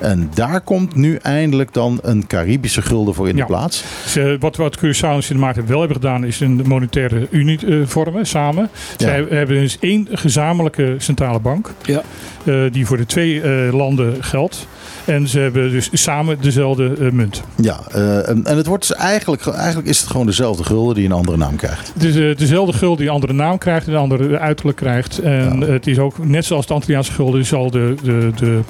[0.00, 3.40] En daar komt nu eindelijk dan een Caribische gulden voor in Ja.
[3.40, 3.84] de plaats.
[4.04, 7.66] Dus, eh, wat, wat Curaçao en Sint Maarten wel hebben gedaan, is een monetaire unie
[7.66, 8.68] eh, vormen samen.
[8.96, 9.06] Ja.
[9.06, 12.02] Zij hebben dus één gezamenlijke centrale bank, Ja.
[12.44, 14.66] eh, die voor de twee eh, landen geldt.
[15.06, 17.42] En ze hebben dus samen dezelfde eh, munt.
[17.54, 21.04] Ja, eh, en en het wordt dus eigenlijk, eigenlijk is het gewoon dezelfde gulden die
[21.04, 21.90] een andere naam krijgt.
[21.94, 25.18] Het is eh, dezelfde gulden die een andere naam krijgt en een andere uiterlijk krijgt.
[25.18, 25.66] En Ja.
[25.66, 28.60] het is ook, net zoals de Antilliaanse gulden, zal de, de, de,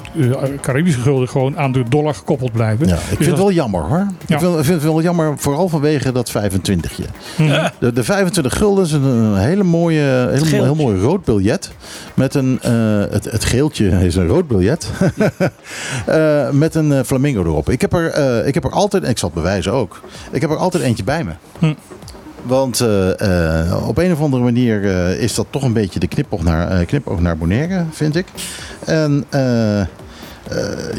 [0.61, 2.87] Caribische gulden gewoon aan de dollar gekoppeld blijven.
[2.87, 4.07] Ja, ik vind het wel jammer hoor.
[4.25, 4.35] Ja.
[4.35, 7.03] Ik, vind, vind het wel jammer, vooral vanwege dat 25je.
[7.37, 7.67] Mhm.
[7.79, 11.71] De, de 25 gulden is een, een hele mooie, heel, heel mooi rood biljet.
[12.13, 12.71] Met een, eh,
[13.09, 14.91] het, het geeltje is een rood biljet.
[16.27, 17.69] Eh, met een eh, flamingo erop.
[17.69, 20.01] Ik heb, er, eh, ik heb er altijd, en ik zal het bewijzen ook.
[20.31, 21.31] Ik heb er altijd eentje bij me.
[21.59, 21.73] Hm.
[22.43, 26.07] Want eh, eh, op een of andere manier eh, is dat toch een beetje de
[26.07, 28.25] knipoog naar, eh, knipoog naar Bonaire, vind ik.
[28.85, 29.87] En eh, eh,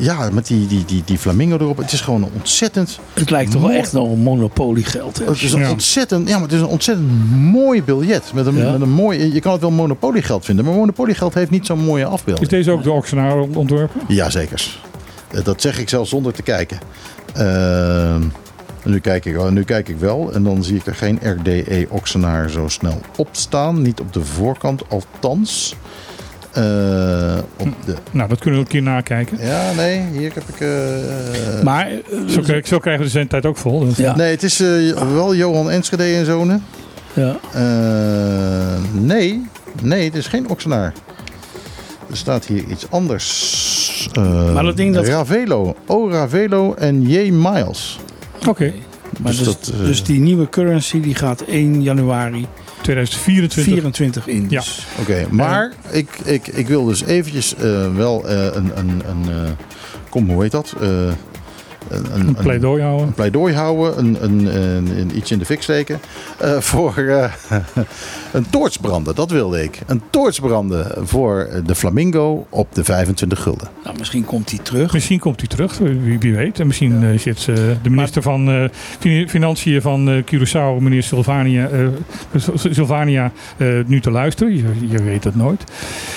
[0.01, 1.77] ja, met die, die, die, die flamingo erop.
[1.77, 5.19] Het is gewoon een ontzettend Het lijkt toch wel echt wel een monopoliegeld.
[5.19, 5.25] hè?
[5.25, 5.71] het is een Ja.
[5.71, 8.31] ontzettend, ja, maar het is een ontzettend mooi biljet.
[8.35, 8.71] Met een, Ja.
[8.73, 12.05] met een mooi, je kan het wel monopoliegeld vinden, maar monopoliegeld heeft niet zo'n mooie
[12.05, 12.49] Is afbeelding.
[12.49, 14.01] deze ook de auctionaar ontworpen?
[14.09, 14.61] Ja, zeker.
[14.61, 14.98] Eh,
[15.45, 16.79] Dat zeg ik zelfs zonder te kijken.
[17.35, 18.23] Ehm,
[18.85, 22.69] nu, kijk ik, nu kijk ik wel en dan zie ik er geen RDE-auctionaar zo
[22.69, 23.83] snel op staan.
[23.83, 25.75] Niet op de voorkant, althans.
[26.53, 29.39] Eh, op de, Nou, dat kunnen we een keer nakijken.
[29.41, 30.61] ja, nee, hier heb ik...
[30.61, 31.99] eh, Maar eh,
[32.29, 33.79] Zo, krijg- zo krijgen we de zendtijd ook vol.
[33.85, 34.17] Dus- Ja.
[34.17, 36.65] Nee, het is eh, wel Johan Enschede en zonen.
[37.13, 37.37] ja.
[37.53, 39.47] Eh, nee,
[39.83, 40.93] nee, het is geen auctionaar.
[42.11, 44.09] Er staat hier iets anders.
[44.13, 45.77] Eh, Maar dat ding dat- Ravelo.
[45.87, 47.99] O Ravelo en J Miles.
[48.49, 48.73] Oké,
[49.21, 52.47] Maar Dus dus, dat, eh, dus die nieuwe currency die gaat 1 januari
[52.83, 53.73] 2024.
[53.73, 54.47] 24 in.
[54.49, 54.61] Ja.
[54.61, 59.45] Dus Oké, maar ik, ik, ik wil dus eventjes eh, wel eh, een, een, een
[59.45, 59.51] eh,
[60.09, 60.75] kom, hoe heet dat?
[61.89, 63.07] Een, Een pleidooi houden.
[63.07, 66.01] een pleidooi houden, een, een, een, een iets in de fik steken.
[66.39, 67.33] eh, voor eh,
[68.33, 69.79] een toorts branden, dat wilde ik.
[69.87, 73.69] Een toorts branden voor de Flamingo op de 25 gulden.
[73.85, 74.93] nou, misschien komt die terug.
[74.93, 76.61] Misschien komt hij terug, wie, wie weet.
[76.61, 78.65] En misschien eh, zit eh, de minister van eh,
[78.99, 81.85] Fin- Financiën van eh, Curaçao, meneer Sylvania, eh,
[83.79, 84.57] eh, nu te luisteren.
[84.57, 85.65] Je, je weet het nooit.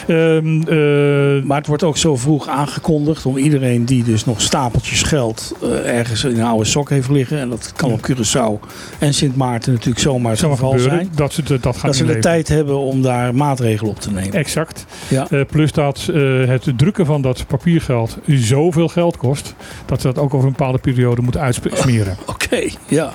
[0.08, 5.04] Ehm, eh, Maar het wordt ook zo vroeg aangekondigd om iedereen die dus nog stapeltjes
[5.04, 7.40] geld eh, ergens in een oude sok heeft liggen.
[7.40, 8.68] En dat kan op Curaçao
[9.00, 11.10] en Sint Maarten natuurlijk zomaar het geval gebeuren zijn.
[11.16, 14.12] dat ze de- dat gaan Dat ze de tijd hebben om daar maatregelen op te
[14.12, 14.34] nemen.
[14.34, 14.86] Exact.
[15.08, 15.28] Ja.
[15.30, 19.54] Eh, plus dat eh, het drukken van dat papiergeld zoveel geld kost,
[19.86, 22.18] dat ze dat ook over een bepaalde periode moeten uitsmeren.
[22.26, 23.14] Oké, ja.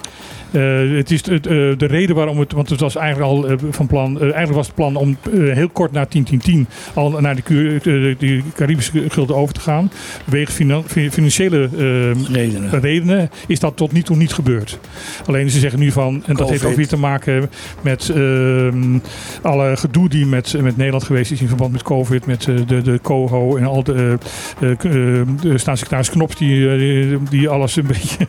[0.50, 0.62] Eh,
[0.96, 4.20] het is eh, de reden waarom het, want het was eigenlijk al eh, van plan,
[4.20, 6.52] eigenlijk was het plan om heel kort na 10-10-10
[6.94, 9.90] al naar de, de Caribische gulden over te gaan.
[10.24, 12.80] Wegens finan- fi- financiële eh, Redenen.
[12.80, 14.78] redenen is dat tot nu toe niet gebeurd.
[15.26, 17.50] Alleen ze zeggen nu van, en dat heeft ook weer te maken
[17.80, 18.98] met ehm,
[19.42, 22.98] alle gedoe die met, met Nederland geweest is in verband met COVID, met de, de
[23.02, 24.18] COHO en al de,
[24.60, 24.92] eh, eh, k- eh,
[25.40, 28.26] de staatssecretaris Knops die, die alles een beetje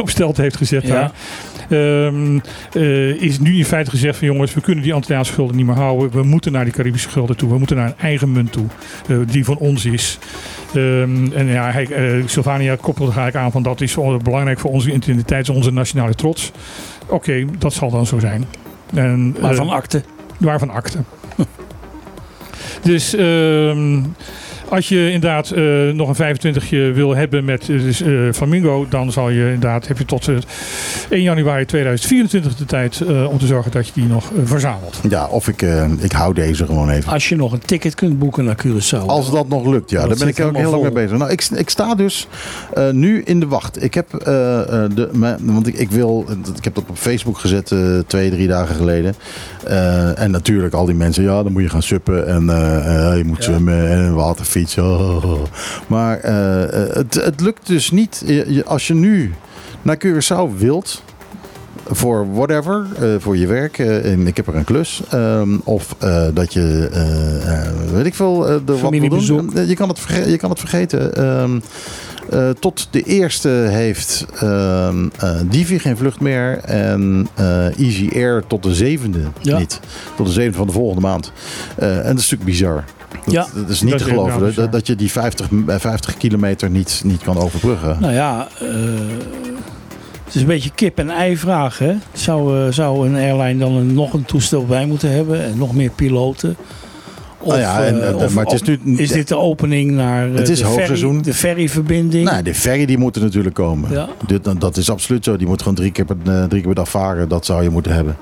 [0.00, 0.94] op stelte heeft gezet Ja.
[0.94, 1.10] daar.
[1.70, 2.38] Ehm,
[2.72, 5.74] eh, is nu in feite gezegd van jongens, we kunnen die Antilliaanse gulden niet meer
[5.74, 6.10] houden.
[6.10, 7.50] We moeten naar die Caribische gulden toe.
[7.50, 8.66] We moeten naar een eigen munt toe,
[9.08, 10.18] eh, die van ons is.
[10.74, 14.92] Ehm, en ja, hij, eh, Sylvania koppelde eigenlijk aan van dat is belangrijk voor onze
[14.92, 16.52] identiteit, onze nationale trots.
[17.06, 18.44] Oké, dat zal dan zo zijn.
[18.94, 20.02] En, Maar van akte.
[20.38, 20.98] waarvan akte.
[22.82, 24.02] dus ehm,
[24.70, 29.12] als je inderdaad eh, nog een 25 wil hebben met eh, dus, eh, Flamingo, dan
[29.12, 30.34] zal je inderdaad, heb je tot eh,
[31.10, 35.00] 1 januari 2024 de tijd eh, om te zorgen dat je die nog verzamelt.
[35.08, 37.12] Ja, of ik, eh, ik hou deze gewoon even.
[37.12, 39.06] Als je nog een ticket kunt boeken naar Curaçao.
[39.06, 40.00] Als dat nog lukt, ja.
[40.00, 41.18] Dat Daar ben ik ook heel lang mee bezig.
[41.18, 42.28] Nou, ik, ik sta dus
[42.74, 43.82] eh, nu in de wacht.
[43.82, 46.26] Ik heb, eh, eh, de, mijn- want ik, ik wil,
[46.56, 47.74] ik heb dat op Facebook gezet
[48.06, 49.14] twee, drie dagen geleden.
[49.64, 52.44] Eh, en natuurlijk al die mensen, ja, dan moet je gaan suppen en
[53.16, 53.42] je moet Ja.
[53.42, 54.14] zwemmen en een
[54.78, 55.42] oh.
[55.86, 58.24] Maar eh, eh, het, het lukt dus niet.
[58.64, 59.32] Als je nu
[59.82, 61.02] naar Curaçao wilt,
[61.92, 63.78] voor whatever, eh, voor je werk.
[63.78, 65.02] en ik heb er een klus.
[65.10, 65.94] ehm, of
[66.34, 66.88] dat je,
[67.92, 69.54] weet ik veel, de wat Familiebezoek.
[69.54, 69.66] doen.
[69.66, 71.14] Je kan het, je kan het vergeten.
[71.14, 71.58] Ehm,
[72.30, 74.88] eh, tot de eerste heeft eh,
[75.50, 76.58] Divi geen vlucht meer.
[76.58, 77.28] En
[77.76, 79.58] Easy Air tot de zevende Ja.
[79.58, 79.80] niet.
[80.16, 81.32] Tot de zevende van de volgende maand.
[81.76, 82.84] En dat is natuurlijk bizar.
[83.24, 83.46] Dat, Ja.
[83.54, 84.38] dat is niet Dat te is geloven.
[84.40, 84.70] Dat, bizar.
[84.70, 87.96] dat je die 50, eh, 50 kilometer niet, niet kan overbruggen.
[88.00, 88.66] Nou ja, eh,
[90.24, 91.78] het is een beetje kip en ei vraag.
[91.78, 91.94] Hè?
[92.12, 95.74] Zou, eh, zou een airline dan een, nog een toestel bij moeten hebben en nog
[95.74, 96.56] meer piloten?
[97.42, 99.36] Of, Nou ja, en, eh, eh, of- maar het is of- nu- is dit de
[99.36, 101.22] opening naar eh, Het is de, ferry, hoogseizoen.
[101.22, 102.24] de ferryverbinding?
[102.24, 103.90] Nou, de ferry die moet er natuurlijk komen.
[103.90, 104.08] Ja.
[104.26, 105.36] Dit, dat is absoluut zo.
[105.36, 107.28] Die moet gewoon drie keer per, eh, drie keer per dag varen.
[107.28, 108.16] Dat zou je moeten hebben.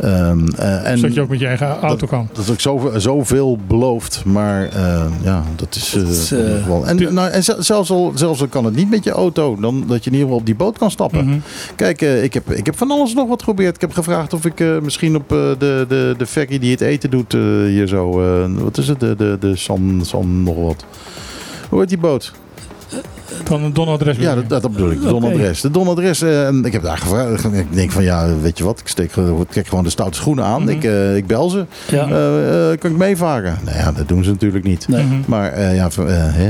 [0.00, 2.28] Ehm, eh, en Zodat je ook met je eigen auto kan.
[2.32, 4.22] dat is ook zoveel, zoveel beloofd.
[4.24, 5.94] Maar eh, ja, dat is...
[5.94, 6.86] eh, Dat is, nog wel.
[6.86, 9.56] En, nou, en zelfs, al, zelfs al kan het niet met je auto.
[9.60, 11.24] Dan dat je in ieder geval op die boot kan stappen.
[11.24, 11.38] Mhm.
[11.76, 13.74] Kijk, eh, ik, heb, ik heb van alles nog wat geprobeerd.
[13.74, 16.80] Ik heb gevraagd of ik eh, misschien op eh, de, de, de ferry die het
[16.80, 18.20] eten doet eh, hier zo...
[18.20, 19.00] eh, wat is het?
[19.00, 20.84] De, de, de San, San nog wat.
[21.68, 22.32] Hoe heet die boot?
[23.44, 24.16] Van een donadres.
[24.16, 25.02] Ja, dat, dat bedoel ik.
[25.02, 25.60] Donadres.
[25.60, 26.22] De donadres.
[26.22, 27.44] eh, en ik heb daar gevraagd.
[27.44, 28.80] Ik denk van ja, weet je wat?
[28.80, 30.60] Ik steek ik trek gewoon de stoute schoenen aan.
[30.62, 30.70] Mhm.
[30.70, 31.66] ik, eh, ik bel ze.
[31.90, 32.02] Ja.
[32.02, 33.58] Eh, kan ik meevaren?
[33.64, 34.88] Nou ja, dat doen ze natuurlijk niet.
[34.88, 35.04] Nee.
[35.04, 35.14] Mhm.
[35.26, 35.88] Maar ja,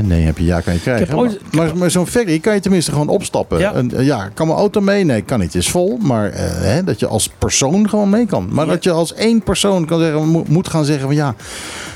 [0.03, 1.17] nee, heb je ja, kan je krijgen.
[1.17, 3.59] ooit- maar maar, zo'n ferry kan je tenminste gewoon opstappen.
[3.59, 3.73] Ja.
[3.73, 5.03] En, ja, kan mijn auto mee?
[5.03, 5.53] Nee, kan niet.
[5.53, 5.97] Het is vol.
[6.01, 8.47] Maar hè, dat je als persoon gewoon mee kan.
[8.51, 8.71] Maar Ja.
[8.71, 11.35] dat je als één persoon kan zeggen, mo- moet gaan zeggen van ja,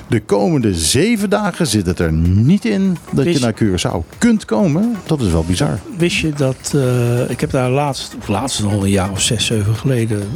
[0.08, 4.83] de komende zeven dagen zit het er niet in dat je naar Curaçao kunt komen.
[5.06, 5.80] Dat is wel bizar.
[5.98, 9.46] Wist je dat, eh, ik heb daar laatst, of laatst nog een jaar of zes,
[9.46, 10.30] zeven geleden,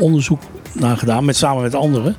[0.00, 0.40] onderzoek
[0.72, 2.16] naar gedaan, met, samen met anderen.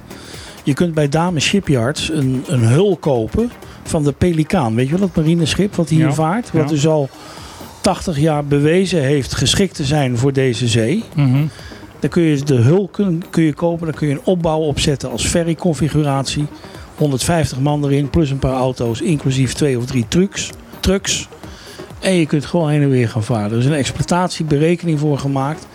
[0.64, 3.52] Je kunt bij Dames Shipyards een, een hul kopen
[3.84, 4.76] van de Pelikaan.
[4.76, 6.52] Weet je wel, dat marineschip wat hier Ja, vaart?
[6.52, 6.68] Wat ja.
[6.68, 7.10] dus al
[7.82, 11.04] 80 jaar bewezen heeft geschikt te zijn voor deze zee.
[11.16, 11.46] Mhm.
[12.00, 15.12] Dan kun je de hul kun, kun je kopen, dan kun je een opbouw opzetten
[15.12, 16.46] als ferryconfiguratie.
[16.96, 20.50] 150 man erin, plus een paar auto's, inclusief twee of drie trucks.
[20.80, 21.28] trucks.
[22.00, 23.52] En je kunt gewoon heen en weer gaan varen.
[23.52, 25.68] Er is een exploitatieberekening voor gemaakt.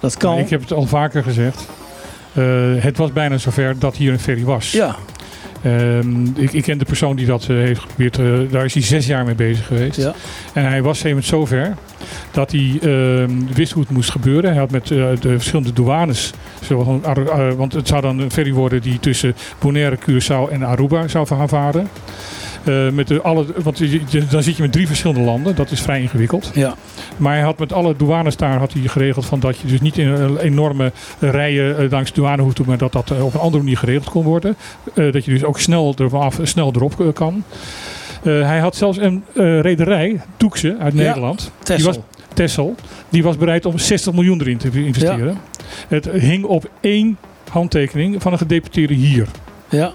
[0.00, 0.38] Dat kan.
[0.38, 1.68] Ik heb het al vaker gezegd.
[2.32, 2.44] Eh,
[2.78, 4.72] het was bijna zover dat hier een ferry was.
[4.72, 4.96] Ja,
[5.62, 8.18] Ehm, ik, ik ken de persoon die dat eh, heeft geprobeerd.
[8.18, 9.96] eh, daar is hij zes jaar mee bezig geweest.
[9.96, 10.14] Ja.
[10.52, 11.74] En hij was helemaal zover
[12.30, 14.50] dat hij ehm, wist hoe het moest gebeuren.
[14.50, 16.32] Hij had met de verschillende douanes.
[16.64, 17.00] Zo,
[17.56, 21.48] want het zou dan een ferry worden die tussen Bonaire, Curaçao en Aruba zou gaan
[21.48, 21.88] varen.
[22.68, 23.78] Eh, met de alle, want
[24.30, 25.56] dan zit je met drie verschillende landen.
[25.56, 26.50] Dat is vrij ingewikkeld.
[26.54, 26.74] Ja.
[27.16, 29.98] Maar hij had met alle douanes daar had hij geregeld van dat je dus niet
[29.98, 33.40] in een enorme rijen eh, langs de douane hoeft, maar dat dat eh, op een
[33.40, 34.56] andere manier geregeld kon worden.
[34.94, 37.44] Dat je dus ook snel ervan af, snel erop kan.
[38.22, 39.24] Hij had zelfs een
[39.60, 41.38] rederij, Doekse uit Ja, Nederland.
[41.38, 41.86] Die Texel.
[41.86, 41.98] was,
[42.34, 42.74] Tessel.
[43.08, 45.38] Die was bereid om 60 miljoen erin te investeren.
[45.88, 47.18] Het hing op één
[47.50, 49.26] handtekening van een gedeputeerde hier.
[49.70, 49.92] Ja.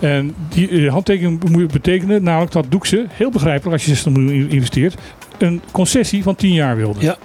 [0.00, 4.32] En die eh, handtekening moet betekenen namelijk dat Doekse, heel begrijpelijk als je 60 miljoen
[4.32, 4.94] in- investeert,
[5.38, 7.00] een concessie van 10 jaar wilde.
[7.00, 7.16] Ja.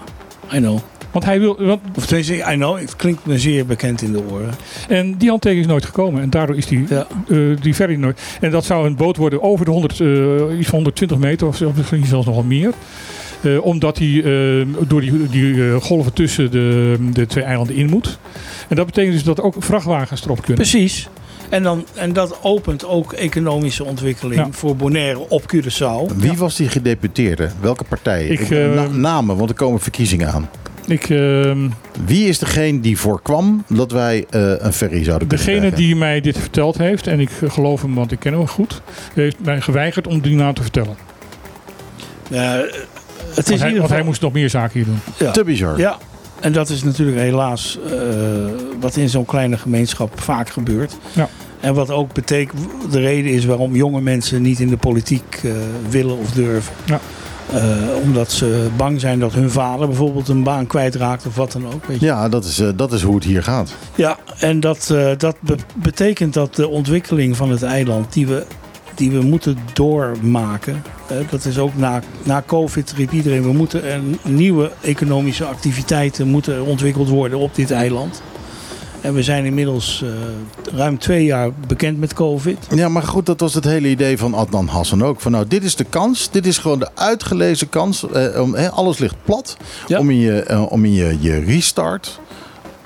[0.53, 0.79] I know.
[1.11, 2.79] Want hij wil, want, Of tenminste, I know.
[2.79, 4.49] Het klinkt me zeer bekend in de oren.
[4.87, 6.21] en die handtekening is nooit gekomen.
[6.21, 7.07] En daardoor is die, Ja.
[7.29, 8.21] eh, die ferry nooit.
[8.41, 10.07] En dat zou een boot worden over de 100, eh,
[10.59, 12.71] iets van 120 meter of misschien zelfs nog wel meer.
[13.41, 18.17] Eh, omdat die eh, door die, die golven tussen de, de twee eilanden in moet.
[18.67, 20.55] En dat betekent dus dat ook vrachtwagens erop kunnen.
[20.55, 21.09] Precies.
[21.49, 24.47] En, dan, en dat opent ook economische ontwikkeling Ja.
[24.51, 26.15] voor Bonaire op Curaçao.
[26.15, 27.49] Wie was die gedeputeerde?
[27.61, 28.27] Welke partij?
[28.27, 30.49] Ik, Ik- eh, na- namen, want er komen verkiezingen aan.
[30.87, 31.69] Ik, ehm,
[32.05, 35.77] Wie is degene die voorkwam dat wij eh, een ferry zouden kunnen Degene krijgen?
[35.87, 38.81] die mij dit verteld heeft, en ik geloof hem, want ik ken hem goed,
[39.13, 40.95] heeft mij geweigerd om die naam te vertellen.
[42.29, 42.69] Ja, het
[43.27, 44.99] is Want in hij, want hij moest nog meer zaken hier doen.
[45.19, 45.31] ja.
[45.31, 45.77] Te bizar.
[45.79, 45.97] Ja,
[46.39, 47.99] en dat is natuurlijk helaas eh,
[48.79, 50.97] wat in zo'n kleine gemeenschap vaak gebeurt.
[51.13, 51.29] Ja.
[51.59, 52.59] En wat ook betekent,
[52.91, 55.51] de reden is waarom jonge mensen niet in de politiek eh,
[55.89, 56.73] willen of durven.
[56.85, 56.99] Ja.
[57.53, 57.61] Eh,
[58.03, 61.85] omdat ze bang zijn dat hun vader bijvoorbeeld een baan kwijtraakt of wat dan ook.
[61.85, 62.05] Weet je.
[62.05, 63.73] Ja, dat is, dat is hoe het hier gaat.
[63.95, 68.45] Ja, en dat, eh, dat be- betekent dat de ontwikkeling van het eiland die we,
[68.97, 70.83] die we moeten doormaken.
[71.29, 76.65] dat is ook na, na COVID riep iedereen, we moeten een nieuwe economische activiteiten moeten
[76.65, 78.21] ontwikkeld worden op dit eiland.
[79.01, 80.09] En we zijn inmiddels eh,
[80.75, 82.57] ruim twee jaar bekend met COVID.
[82.75, 85.21] Ja, maar goed, dat was het hele idee van Adnan Hassan ook.
[85.21, 86.31] Van nou, dit is de kans.
[86.31, 88.11] Dit is gewoon de uitgelezen kans.
[88.11, 89.57] eh, om, alles ligt plat.
[89.87, 89.99] Ja.
[89.99, 92.19] Om in, je, eh, om in je, je restart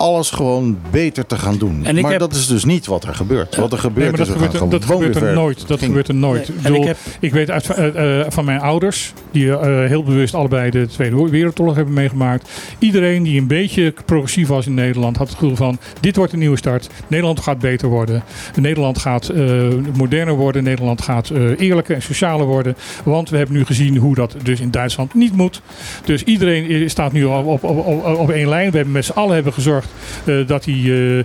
[0.02, 1.86] alles gewoon beter te gaan doen.
[1.86, 3.56] En ik maar heb- dat is dus niet wat er gebeurt.
[3.56, 5.58] Wat er gebeurt Nee, dat is, gebeurt, er- dat gebeurt er nooit.
[5.68, 6.48] Dat ging- gebeurt er nooit.
[6.48, 9.52] Nee, Ik, en ik bedoel, heb- ik weet uit, eh, eh, van mijn ouders, die
[9.58, 12.50] eh, heel bewust allebei de Tweede Wereldoorlog hebben meegemaakt.
[12.80, 16.40] Iedereen die een beetje progressief was in Nederland had het gevoel van, dit wordt een
[16.40, 16.90] nieuwe start.
[17.08, 18.24] Nederland gaat beter worden.
[18.56, 19.62] Nederland gaat eh,
[19.98, 20.64] moderner worden.
[20.64, 22.76] Nederland gaat eh, eerlijker en socialer worden.
[23.04, 25.62] Want we hebben nu gezien hoe dat dus in Duitsland niet moet.
[26.06, 28.70] Dus iedereen eh, staat nu op, op, op, op, op één lijn.
[28.72, 29.90] We hebben met z'n allen hebben gezorgd
[30.26, 31.24] eh, dat die, eh,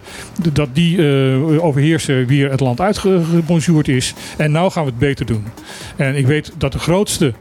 [0.53, 4.15] dat die eh, overheerser weer het land uitgebonjourd is.
[4.37, 5.45] En nou gaan we het beter doen.
[5.97, 7.33] En ik weet dat de grootste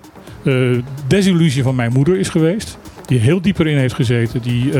[1.07, 2.77] desillusie van mijn moeder is geweest.
[3.05, 4.41] Die heel dieper in heeft gezeten.
[4.41, 4.73] Die eh,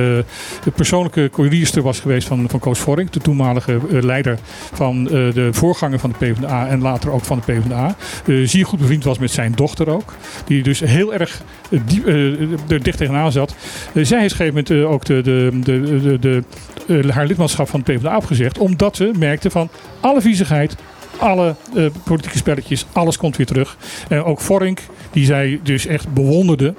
[0.63, 3.11] de persoonlijke koerierster was geweest van, van Koos Vorink.
[3.11, 4.39] De toenmalige eh, leider
[4.73, 6.67] van eh, de voorganger van de PvdA.
[6.67, 7.95] En later ook van de PvdA.
[8.43, 10.13] Zeer goed bevriend was met zijn dochter ook.
[10.45, 11.41] Die dus heel erg
[12.67, 13.55] er dicht tegenaan zat.
[13.93, 15.59] Zij heeft op een gegeven moment ook de, de,
[16.19, 16.43] de,
[16.85, 18.57] de, haar lidmaatschap van de PvdA opgezegd.
[18.57, 19.69] Omdat ze merkte van
[19.99, 20.75] alle viezigheid,
[21.17, 21.55] alle
[22.03, 23.77] politieke spelletjes, alles komt weer terug.
[24.09, 24.79] En ook Vorink,
[25.11, 26.73] die zij dus echt bewonderde,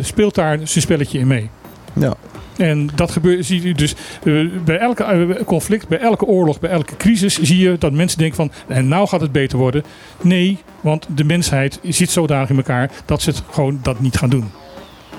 [0.00, 1.50] speelt daar zijn spelletje in mee.
[1.92, 2.14] Ja.
[2.56, 3.94] En dat gebeurt, zie je dus
[4.24, 8.18] eh, bij elke eh, conflict, bij elke oorlog, bij elke crisis zie je dat mensen
[8.18, 9.84] denken van, en nou gaat het beter worden.
[10.20, 14.30] Nee, want de mensheid zit zodanig in elkaar dat ze het gewoon dat niet gaan
[14.30, 14.50] doen.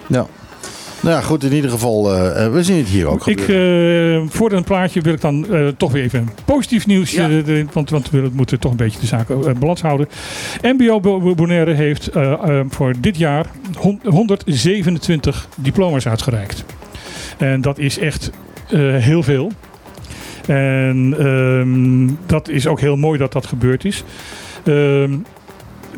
[0.08, 0.28] Ja.
[1.06, 4.22] Nou ja, goed, in ieder geval, eh, eh, we zien het hier ook Ik, eh,
[4.28, 5.46] voor een plaatje wil ik dan
[5.78, 7.12] toch weer even een positief nieuws.
[7.12, 7.30] Ja.
[7.30, 10.08] erin, want, want we moeten toch een beetje de zaken in balans houden.
[10.62, 12.10] MBO Bo- Bonaire heeft
[12.70, 13.46] voor dit jaar
[13.78, 16.64] hon- 127 diploma's uitgereikt.
[17.38, 18.32] En dat is echt
[18.98, 19.52] heel veel.
[20.48, 24.04] En ehm, dat is ook heel mooi dat dat gebeurd is.
[24.66, 25.14] Ehm,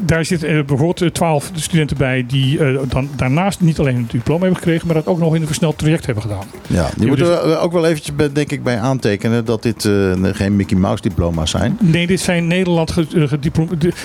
[0.01, 4.07] daar zitten eh, bijvoorbeeld eh, twaalf studenten bij die eh, dan daarnaast niet alleen een
[4.11, 6.45] diploma hebben gekregen, maar dat ook nog in een versneld traject hebben gedaan.
[6.67, 9.89] ja, die dus- moeten we ook wel eventjes, bij- denk ik, bij aantekenen dat dit
[10.21, 11.77] geen Mickey Mouse diploma's zijn.
[11.81, 12.95] Nee, dit zijn Nederland,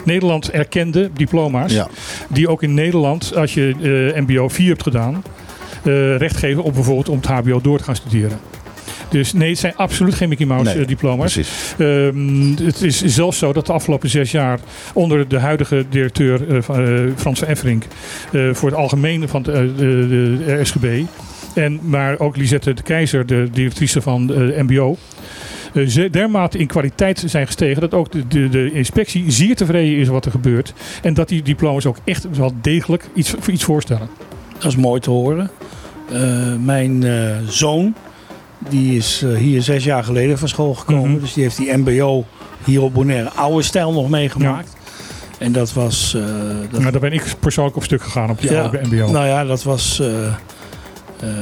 [0.05, 1.73] Nederland erkende diploma's.
[1.73, 1.89] Ja.
[2.29, 5.23] Die ook in Nederland, als je MBO 4 hebt gedaan,
[6.17, 8.39] recht geven op bijvoorbeeld om het HBO door te gaan studeren.
[9.13, 11.33] Dus nee, het zijn absoluut geen Mickey Mouse Nee, eh, diploma's.
[11.33, 11.75] Precies.
[11.79, 14.59] Ehm, het is zelfs zo dat de afgelopen zes jaar
[14.95, 17.85] onder de huidige directeur eh, eh, Frans van Efferink
[18.33, 20.07] eh, voor het algemene van de, de,
[20.47, 21.03] de RSGB
[21.55, 24.97] en maar ook Lisette de Keizer, de directrice van de MBO,
[25.87, 30.09] ze- dermate in kwaliteit zijn gestegen dat ook de, de, de inspectie zeer tevreden is
[30.09, 30.73] wat er gebeurt.
[31.03, 34.09] En dat die diploma's ook echt wel degelijk iets, iets voorstellen.
[34.59, 35.51] Dat is mooi te horen.
[36.13, 37.95] Eh, mijn eh, zoon,
[38.69, 41.11] die is eh, hier zes jaar geleden van school gekomen.
[41.11, 41.21] Mhm.
[41.21, 42.25] Dus die heeft die mbo
[42.65, 44.73] hier op Bonaire oude stijl nog meegemaakt.
[45.39, 46.15] En dat was...
[46.15, 46.23] eh,
[46.71, 49.11] dat Maar daar ben ik persoonlijk op stuk gegaan op die Ja, oude MBO.
[49.11, 50.01] Nou ja, dat was.
[50.01, 50.09] eh,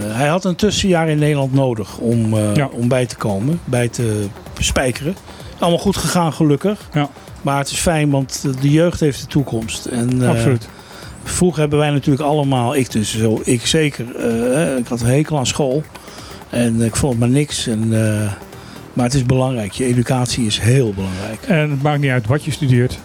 [0.06, 2.68] hij had een tussenjaar in Nederland nodig om, Ja.
[2.72, 4.26] om bij te komen, bij te
[4.58, 5.14] spijkeren.
[5.58, 6.88] Allemaal goed gegaan, gelukkig.
[6.92, 7.08] Ja.
[7.42, 9.86] Maar het is fijn, want de jeugd heeft de toekomst.
[9.86, 10.68] En, Absoluut.
[11.24, 14.04] Vroeger hebben wij natuurlijk allemaal, ik dus zo, ik zeker,
[14.78, 15.82] ik had een hekel aan school.
[16.50, 17.66] En ik vond maar niks.
[17.66, 18.32] En, eh,
[18.92, 19.72] maar het is belangrijk.
[19.72, 21.42] Je educatie is heel belangrijk.
[21.42, 22.98] En het maakt niet uit wat je studeert,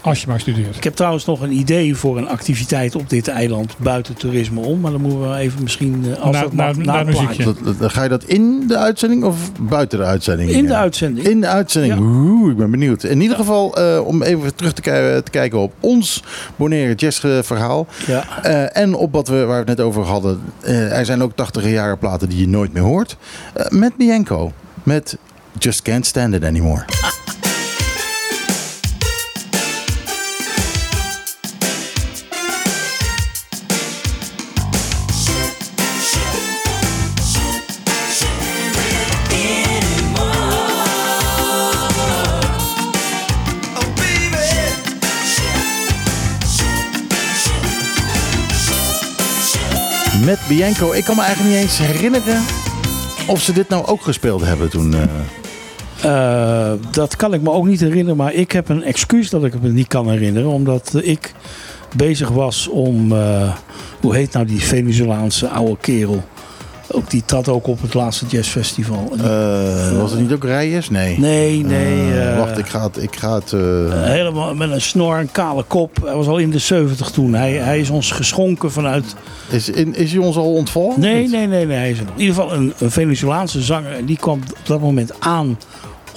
[0.00, 0.76] als je maar studeert.
[0.76, 4.80] Ik heb trouwens nog een idee voor een activiteit op dit eiland buiten toerisme om.
[4.80, 7.06] Maar dan moeten we even misschien, eh, als Na- dat na- mag, na na het
[7.06, 7.24] muziekje.
[7.26, 7.44] plaatje.
[7.44, 10.50] Dat- dat- dat- ga je dat in de uitzending of buiten de uitzending?
[10.50, 11.26] In de uitzending.
[11.26, 11.94] In de uitzending.
[11.94, 12.00] Ja.
[12.00, 13.02] Oeh, ik ben benieuwd.
[13.02, 14.80] In ieder geval, eh, om even terug te,
[15.24, 16.22] te kijken op ons
[16.56, 17.86] Bonaire Jazz eh, verhaal.
[18.06, 18.24] Ja.
[18.42, 20.40] Eh, en op wat we, waar we het net over hadden.
[20.60, 23.16] eh, er zijn ook 80 jaren platen die je nooit meer hoort.
[23.54, 24.52] Eh, met Bianco.
[24.82, 25.16] Met
[25.58, 26.84] Just Can't Stand It Anymore.
[50.30, 50.38] Met.
[50.94, 52.42] Ik kan me eigenlijk niet eens herinneren
[53.26, 54.94] of ze dit nou ook gespeeld hebben toen.
[54.94, 55.02] eh.
[56.02, 58.16] Eh, dat kan ik me ook niet herinneren.
[58.16, 60.48] Maar ik heb een excuus dat ik het me niet kan herinneren.
[60.48, 61.32] Omdat ik
[61.96, 63.12] bezig was om...
[63.12, 63.54] eh,
[64.00, 66.24] hoe heet nou die Venezolaanse oude kerel?
[66.92, 69.08] Ook, die trad ook op het laatste jazzfestival.
[69.12, 70.90] Die- Eh, was het niet ook Reyes?
[70.90, 71.18] Nee.
[71.18, 72.10] nee, nee.
[72.12, 73.02] Eh, eh, wacht, ik ga het.
[73.02, 73.50] Ik ga het
[73.94, 75.98] Helemaal met een snor, een kale kop.
[76.04, 77.34] Hij was al in de 70 toen.
[77.34, 79.14] Hij, hij is ons geschonken vanuit
[79.50, 81.00] is, in, is hij ons al ontvallen?
[81.00, 81.76] Nee, nee, nee, nee.
[81.76, 82.08] Hij is nog.
[82.14, 83.92] In ieder geval een, een Venezolaanse zanger.
[83.92, 85.58] En die kwam op dat moment aan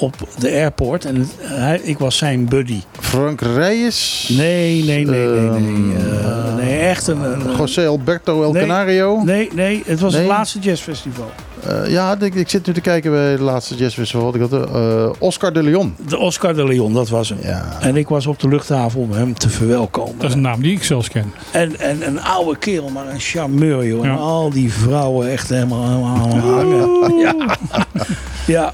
[0.03, 1.05] op de airport.
[1.05, 2.80] En hij, ik was zijn buddy.
[2.99, 4.30] Frank Reyes?
[4.38, 5.47] Nee, nee, nee, nee.
[5.47, 7.21] Ehm, Nee, Eh, nee echt een...
[7.23, 8.61] een- José Alberto El Nee.
[8.67, 9.21] Canario?
[9.23, 10.21] nee, nee, het was Nee.
[10.21, 11.31] het laatste jazzfestival.
[11.67, 14.35] Eh, ja, ik, ik zit nu te kijken bij het laatste jazzfestival.
[14.35, 15.95] Ik had, eh, Oscar de Leon.
[16.07, 17.38] De Oscar de Leon, dat was hem.
[17.41, 17.77] Ja.
[17.81, 20.15] En ik was op de luchthaven om hem te verwelkomen.
[20.17, 21.34] Dat is een naam die ik zelfs ken.
[21.51, 24.03] En, en een oude kerel, maar een charmeur, joh.
[24.03, 24.11] Ja.
[24.11, 27.17] En al die vrouwen echt helemaal, helemaal hangen.
[27.19, 27.35] Ja.
[28.47, 28.73] ja.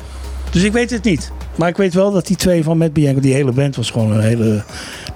[0.52, 1.32] Dus ik weet het niet.
[1.56, 4.12] Maar ik weet wel dat die twee van Matt Bianco, die hele band was gewoon
[4.12, 4.64] een hele...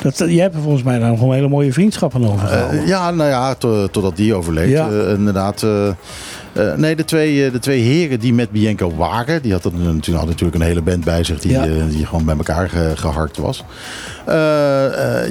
[0.02, 2.50] Dat, je hebt er volgens mij daar gewoon hele mooie vriendschappen over.
[2.50, 4.70] Eh, ja, nou ja, to- totdat die overleed.
[4.70, 4.90] Ja.
[4.90, 5.64] Eh, inderdaad.
[5.64, 10.56] eh, nee, de twee, de twee heren die met Bianco waren, die hadden, natuurlijk- natuurlijk
[10.56, 11.66] een hele band bij zich die, Ja.
[11.90, 13.64] die gewoon bij elkaar ge- geharkt was.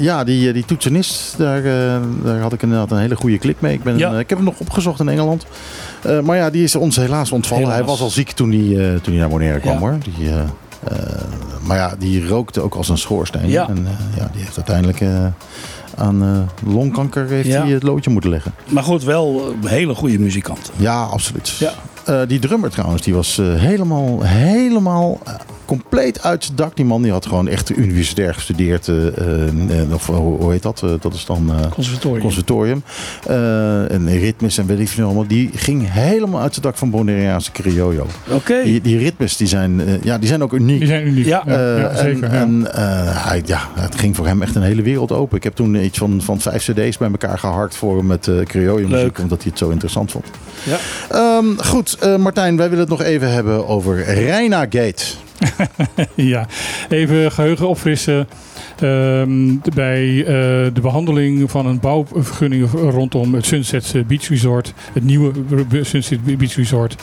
[0.00, 1.62] Ja, die, die toetsenist, daar,
[2.24, 3.72] daar had ik inderdaad een hele goede klik mee.
[3.74, 4.10] Ik, ben, Ja.
[4.18, 5.46] ik heb hem nog opgezocht in Engeland.
[6.02, 7.62] Eh, maar ja, die is ons helaas ontvallen.
[7.64, 7.78] Helaas.
[7.80, 8.60] Hij was al ziek toen hij,
[8.92, 9.78] eh, toen hij naar Bonaire kwam Ja.
[9.78, 9.96] hoor.
[10.16, 10.96] Die, eh,
[11.62, 13.48] maar ja, die rookte ook als een schoorsteen.
[13.48, 13.68] Ja.
[13.68, 15.00] En ja, die heeft uiteindelijk
[15.96, 17.62] aan longkanker heeft Ja.
[17.62, 18.52] hij het loodje moeten leggen.
[18.68, 20.70] Maar goed, wel een hele goede muzikant.
[20.76, 21.48] Ja, absoluut.
[21.58, 22.24] Ja.
[22.26, 25.18] Die drummer trouwens, die was helemaal, helemaal
[25.78, 26.76] compleet uit zijn dak.
[26.76, 28.88] Die man die had gewoon echt universitair gestudeerd.
[28.88, 30.84] eh, eh, eh, of hoe, hoe heet dat?
[31.00, 32.20] Dat is dan eh, Conservatorium.
[32.20, 32.82] conservatorium.
[33.26, 35.26] Eh, en ritmes en weet ik veel allemaal.
[35.26, 38.06] Die ging helemaal uit zijn dak van Bonaireaanse criollo.
[38.30, 38.62] Oké.
[38.64, 40.78] Die, die ritmes die zijn, ja, die zijn ook uniek.
[40.78, 41.26] Die zijn uniek.
[41.26, 41.42] Ja.
[41.46, 42.22] Ja, ja, zeker.
[42.24, 42.40] En, ja.
[42.40, 45.36] en eh, hij, ja, het ging voor hem echt een hele wereld open.
[45.36, 48.34] Ik heb toen iets van, van vijf cd's bij elkaar geharkt voor hem met uh,
[48.88, 50.24] muziek omdat hij het zo interessant vond.
[50.62, 50.76] Ja.
[51.10, 55.04] Ehm, goed, eh, Martijn, wij willen het nog even hebben over Reina Gate.
[56.16, 56.46] Ja,
[56.90, 58.26] even geheugen opfrissen.
[58.82, 60.24] Ehm, bij eh,
[60.74, 65.32] de behandeling van een bouwvergunning rondom het Sunset Beach Resort, het nieuwe
[65.82, 66.96] Sunset Beach Resort,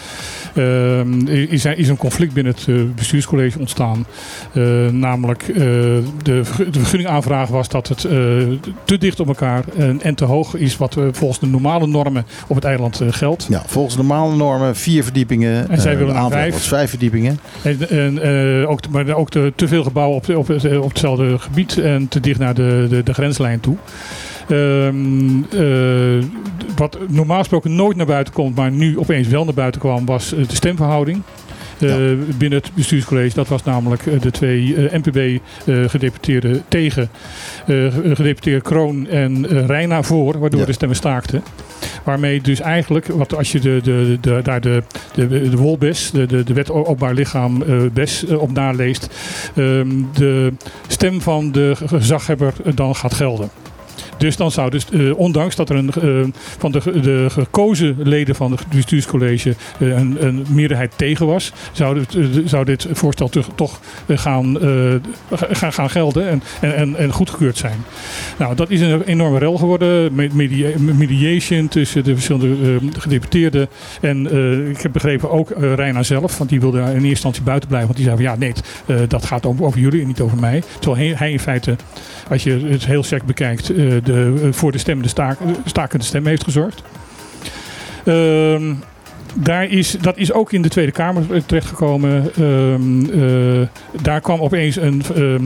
[0.56, 4.06] ehm, is, is een conflict binnen het eh, bestuurscollege ontstaan.
[4.54, 5.46] Eh, namelijk,
[6.24, 8.02] de, vergu- de vergunningaanvraag was dat het
[8.84, 12.56] te dicht op elkaar en, en te hoog is wat volgens de normale normen op
[12.56, 13.48] het eiland geldt.
[13.50, 15.70] Ja, volgens de normale normen vier verdiepingen.
[15.70, 16.64] En zij willen aanvraag vijf.
[16.64, 17.40] vijf verdiepingen.
[17.62, 20.48] En, en, ook, maar ook te, te veel gebouwen op,
[20.82, 23.78] op hetzelfde gebied en te dicht naar de, de, de grenslijn toe.
[24.50, 26.24] Ehm, eh,
[26.76, 30.34] wat normaal gesproken nooit naar buiten komt, maar nu opeens wel naar buiten kwam, was
[30.34, 31.22] eh, de stemverhouding.
[31.82, 31.98] Eh,
[32.38, 33.36] binnen het bestuurscollege.
[33.36, 37.10] Dat was namelijk eh, de twee NPB-gedeputeerden tegen
[37.68, 40.66] eh, gedeputeerde Kroon en Reina voor, waardoor Ja.
[40.66, 41.44] de stemmen staakten.
[42.04, 44.84] Waarmee dus eigenlijk, wat als je de, de, de, daar de,
[45.14, 49.10] de, de WOLBES, de, de, de wet openbaar lichaam BES op naleest,
[49.56, 50.54] ehm, de
[50.88, 53.50] stem van de gezaghebber dan gaat gelden.
[54.20, 58.36] Dus dan zou dus, eh, ondanks dat er een, eh, van de, de gekozen leden
[58.36, 63.80] van het bestuurscollege eh, een, een meerderheid tegen was, zou dit, zou dit voorstel toch,
[64.08, 64.58] gaan,
[65.32, 67.78] gaan, gaan gelden en, en, en, goedgekeurd zijn.
[68.38, 70.16] Nou, dat is een enorme rel geworden.
[70.16, 73.68] Med- media- mediation tussen de verschillende gedeputeerden.
[74.02, 74.26] En
[74.70, 77.94] ik heb begrepen ook Reina zelf, want die wilde in eerste instantie buiten blijven.
[77.94, 78.54] Want die zei van ja,
[78.96, 80.64] nee, dat gaat over, over jullie en niet over mij.
[80.80, 81.76] Terwijl hij, hij in feite,
[82.30, 83.72] als je het heel sec bekijkt,
[84.14, 86.82] de, eh, voor de stemmende staak, stakende stem heeft gezorgd.
[88.06, 88.74] Ehm,
[89.34, 92.30] daar is, dat is ook in de Tweede Kamer eh, terechtgekomen.
[92.38, 93.68] Ehm, eh,
[94.02, 95.44] daar kwam opeens een, ehm,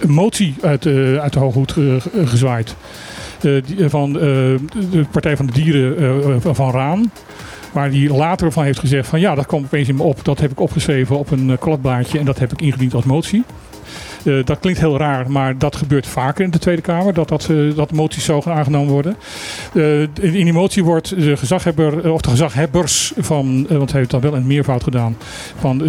[0.00, 2.74] een motie uit, eh, uit de Hoge gezwaaid.
[3.42, 4.20] Eh, van eh,
[4.90, 5.98] de Partij van de Dieren
[6.44, 7.10] eh, van- Raan.
[7.72, 10.24] Waar die later van heeft gezegd van ja, dat kwam opeens in me op.
[10.24, 13.44] Dat heb ik opgeschreven op een eh, kladblaadje en dat heb ik ingediend als motie.
[14.24, 17.14] Eh, dat klinkt heel raar, maar dat gebeurt vaker in de Tweede Kamer.
[17.14, 19.16] Dat, dat, eh, dat moties zo gaan aangenomen worden.
[19.74, 24.20] Eh, in die motie wordt de gezaghebber, of de gezaghebbers van, want hij heeft dan
[24.20, 25.16] wel een meervoud gedaan,
[25.58, 25.82] van,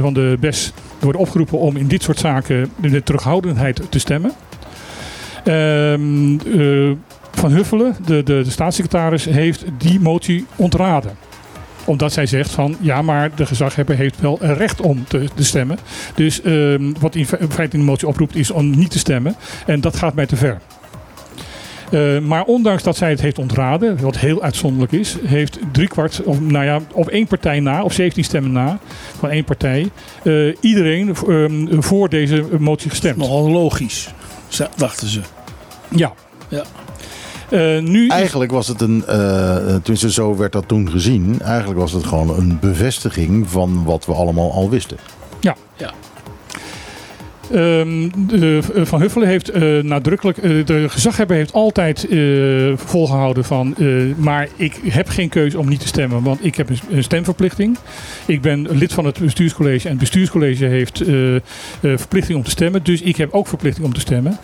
[0.00, 4.32] van de BES worden opgeroepen om in dit soort zaken de terughoudendheid te stemmen.
[5.44, 6.90] Ehm, eh,
[7.30, 11.29] van Huffelen, de, de, de staatssecretaris, heeft die motie ontraden
[11.84, 15.44] omdat zij zegt van ja, maar de gezaghebber heeft wel een recht om te, te
[15.44, 15.78] stemmen.
[16.14, 18.98] Dus ehm, wat in fe- in feite in de motie oproept is om niet te
[18.98, 19.34] stemmen.
[19.66, 20.58] En dat gaat mij te ver.
[21.90, 26.40] Eh, maar ondanks dat zij het heeft ontraden, wat heel uitzonderlijk is, heeft driekwart, of
[26.40, 28.78] nou ja, op één partij na, op 17 stemmen na,
[29.18, 29.90] van één partij,
[30.22, 33.16] eh, iedereen ehm, voor deze motie gestemd.
[33.16, 34.08] Nogal logisch,
[34.76, 35.20] dachten ze.
[35.88, 36.12] Ja.
[36.48, 36.62] Ja.
[37.50, 41.92] Eh, nu Eigenlijk was het een, eh tenminste zo werd dat toen gezien, eigenlijk was
[41.92, 44.96] het gewoon een bevestiging van wat we allemaal al wisten.
[47.52, 52.18] Ehm, de, eh, van Huffelen heeft eh, nadrukkelijk, de gezaghebber heeft altijd eh,
[52.76, 53.86] volgehouden van, eh,
[54.16, 57.78] maar ik heb geen keuze om niet te stemmen, want ik heb een, een stemverplichting.
[58.26, 61.40] Ik ben lid van het bestuurscollege en het bestuurscollege heeft eh, eh,
[61.80, 64.38] verplichting om te stemmen, dus ik heb ook verplichting om te stemmen.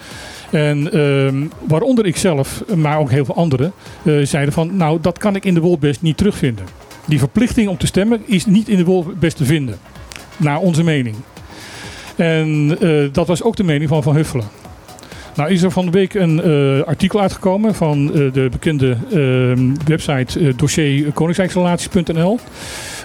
[0.50, 5.18] En ehm, waaronder ik zelf, maar ook heel veel anderen, eh, zeiden van, nou dat
[5.18, 6.64] kan ik in de Wolbest niet terugvinden.
[7.06, 9.78] Die verplichting om te stemmen is niet in de Wolbest te vinden,
[10.36, 11.16] naar onze mening.
[12.16, 14.44] En eh, dat was ook de mening van Van Huffelen.
[15.36, 19.86] Nou is er van de week een eh, artikel uitgekomen van eh, de bekende eh,
[19.86, 22.38] website eh, dossier koningsrijksrelaties.nl.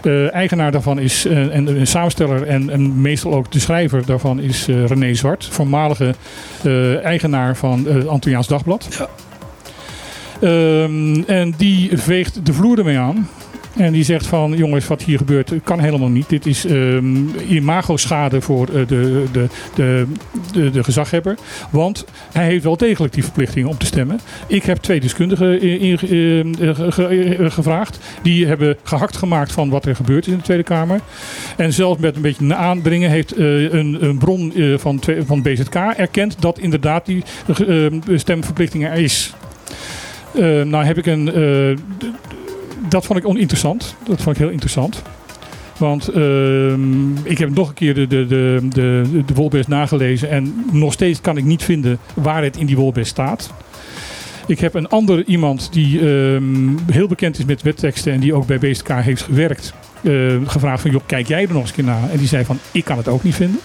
[0.03, 4.65] Eh, eigenaar daarvan is en een samensteller en, en meestal ook de schrijver daarvan is
[4.65, 6.15] René Zwart, voormalige
[7.03, 8.87] eigenaar van eh Antilliaans Dagblad.
[8.97, 9.09] Ja.
[10.41, 13.27] Ehm, en die veegt de vloer ermee aan.
[13.77, 16.29] En die zegt van, jongens, wat hier gebeurt kan helemaal niet.
[16.29, 17.15] Dit is ehm
[17.49, 20.05] imago-schade voor eh, de, de, de,
[20.53, 21.35] de, de gezaghebber.
[21.69, 24.19] Want hij heeft wel degelijk die verplichting om te stemmen.
[24.47, 27.99] Ik heb twee deskundigen in, in- eh, ge- ge- eh, gevraagd.
[28.21, 30.99] Die hebben gehakt gemaakt van wat er gebeurd is in de Tweede Kamer.
[31.57, 35.75] En zelfs met een beetje aandringen heeft eh, een, een bron eh, van, van BZK
[35.75, 37.23] erkend dat inderdaad die
[37.67, 39.33] eh, eh, stemverplichting er is.
[40.35, 41.29] Eh, nou heb ik een...
[42.91, 43.95] dat vond ik oninteressant.
[44.03, 45.01] Dat vond ik heel interessant.
[45.77, 50.29] Want ehm, ik heb nog een keer de, de, de, de, de nagelezen.
[50.29, 53.53] En nog steeds kan ik niet vinden waar het in die Wolbest staat.
[54.47, 58.13] Ik heb een ander iemand die ehm, heel bekend is met wetteksten.
[58.13, 59.73] En die ook bij BSK heeft gewerkt.
[60.01, 60.11] eh,
[60.45, 62.09] gevraagd van, joh, kijk jij er nog eens een keer naar?
[62.11, 63.59] En die zei van, ik kan het ook niet vinden.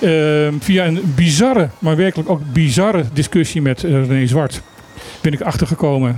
[0.00, 4.62] Ehm, via een bizarre, maar werkelijk ook bizarre discussie met eh, René Zwart
[5.22, 6.16] ben ik achtergekomen.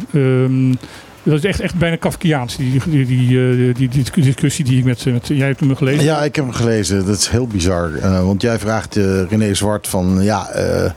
[1.25, 4.85] Dat is echt, echt bijna Kafkiaans, die, die, die, eh, die, die discussie die ik
[4.85, 5.27] met, met...
[5.29, 6.05] Jij hebt hem gelezen?
[6.05, 7.07] Ja, ik heb hem gelezen.
[7.07, 7.95] Dat is heel bizar.
[7.95, 10.91] Eh, want jij vraagt eh, René Zwart van, ja, eh,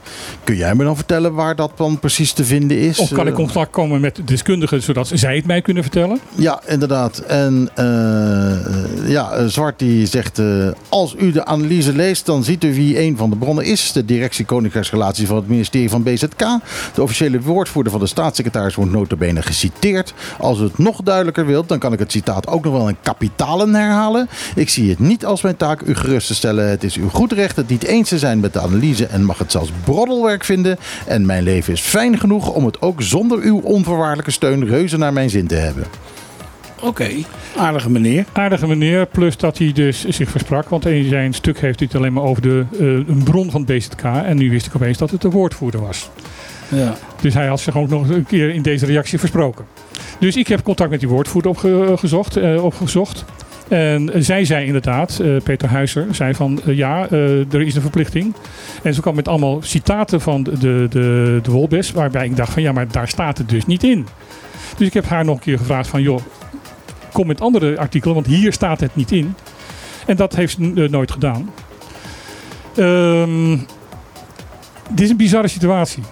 [0.44, 2.98] kun jij me dan vertellen waar dat dan precies te vinden is?
[2.98, 6.18] Of kan ik Eh, contact komen met deskundigen, zodat zij het mij kunnen vertellen?
[6.34, 7.18] Ja, inderdaad.
[7.18, 12.44] En eh, eh, ja, eh, Zwart die zegt, eh, als u de analyse leest, dan
[12.44, 13.92] ziet u wie een van de bronnen is.
[13.92, 16.38] De directie Koninkrijksrelaties van het ministerie van BZK.
[16.94, 20.14] De officiële woordvoerder van de staatssecretaris wordt notabene geciteerd.
[20.38, 22.96] Als u het nog duidelijker wilt, dan kan ik het citaat ook nog wel in
[23.02, 24.28] kapitalen herhalen.
[24.54, 26.68] Ik zie het niet als mijn taak u gerust te stellen.
[26.68, 29.38] Het is uw goed recht het niet eens te zijn met de analyse en mag
[29.38, 30.78] het zelfs broddelwerk vinden.
[31.06, 35.12] En mijn leven is fijn genoeg om het ook zonder uw onvoorwaardelijke steun reuze naar
[35.12, 35.84] mijn zin te hebben.
[36.82, 37.08] Oké,
[37.56, 38.24] aardige meneer.
[38.32, 40.68] Aardige meneer, plus dat hij dus zich versprak.
[40.68, 43.64] Want in zijn stuk heeft hij het alleen maar over de, eh, een bron van
[43.66, 44.02] het BZK.
[44.02, 46.10] En nu wist ik opeens dat het de woordvoerder was.
[46.68, 46.94] Ja.
[47.20, 49.64] Dus hij had zich ook nog een keer in deze reactie versproken.
[50.18, 51.50] Dus ik heb contact met die woordvoerder
[51.90, 52.36] opgezocht.
[52.36, 53.24] eh, opgezocht.
[53.68, 57.74] En eh, zij zei inderdaad, eh, Peter Huizer, zei van eh, ja, eh, er is
[57.74, 58.34] een verplichting.
[58.82, 62.62] En ze kwam met allemaal citaten van de, de, de, Wolbes, waarbij ik dacht van
[62.62, 64.06] ja, maar daar staat het dus niet in.
[64.76, 66.20] Dus ik heb haar nog een keer gevraagd van joh,
[67.12, 69.34] kom met andere artikelen, want hier staat het niet in.
[70.06, 71.50] En dat heeft ze eh, nooit gedaan.
[72.76, 73.56] Ehm,
[74.90, 76.02] dit is een bizarre situatie.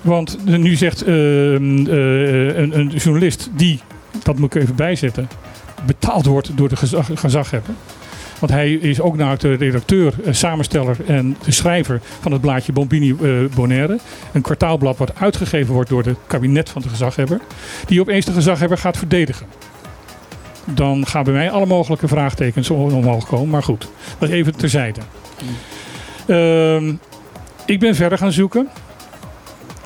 [0.00, 3.80] Want nu zegt ehm, eh, een, een journalist die,
[4.22, 5.28] dat moet ik even bijzetten,
[5.86, 7.74] betaald wordt door de gezag, gezaghebber.
[8.38, 12.72] Want hij is ook nou de redacteur, eh, samensteller en de schrijver van het blaadje
[12.72, 13.98] Bombini eh, Bonaire.
[14.32, 17.40] Een kwartaalblad wat uitgegeven wordt door het kabinet van de gezaghebber.
[17.86, 19.46] Die opeens de gezaghebber gaat verdedigen.
[20.64, 23.48] Dan gaan bij mij alle mogelijke vraagtekens om- omhoog komen.
[23.50, 25.00] Maar goed, dat even terzijde.
[26.26, 26.92] Ehm,
[27.66, 28.68] ik ben verder gaan zoeken.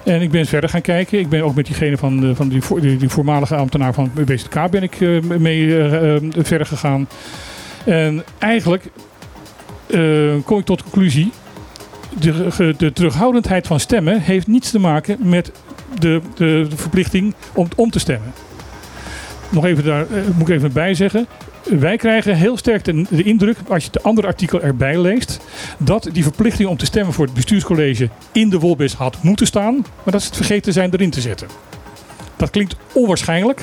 [0.05, 1.19] En ik ben verder gaan kijken.
[1.19, 4.11] Ik ben ook met diegene van, de- van die, voor- die, die voormalige ambtenaar van
[4.25, 7.09] BZK ben ik eh, mee eh, eh, verder gegaan.
[7.85, 8.85] En eigenlijk
[9.87, 10.01] eh,
[10.45, 11.31] kom ik tot de conclusie.
[12.19, 15.53] De, de terughoudendheid van stemmen heeft niets te maken met
[15.99, 18.33] de, de, verplichting om om te stemmen.
[19.49, 20.07] Nog even daar eh,
[20.39, 21.27] moet ik even bij zeggen.
[21.65, 25.41] Wij krijgen heel sterk de, indruk, als je het andere artikel erbij leest,
[25.79, 29.75] dat die verplichting om te stemmen voor het bestuurscollege in de Wolbis had moeten staan,
[29.75, 31.49] maar dat ze het vergeten zijn erin te zetten.
[32.37, 33.63] Dat klinkt onwaarschijnlijk.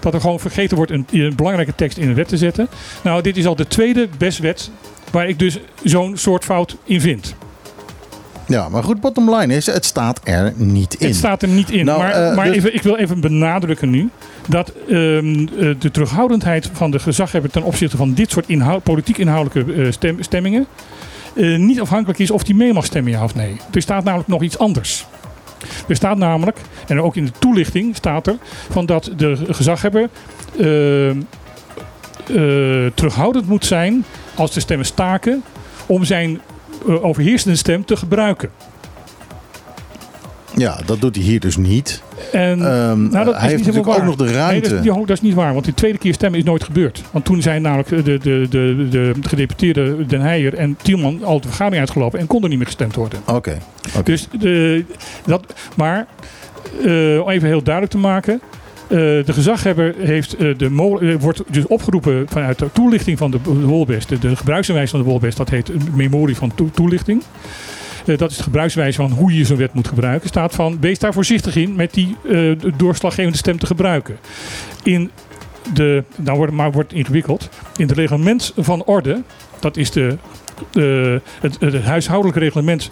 [0.00, 2.68] Dat er gewoon vergeten wordt een, een belangrijke tekst in een wet te zetten.
[3.02, 4.70] Nou, dit is al de tweede bestwet
[5.10, 7.34] waar ik dus zo'n soort fout in vind.
[8.48, 11.06] Ja, maar goed, bottom line is, het staat er niet in.
[11.06, 11.84] Het staat er niet in.
[11.84, 14.10] Nou, maar eh, maar dus- even, ik wil even benadrukken nu
[14.48, 19.18] dat ehm, eh, de terughoudendheid van de gezaghebber ten opzichte van dit soort inhoud, politiek
[19.18, 20.66] inhoudelijke eh, stem- stemmingen
[21.56, 23.56] niet afhankelijk is of die mee mag stemmen, ja of nee.
[23.72, 25.06] Er staat namelijk nog iets anders.
[25.88, 28.36] Er staat namelijk, en ook in de toelichting staat er,
[28.70, 30.08] van dat de gezaghebber
[30.58, 31.16] eh, eh,
[32.94, 34.04] terughoudend moet zijn
[34.34, 35.42] als de stemmen staken
[35.86, 36.40] om zijn
[36.86, 38.50] overheersende stem te gebruiken.
[40.56, 42.02] Ja, dat doet hij hier dus niet.
[42.32, 44.68] En Ehm, nou, dat is hij heeft niet natuurlijk ook nog de Nee, ruimte.
[44.68, 47.02] dat, is, dat is niet waar, want de tweede keer stemmen is nooit gebeurd.
[47.10, 51.40] Want toen zijn namelijk de, de, de, de, de gedeputeerde Den Heijer en Tielman al
[51.40, 53.18] de vergadering uitgelopen en kon er niet meer gestemd worden.
[53.26, 53.58] Oké.
[53.96, 54.02] oké.
[54.02, 54.84] Dus de,
[55.26, 56.06] dat, maar
[56.84, 58.40] eh, om even heel duidelijk te maken.
[58.88, 63.38] Eh, de gezaghebber heeft, eh, de eh, wordt dus opgeroepen vanuit de toelichting van de,
[63.42, 64.08] Wolbest.
[64.08, 64.36] De, de
[64.86, 67.22] van de Wolbest, dat heet een memorie van toe- toelichting.
[68.04, 70.28] Dat is de gebruikswijze van hoe je zo'n wet moet gebruiken.
[70.28, 72.16] Staat van, wees daar voorzichtig in met die
[72.76, 74.16] doorslaggevende stem te gebruiken.
[74.82, 75.10] In
[75.74, 77.48] de, nou wordt, maar wordt ingewikkeld.
[77.76, 79.22] In het reglement van orde,
[79.60, 80.16] dat is de,
[81.40, 82.88] het, het huishoudelijk reglement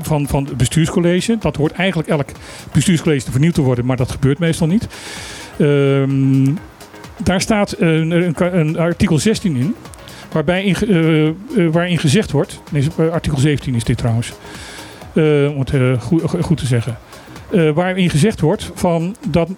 [0.00, 1.36] van, van het bestuurscollege.
[1.40, 2.28] Dat hoort eigenlijk elk
[2.72, 4.88] bestuurscollege te vernieuwd te worden, maar dat gebeurt meestal niet.
[5.60, 6.54] Ehm,
[7.24, 9.74] daar staat een, een, een artikel 16 in.
[10.32, 11.34] Waarbij eh, eh,
[11.70, 14.32] waarin gezegd wordt, nee, eh, artikel 17 is dit trouwens,
[15.54, 16.02] om het
[16.40, 16.98] goed, te zeggen,
[17.74, 19.48] waarin gezegd wordt van dat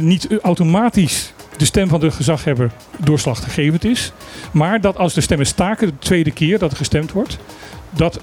[0.00, 4.12] niet automatisch de stem van de gezaghebber doorslaggevend is,
[4.50, 7.38] maar dat als de stemmen staken, de tweede keer dat er gestemd wordt,
[7.90, 8.20] dat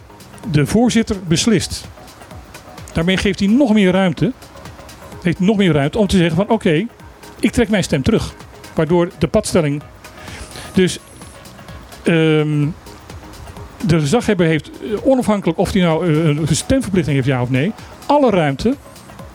[0.52, 1.88] de voorzitter beslist.
[2.94, 4.32] Daarmee geeft hij nog meer ruimte,
[5.26, 6.86] heeft nog meer ruimte om te zeggen van oké,
[7.40, 8.34] ik trek mijn stem terug.
[8.74, 9.82] Waardoor de padstelling.
[10.74, 11.00] Dus
[12.04, 12.68] ehm,
[13.86, 17.72] de gezaghebber heeft eh, onafhankelijk of hij nou eh, een stemverplichting heeft, ja of nee,
[18.06, 18.76] alle ruimte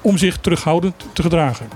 [0.00, 1.68] om zich terughoudend te gedragen.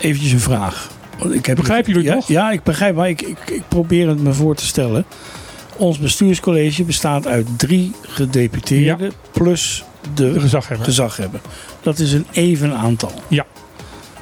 [0.00, 0.90] Eventjes een vraag.
[1.30, 2.44] Ik heb Begrijpen jullie het ja, nog?
[2.44, 5.04] Ja, ik begrijp, maar ik, ik, ik probeer het me voor te stellen.
[5.76, 9.84] Ons bestuurscollege bestaat uit drie gedeputeerden plus
[10.14, 10.84] De de gezaghebber.
[10.84, 11.40] gezaghebber.
[11.84, 13.12] Dat is een even aantal.
[13.28, 13.46] Ja.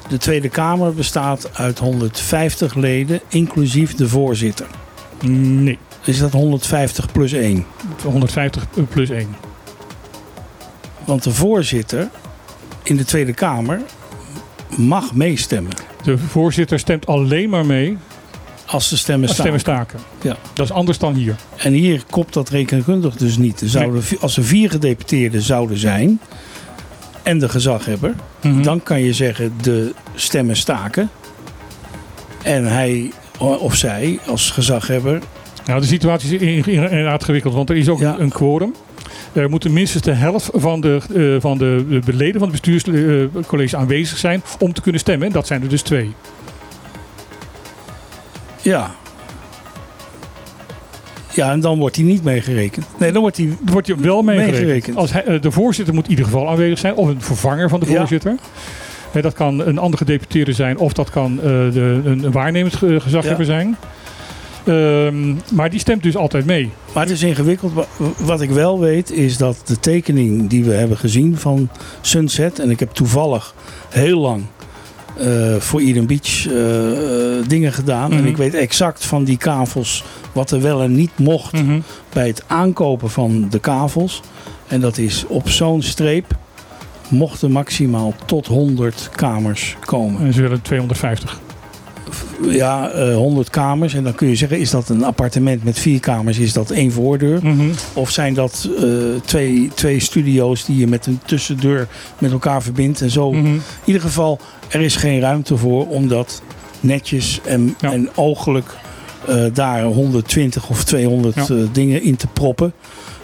[0.09, 4.65] De Tweede Kamer bestaat uit 150 leden, inclusief de voorzitter.
[5.25, 7.65] Nee, Is dat 150 plus 1?
[8.03, 9.35] 150 plus 1.
[11.05, 12.09] Want de voorzitter
[12.83, 13.81] in de Tweede Kamer
[14.77, 15.73] mag meestemmen
[16.03, 17.97] De voorzitter stemt alleen maar mee
[18.65, 19.39] als de stemmen staan.
[19.39, 19.99] stemmen staken.
[20.21, 20.35] Ja.
[20.53, 21.35] Dat is anders dan hier.
[21.57, 23.61] En hier kopt dat rekenkundig dus niet.
[23.61, 26.19] Er zouden, Als er vier gedeputeerden zouden zijn
[27.23, 28.61] en de gezaghebber, Mhm.
[28.61, 31.09] dan kan je zeggen de stemmen staken.
[32.43, 35.19] En hij of zij als gezaghebber,
[35.65, 38.15] Nou, de situatie is in- in- inderdaad gewikkeld, want er is ook Ja.
[38.19, 38.73] een quorum.
[39.33, 40.99] Er moet minstens de helft van de,
[41.35, 45.27] eh, van de, de leden van het bestuurscollege aanwezig zijn om te kunnen stemmen.
[45.27, 46.13] En dat zijn er dus twee.
[48.61, 48.91] Ja.
[51.35, 52.85] Ja, en dan wordt hij niet meegerekend.
[52.97, 53.57] Nee, dan wordt hij...
[53.65, 54.97] Wordt je wel meegerekend.
[54.97, 56.95] Als hij, eh, de voorzitter moet in ieder geval aanwezig zijn.
[56.95, 57.97] Of een vervanger van de Ja.
[57.97, 58.35] voorzitter.
[59.11, 60.77] Hè, dat kan een andere gedeputeerde zijn.
[60.77, 63.75] Of dat kan eh, de, een, waarnemend ge- gezaghebber zijn.
[64.65, 66.69] Ehm, maar die stemt dus altijd mee.
[66.93, 67.73] Maar het is ingewikkeld.
[67.73, 67.85] Wa-
[68.17, 71.69] Wat ik wel weet is dat de tekening die we hebben gezien van
[72.01, 72.59] Sunset...
[72.59, 73.53] en ik heb toevallig
[73.89, 74.43] heel lang
[75.17, 78.09] eh, voor Eden Beach eh, eh, dingen gedaan...
[78.09, 78.19] Mhm.
[78.19, 80.03] en ik weet exact van die kavels
[80.33, 81.51] wat er wel en niet mocht...
[81.53, 81.79] Mhm.
[82.13, 84.21] bij het aankopen van de kavels.
[84.67, 86.37] En dat is op zo'n streep
[87.09, 90.21] mochten maximaal tot 100 kamers komen.
[90.21, 91.39] En ze willen 250.
[92.49, 93.93] Ja, eh 100 kamers.
[93.93, 96.37] En dan kun je zeggen, is dat een appartement met vier kamers?
[96.37, 97.39] Is dat één voordeur?
[97.43, 97.69] Mhm.
[97.93, 98.85] Of zijn dat eh,
[99.25, 101.87] twee, twee studio's die je met een tussendeur
[102.17, 103.31] met elkaar verbindt en zo?
[103.31, 103.45] Mhm.
[103.45, 104.39] In ieder geval,
[104.69, 106.41] er is geen ruimte voor om dat
[106.79, 107.91] netjes en, Ja.
[107.91, 108.75] en ooglijk
[109.27, 111.55] eh, daar 120 of 200 Ja.
[111.55, 112.73] eh, dingen in te proppen.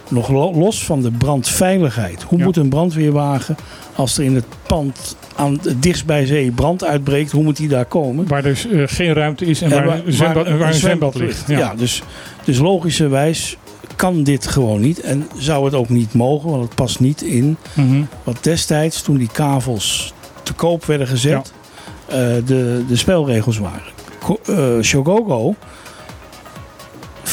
[0.10, 2.24] Nog lo- los van de brandveiligheid.
[2.24, 2.44] Hoe Ja.
[2.46, 3.56] moet een brandweerwagen,
[3.96, 7.86] als er in het pand aan, dichtst bij zee brand uitbreekt, hoe moet die daar
[7.86, 8.28] komen?
[8.28, 11.44] Waar dus eh, geen ruimte is en En waar, een zwembad, waar een zwembad ligt.
[11.48, 11.74] Ja, Ja.
[11.76, 12.02] dus,
[12.44, 13.58] dus logischerwijs
[13.96, 15.00] kan dit gewoon niet.
[15.02, 18.02] En zou het ook niet mogen, want het past niet in Mhm.
[18.24, 20.14] wat destijds, toen die kavels
[20.44, 21.52] te koop werden gezet,
[22.46, 23.82] de, de spelregels waren.
[24.46, 25.56] Eh, Shogogo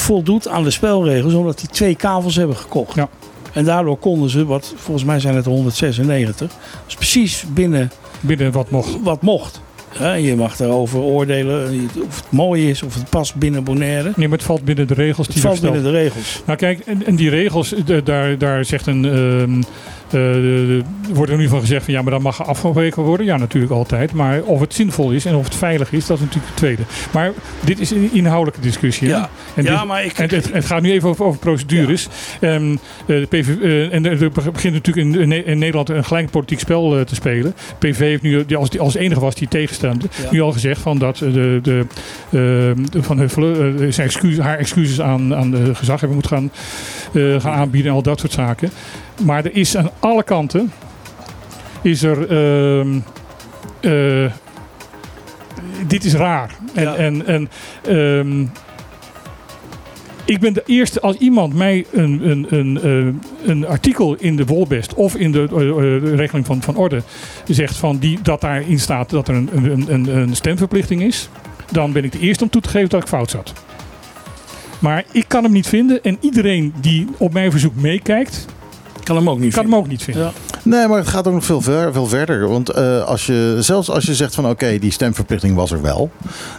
[0.06, 2.94] voldoet aan de spelregels omdat die twee kavels hebben gekocht.
[2.94, 3.08] Ja.
[3.52, 6.52] En daardoor konden ze, wat volgens mij zijn het er 196,
[6.84, 9.02] dus precies binnen Binnen wat mocht.
[9.02, 9.60] wat mocht.
[9.98, 14.12] Je mag daarover oordelen of het mooi is, of het past binnen Bonaire.
[14.16, 16.42] Nee, maar het valt binnen de regels Het die valt binnen de regels.
[16.46, 17.74] Nou kijk, en, en die regels,
[18.04, 19.62] daar, daar zegt een, ehm,
[20.10, 20.82] eh,
[21.14, 23.26] wordt er nu van gezegd van ja, maar dat mag afgeweken worden.
[23.26, 24.12] Ja, natuurlijk altijd.
[24.12, 26.82] Maar of het zinvol is en of het veilig is, dat is natuurlijk het tweede.
[27.12, 27.32] Maar
[27.64, 29.08] dit is een inhoudelijke discussie.
[29.08, 32.08] Ja, En ja dit- maar ik, En het, het gaat nu even over, over procedures.
[32.40, 36.04] Ehm, eh, de PV, eh, en er begint natuurlijk in, in Ne- in Nederland een
[36.04, 37.54] gelijk politiek spel te spelen.
[37.78, 39.48] PV heeft nu, als, als enige was die
[39.94, 40.28] Ja.
[40.30, 41.86] nu al gezegd van dat eh, de, de,
[42.90, 46.50] de Van Huffelen eh, zijn excuus, haar excuses aan, aan de gezaghebber moet gaan,
[47.12, 48.70] eh, gaan aanbieden en al dat soort zaken.
[49.24, 50.72] Maar er is aan alle kanten
[51.82, 52.30] is er.
[52.30, 52.98] ehm,
[53.80, 54.32] eh,
[55.86, 56.50] dit is raar.
[56.74, 56.94] En, Ja.
[56.94, 57.48] en, en
[57.86, 58.44] ehm,
[60.26, 64.44] ik ben de eerste, als iemand mij een, een, een, eh, een artikel in de
[64.44, 67.02] Wolbest of in de, eh, eh, de regeling van, van orde
[67.46, 71.28] zegt van die, dat daarin staat dat er een, een, een, een stemverplichting is,
[71.70, 73.52] dan ben ik de eerste om toe te geven dat ik fout zat.
[74.78, 78.46] Maar ik kan hem niet vinden en iedereen die op mijn verzoek meekijkt,
[79.02, 79.72] kan hem ook niet kan vinden.
[79.72, 80.22] hem ook niet vinden.
[80.22, 80.55] Ja.
[80.66, 82.48] Nee, maar het gaat ook nog veel, ver, veel verder.
[82.48, 86.10] Want eh, als je, zelfs als je zegt van oké, die stemverplichting was er wel.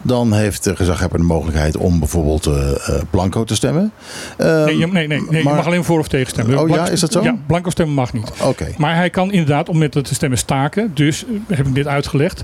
[0.01, 3.91] Dan heeft de gezaghebber de mogelijkheid om bijvoorbeeld eh, eh, blanco te stemmen.
[4.37, 6.59] Ehm, Nee, je, nee, nee, nee, maar- je mag alleen voor of tegen stemmen.
[6.59, 7.21] Oh ja, is dat zo?
[7.23, 8.31] Ja, blanco stemmen mag niet.
[8.43, 8.67] Oké.
[8.77, 12.43] Maar hij kan inderdaad, om met de stemmen staken, dus heb ik dit uitgelegd,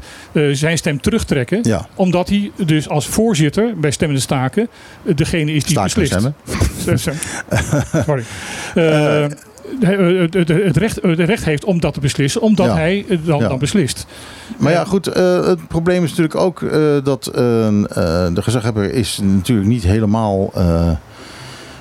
[0.52, 1.60] zijn stem terugtrekken.
[1.62, 4.68] Ja, Omdat hij dus als voorzitter bij stemmende staken
[5.16, 6.12] degene is die staken beslist.
[6.12, 6.36] stemmen.
[8.06, 8.24] Sorry.
[9.82, 10.20] Eh,
[10.66, 12.76] het, recht, het recht heeft om dat te beslissen, omdat Ja.
[12.76, 13.48] hij dan, Ja.
[13.48, 14.06] dan beslist.
[14.58, 15.08] Maar ja, goed.
[15.08, 17.84] eh, het probleem is natuurlijk ook eh, dat eh, eh,
[18.34, 20.52] de gezaghebber is natuurlijk niet helemaal.
[20.56, 20.90] eh,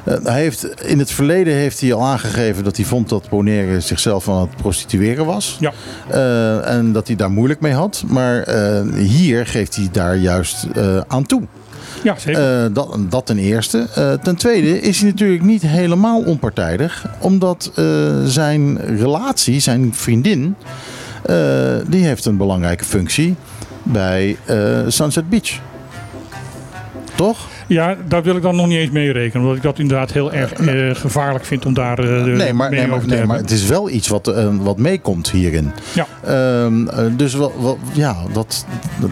[0.05, 3.81] eh, hij heeft, in het verleden heeft hij al aangegeven dat hij vond dat Bonaire
[3.81, 5.56] zichzelf aan het prostitueren was.
[5.60, 5.73] Ja.
[6.10, 8.05] Eh, en dat hij daar moeilijk mee had.
[8.06, 11.43] Maar eh, hier geeft hij daar juist eh, aan toe.
[12.03, 12.16] Ja.
[12.24, 13.87] Eh, dat, dat ten eerste.
[13.95, 17.07] Eh, ten tweede is hij natuurlijk niet helemaal onpartijdig.
[17.19, 17.85] Omdat eh,
[18.24, 20.57] zijn relatie, zijn vriendin,
[21.87, 23.35] die heeft een belangrijke functie
[23.83, 24.37] bij
[24.89, 25.61] Sunset Beach.
[27.15, 27.49] Toch?
[27.66, 29.43] Ja, daar wil ik dan nog niet eens mee rekenen.
[29.43, 32.70] Omdat ik dat inderdaad heel erg eh, gevaarlijk vind om daar eh, de Nee, maar,
[32.70, 35.70] nee, maar, nee, maar het is wel iets wat, eh, wat meekomt hierin.
[35.94, 36.06] Ja.
[36.24, 38.66] Ehm, eh, dus wel- ja, dat,
[39.01, 39.10] dat-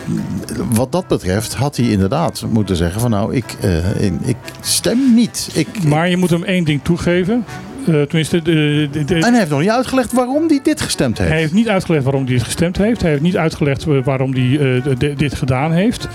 [0.75, 5.15] wat dat betreft had hij inderdaad moeten zeggen van nou, ik, eh, ik, ik stem
[5.15, 5.51] niet.
[5.55, 7.45] Ik, Maar je moet hem één ding toegeven.
[7.87, 11.19] Eh, tenminste, de, de, de- En hij heeft nog niet uitgelegd waarom hij dit gestemd
[11.19, 11.31] heeft.
[11.31, 13.01] Hij heeft niet uitgelegd waarom hij het gestemd heeft.
[13.01, 14.59] Hij heeft niet uitgelegd eh, waarom hij
[14.99, 16.09] eh, dit gedaan heeft.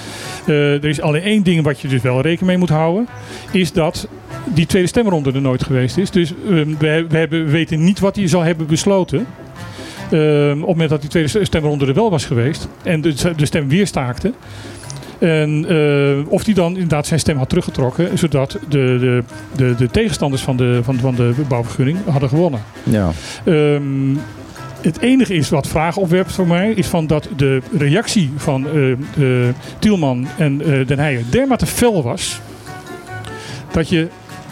[0.46, 3.08] Er is alleen één ding wat je dus wel rekening mee moet houden.
[3.52, 4.08] Is dat
[4.54, 6.10] die tweede stemronde er nooit geweest is.
[6.12, 9.26] Dus ehm, we, we, hebben, we weten niet wat hij zal hebben besloten.
[10.12, 12.68] Ehm, op het moment dat die tweede stemronde er wel was geweest.
[12.84, 14.34] En de, de stem weer staakte.
[15.20, 18.18] En eh, of hij dan inderdaad zijn stem had teruggetrokken.
[18.18, 19.24] Zodat de, de,
[19.56, 22.62] de, de tegenstanders van de, van, van de bouwvergunning hadden gewonnen.
[22.84, 23.12] Ja.
[23.46, 24.16] Ehm,
[24.82, 29.24] Het enige is wat vragen opwerpt voor mij, is van dat de reactie van eh,
[29.80, 32.40] Tielman en eh, Den Heijer dermate fel was,
[33.72, 34.08] dat je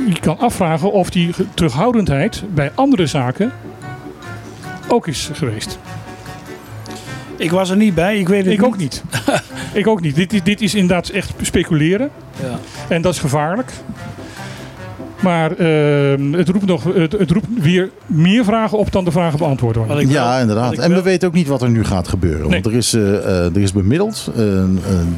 [0.07, 3.52] je kan afvragen of die terughoudendheid bij andere zaken
[4.88, 5.80] ook is geweest.
[7.44, 9.03] Ik was er niet bij, ik weet het Ik ook niet.
[9.74, 10.15] ik ook niet.
[10.15, 12.10] Dit is, dit is inderdaad echt speculeren.
[12.41, 12.60] Ja.
[12.88, 13.72] En dat is gevaarlijk.
[15.22, 19.38] Maar ehm, het, roept nog, het, het roept weer meer vragen op dan de vragen
[19.38, 20.10] beantwoord worden.
[20.10, 20.78] Ja, wel- inderdaad.
[20.78, 22.49] En we weten ook niet wat er nu gaat gebeuren.
[22.49, 24.32] Want er is, eh, eh, er is bemiddeld.
[24.36, 24.64] eh,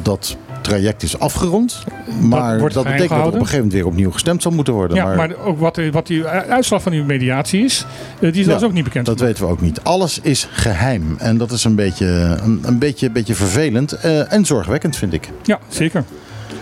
[0.02, 0.36] dat
[0.68, 1.84] traject is afgerond.
[2.20, 4.74] Maar dat, wordt betekent dat er op een gegeven moment weer opnieuw gestemd zal moeten
[4.74, 4.96] worden.
[4.96, 7.84] Ja, maar maar, ook wat, wat die uitslag van die mediatie is,
[8.20, 9.06] eh, die is Ja, ook niet bekend.
[9.06, 9.80] dat weten we ook niet.
[9.82, 11.14] Alles is geheim.
[11.18, 12.06] En dat is een beetje,
[12.42, 13.92] een, een beetje, beetje vervelend.
[13.92, 15.28] eh, en zorgwekkend, vind ik.
[15.42, 16.04] Ja, zeker.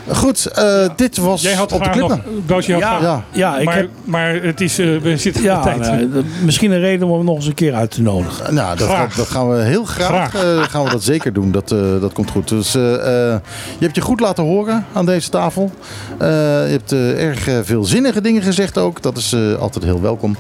[0.09, 1.97] Goed, eh, dit was Jij had op de nog...
[1.97, 2.43] klippen.
[2.47, 3.25] Boos, je had Ja, graag- Ja.
[3.33, 3.89] ja, ik maar, heb...
[4.05, 5.79] maar het is, eh, we zitten Ja, de tijd.
[5.81, 8.55] nou, dat- misschien een reden om hem nog eens een keer uit te nodigen.
[8.55, 9.09] Nou, dat, Graag.
[9.09, 10.45] dat, dat gaan we heel graag, Graag.
[10.45, 11.53] eh, gaan we dat zeker doen.
[11.53, 12.49] Dat, eh, dat komt goed.
[12.49, 13.41] Dus eh, eh,
[13.79, 15.71] je hebt je goed laten horen aan deze tafel.
[16.19, 16.29] Eh,
[16.67, 19.03] je hebt eh, erg eh, veel zinnige dingen gezegd ook.
[19.03, 20.37] Dat is eh, altijd heel welkom.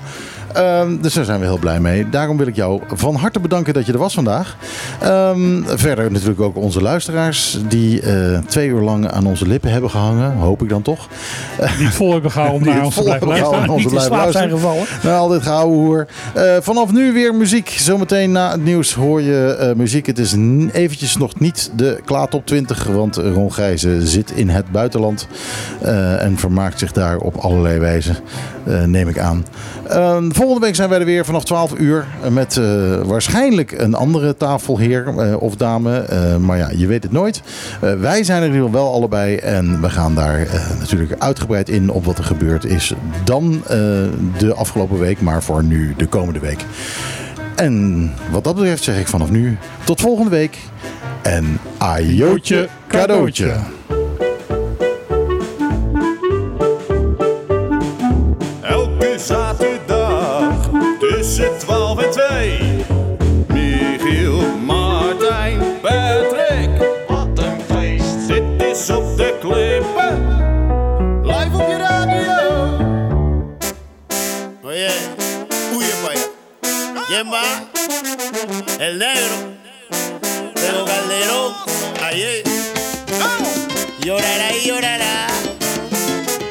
[0.54, 2.08] Ehm, dus daar zijn we heel blij mee.
[2.08, 4.56] Daarom wil ik jou van harte bedanken dat je er was vandaag.
[5.00, 9.90] Ehm, verder natuurlijk ook onze luisteraars die eh, twee uur lang aan onze lippen hebben
[9.90, 10.32] gehangen.
[10.32, 11.08] Hoop ik dan toch.
[11.78, 13.58] Die vol hebben gehouden om naar ons te blijven luisteren.
[13.58, 13.84] gehouden.
[13.84, 14.84] Niet in slaap zijn gevallen.
[15.02, 16.06] Nou, al dit gehouden hoer.
[16.34, 17.68] Eh, vanaf nu weer muziek.
[17.68, 20.06] Zometeen na het nieuws hoor je eh, muziek.
[20.06, 20.34] Het is
[20.72, 22.84] eventjes nog niet de Klaar Top 20.
[22.84, 25.28] Want Ron Gijzen zit in het buitenland.
[26.18, 28.16] en vermaakt zich daar op allerlei wijzen.
[28.66, 29.44] Eh, neem ik aan.
[29.88, 32.06] Eh, volgende week zijn wij er weer vanaf 12 uur.
[32.22, 32.64] eh, Met eh,
[33.04, 36.06] waarschijnlijk een andere tafelheer of dame.
[36.40, 37.42] Maar ja, je weet het nooit.
[37.80, 39.36] Wij zijn er in ieder geval wel allebei.
[39.36, 40.46] En we gaan daar
[40.78, 42.92] natuurlijk uitgebreid in op wat er gebeurd is.
[43.24, 43.62] Dan
[44.38, 45.20] de afgelopen week.
[45.20, 46.64] Maar voor nu de komende week.
[47.54, 50.58] En wat dat betreft zeg ik vanaf nu tot volgende week.
[51.22, 53.52] En ajootje cadeautje.
[78.78, 79.54] El negro.
[80.54, 81.54] Pero Calderón,
[82.02, 82.44] ayer.
[84.00, 85.26] Llorará y llorará.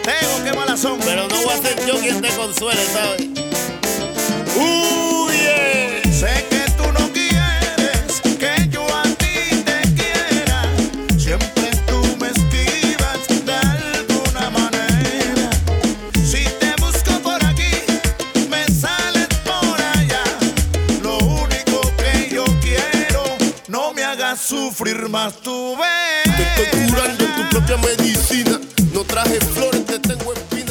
[0.04, 3.53] Tengo que mala son, pero no voy a ser yo quien te consuele, ¿sabes?
[24.44, 26.36] Sufrir más tu vez.
[26.36, 28.60] Te estoy curando en tu propia medicina.
[28.94, 30.63] No traje flores, te tengo en pie.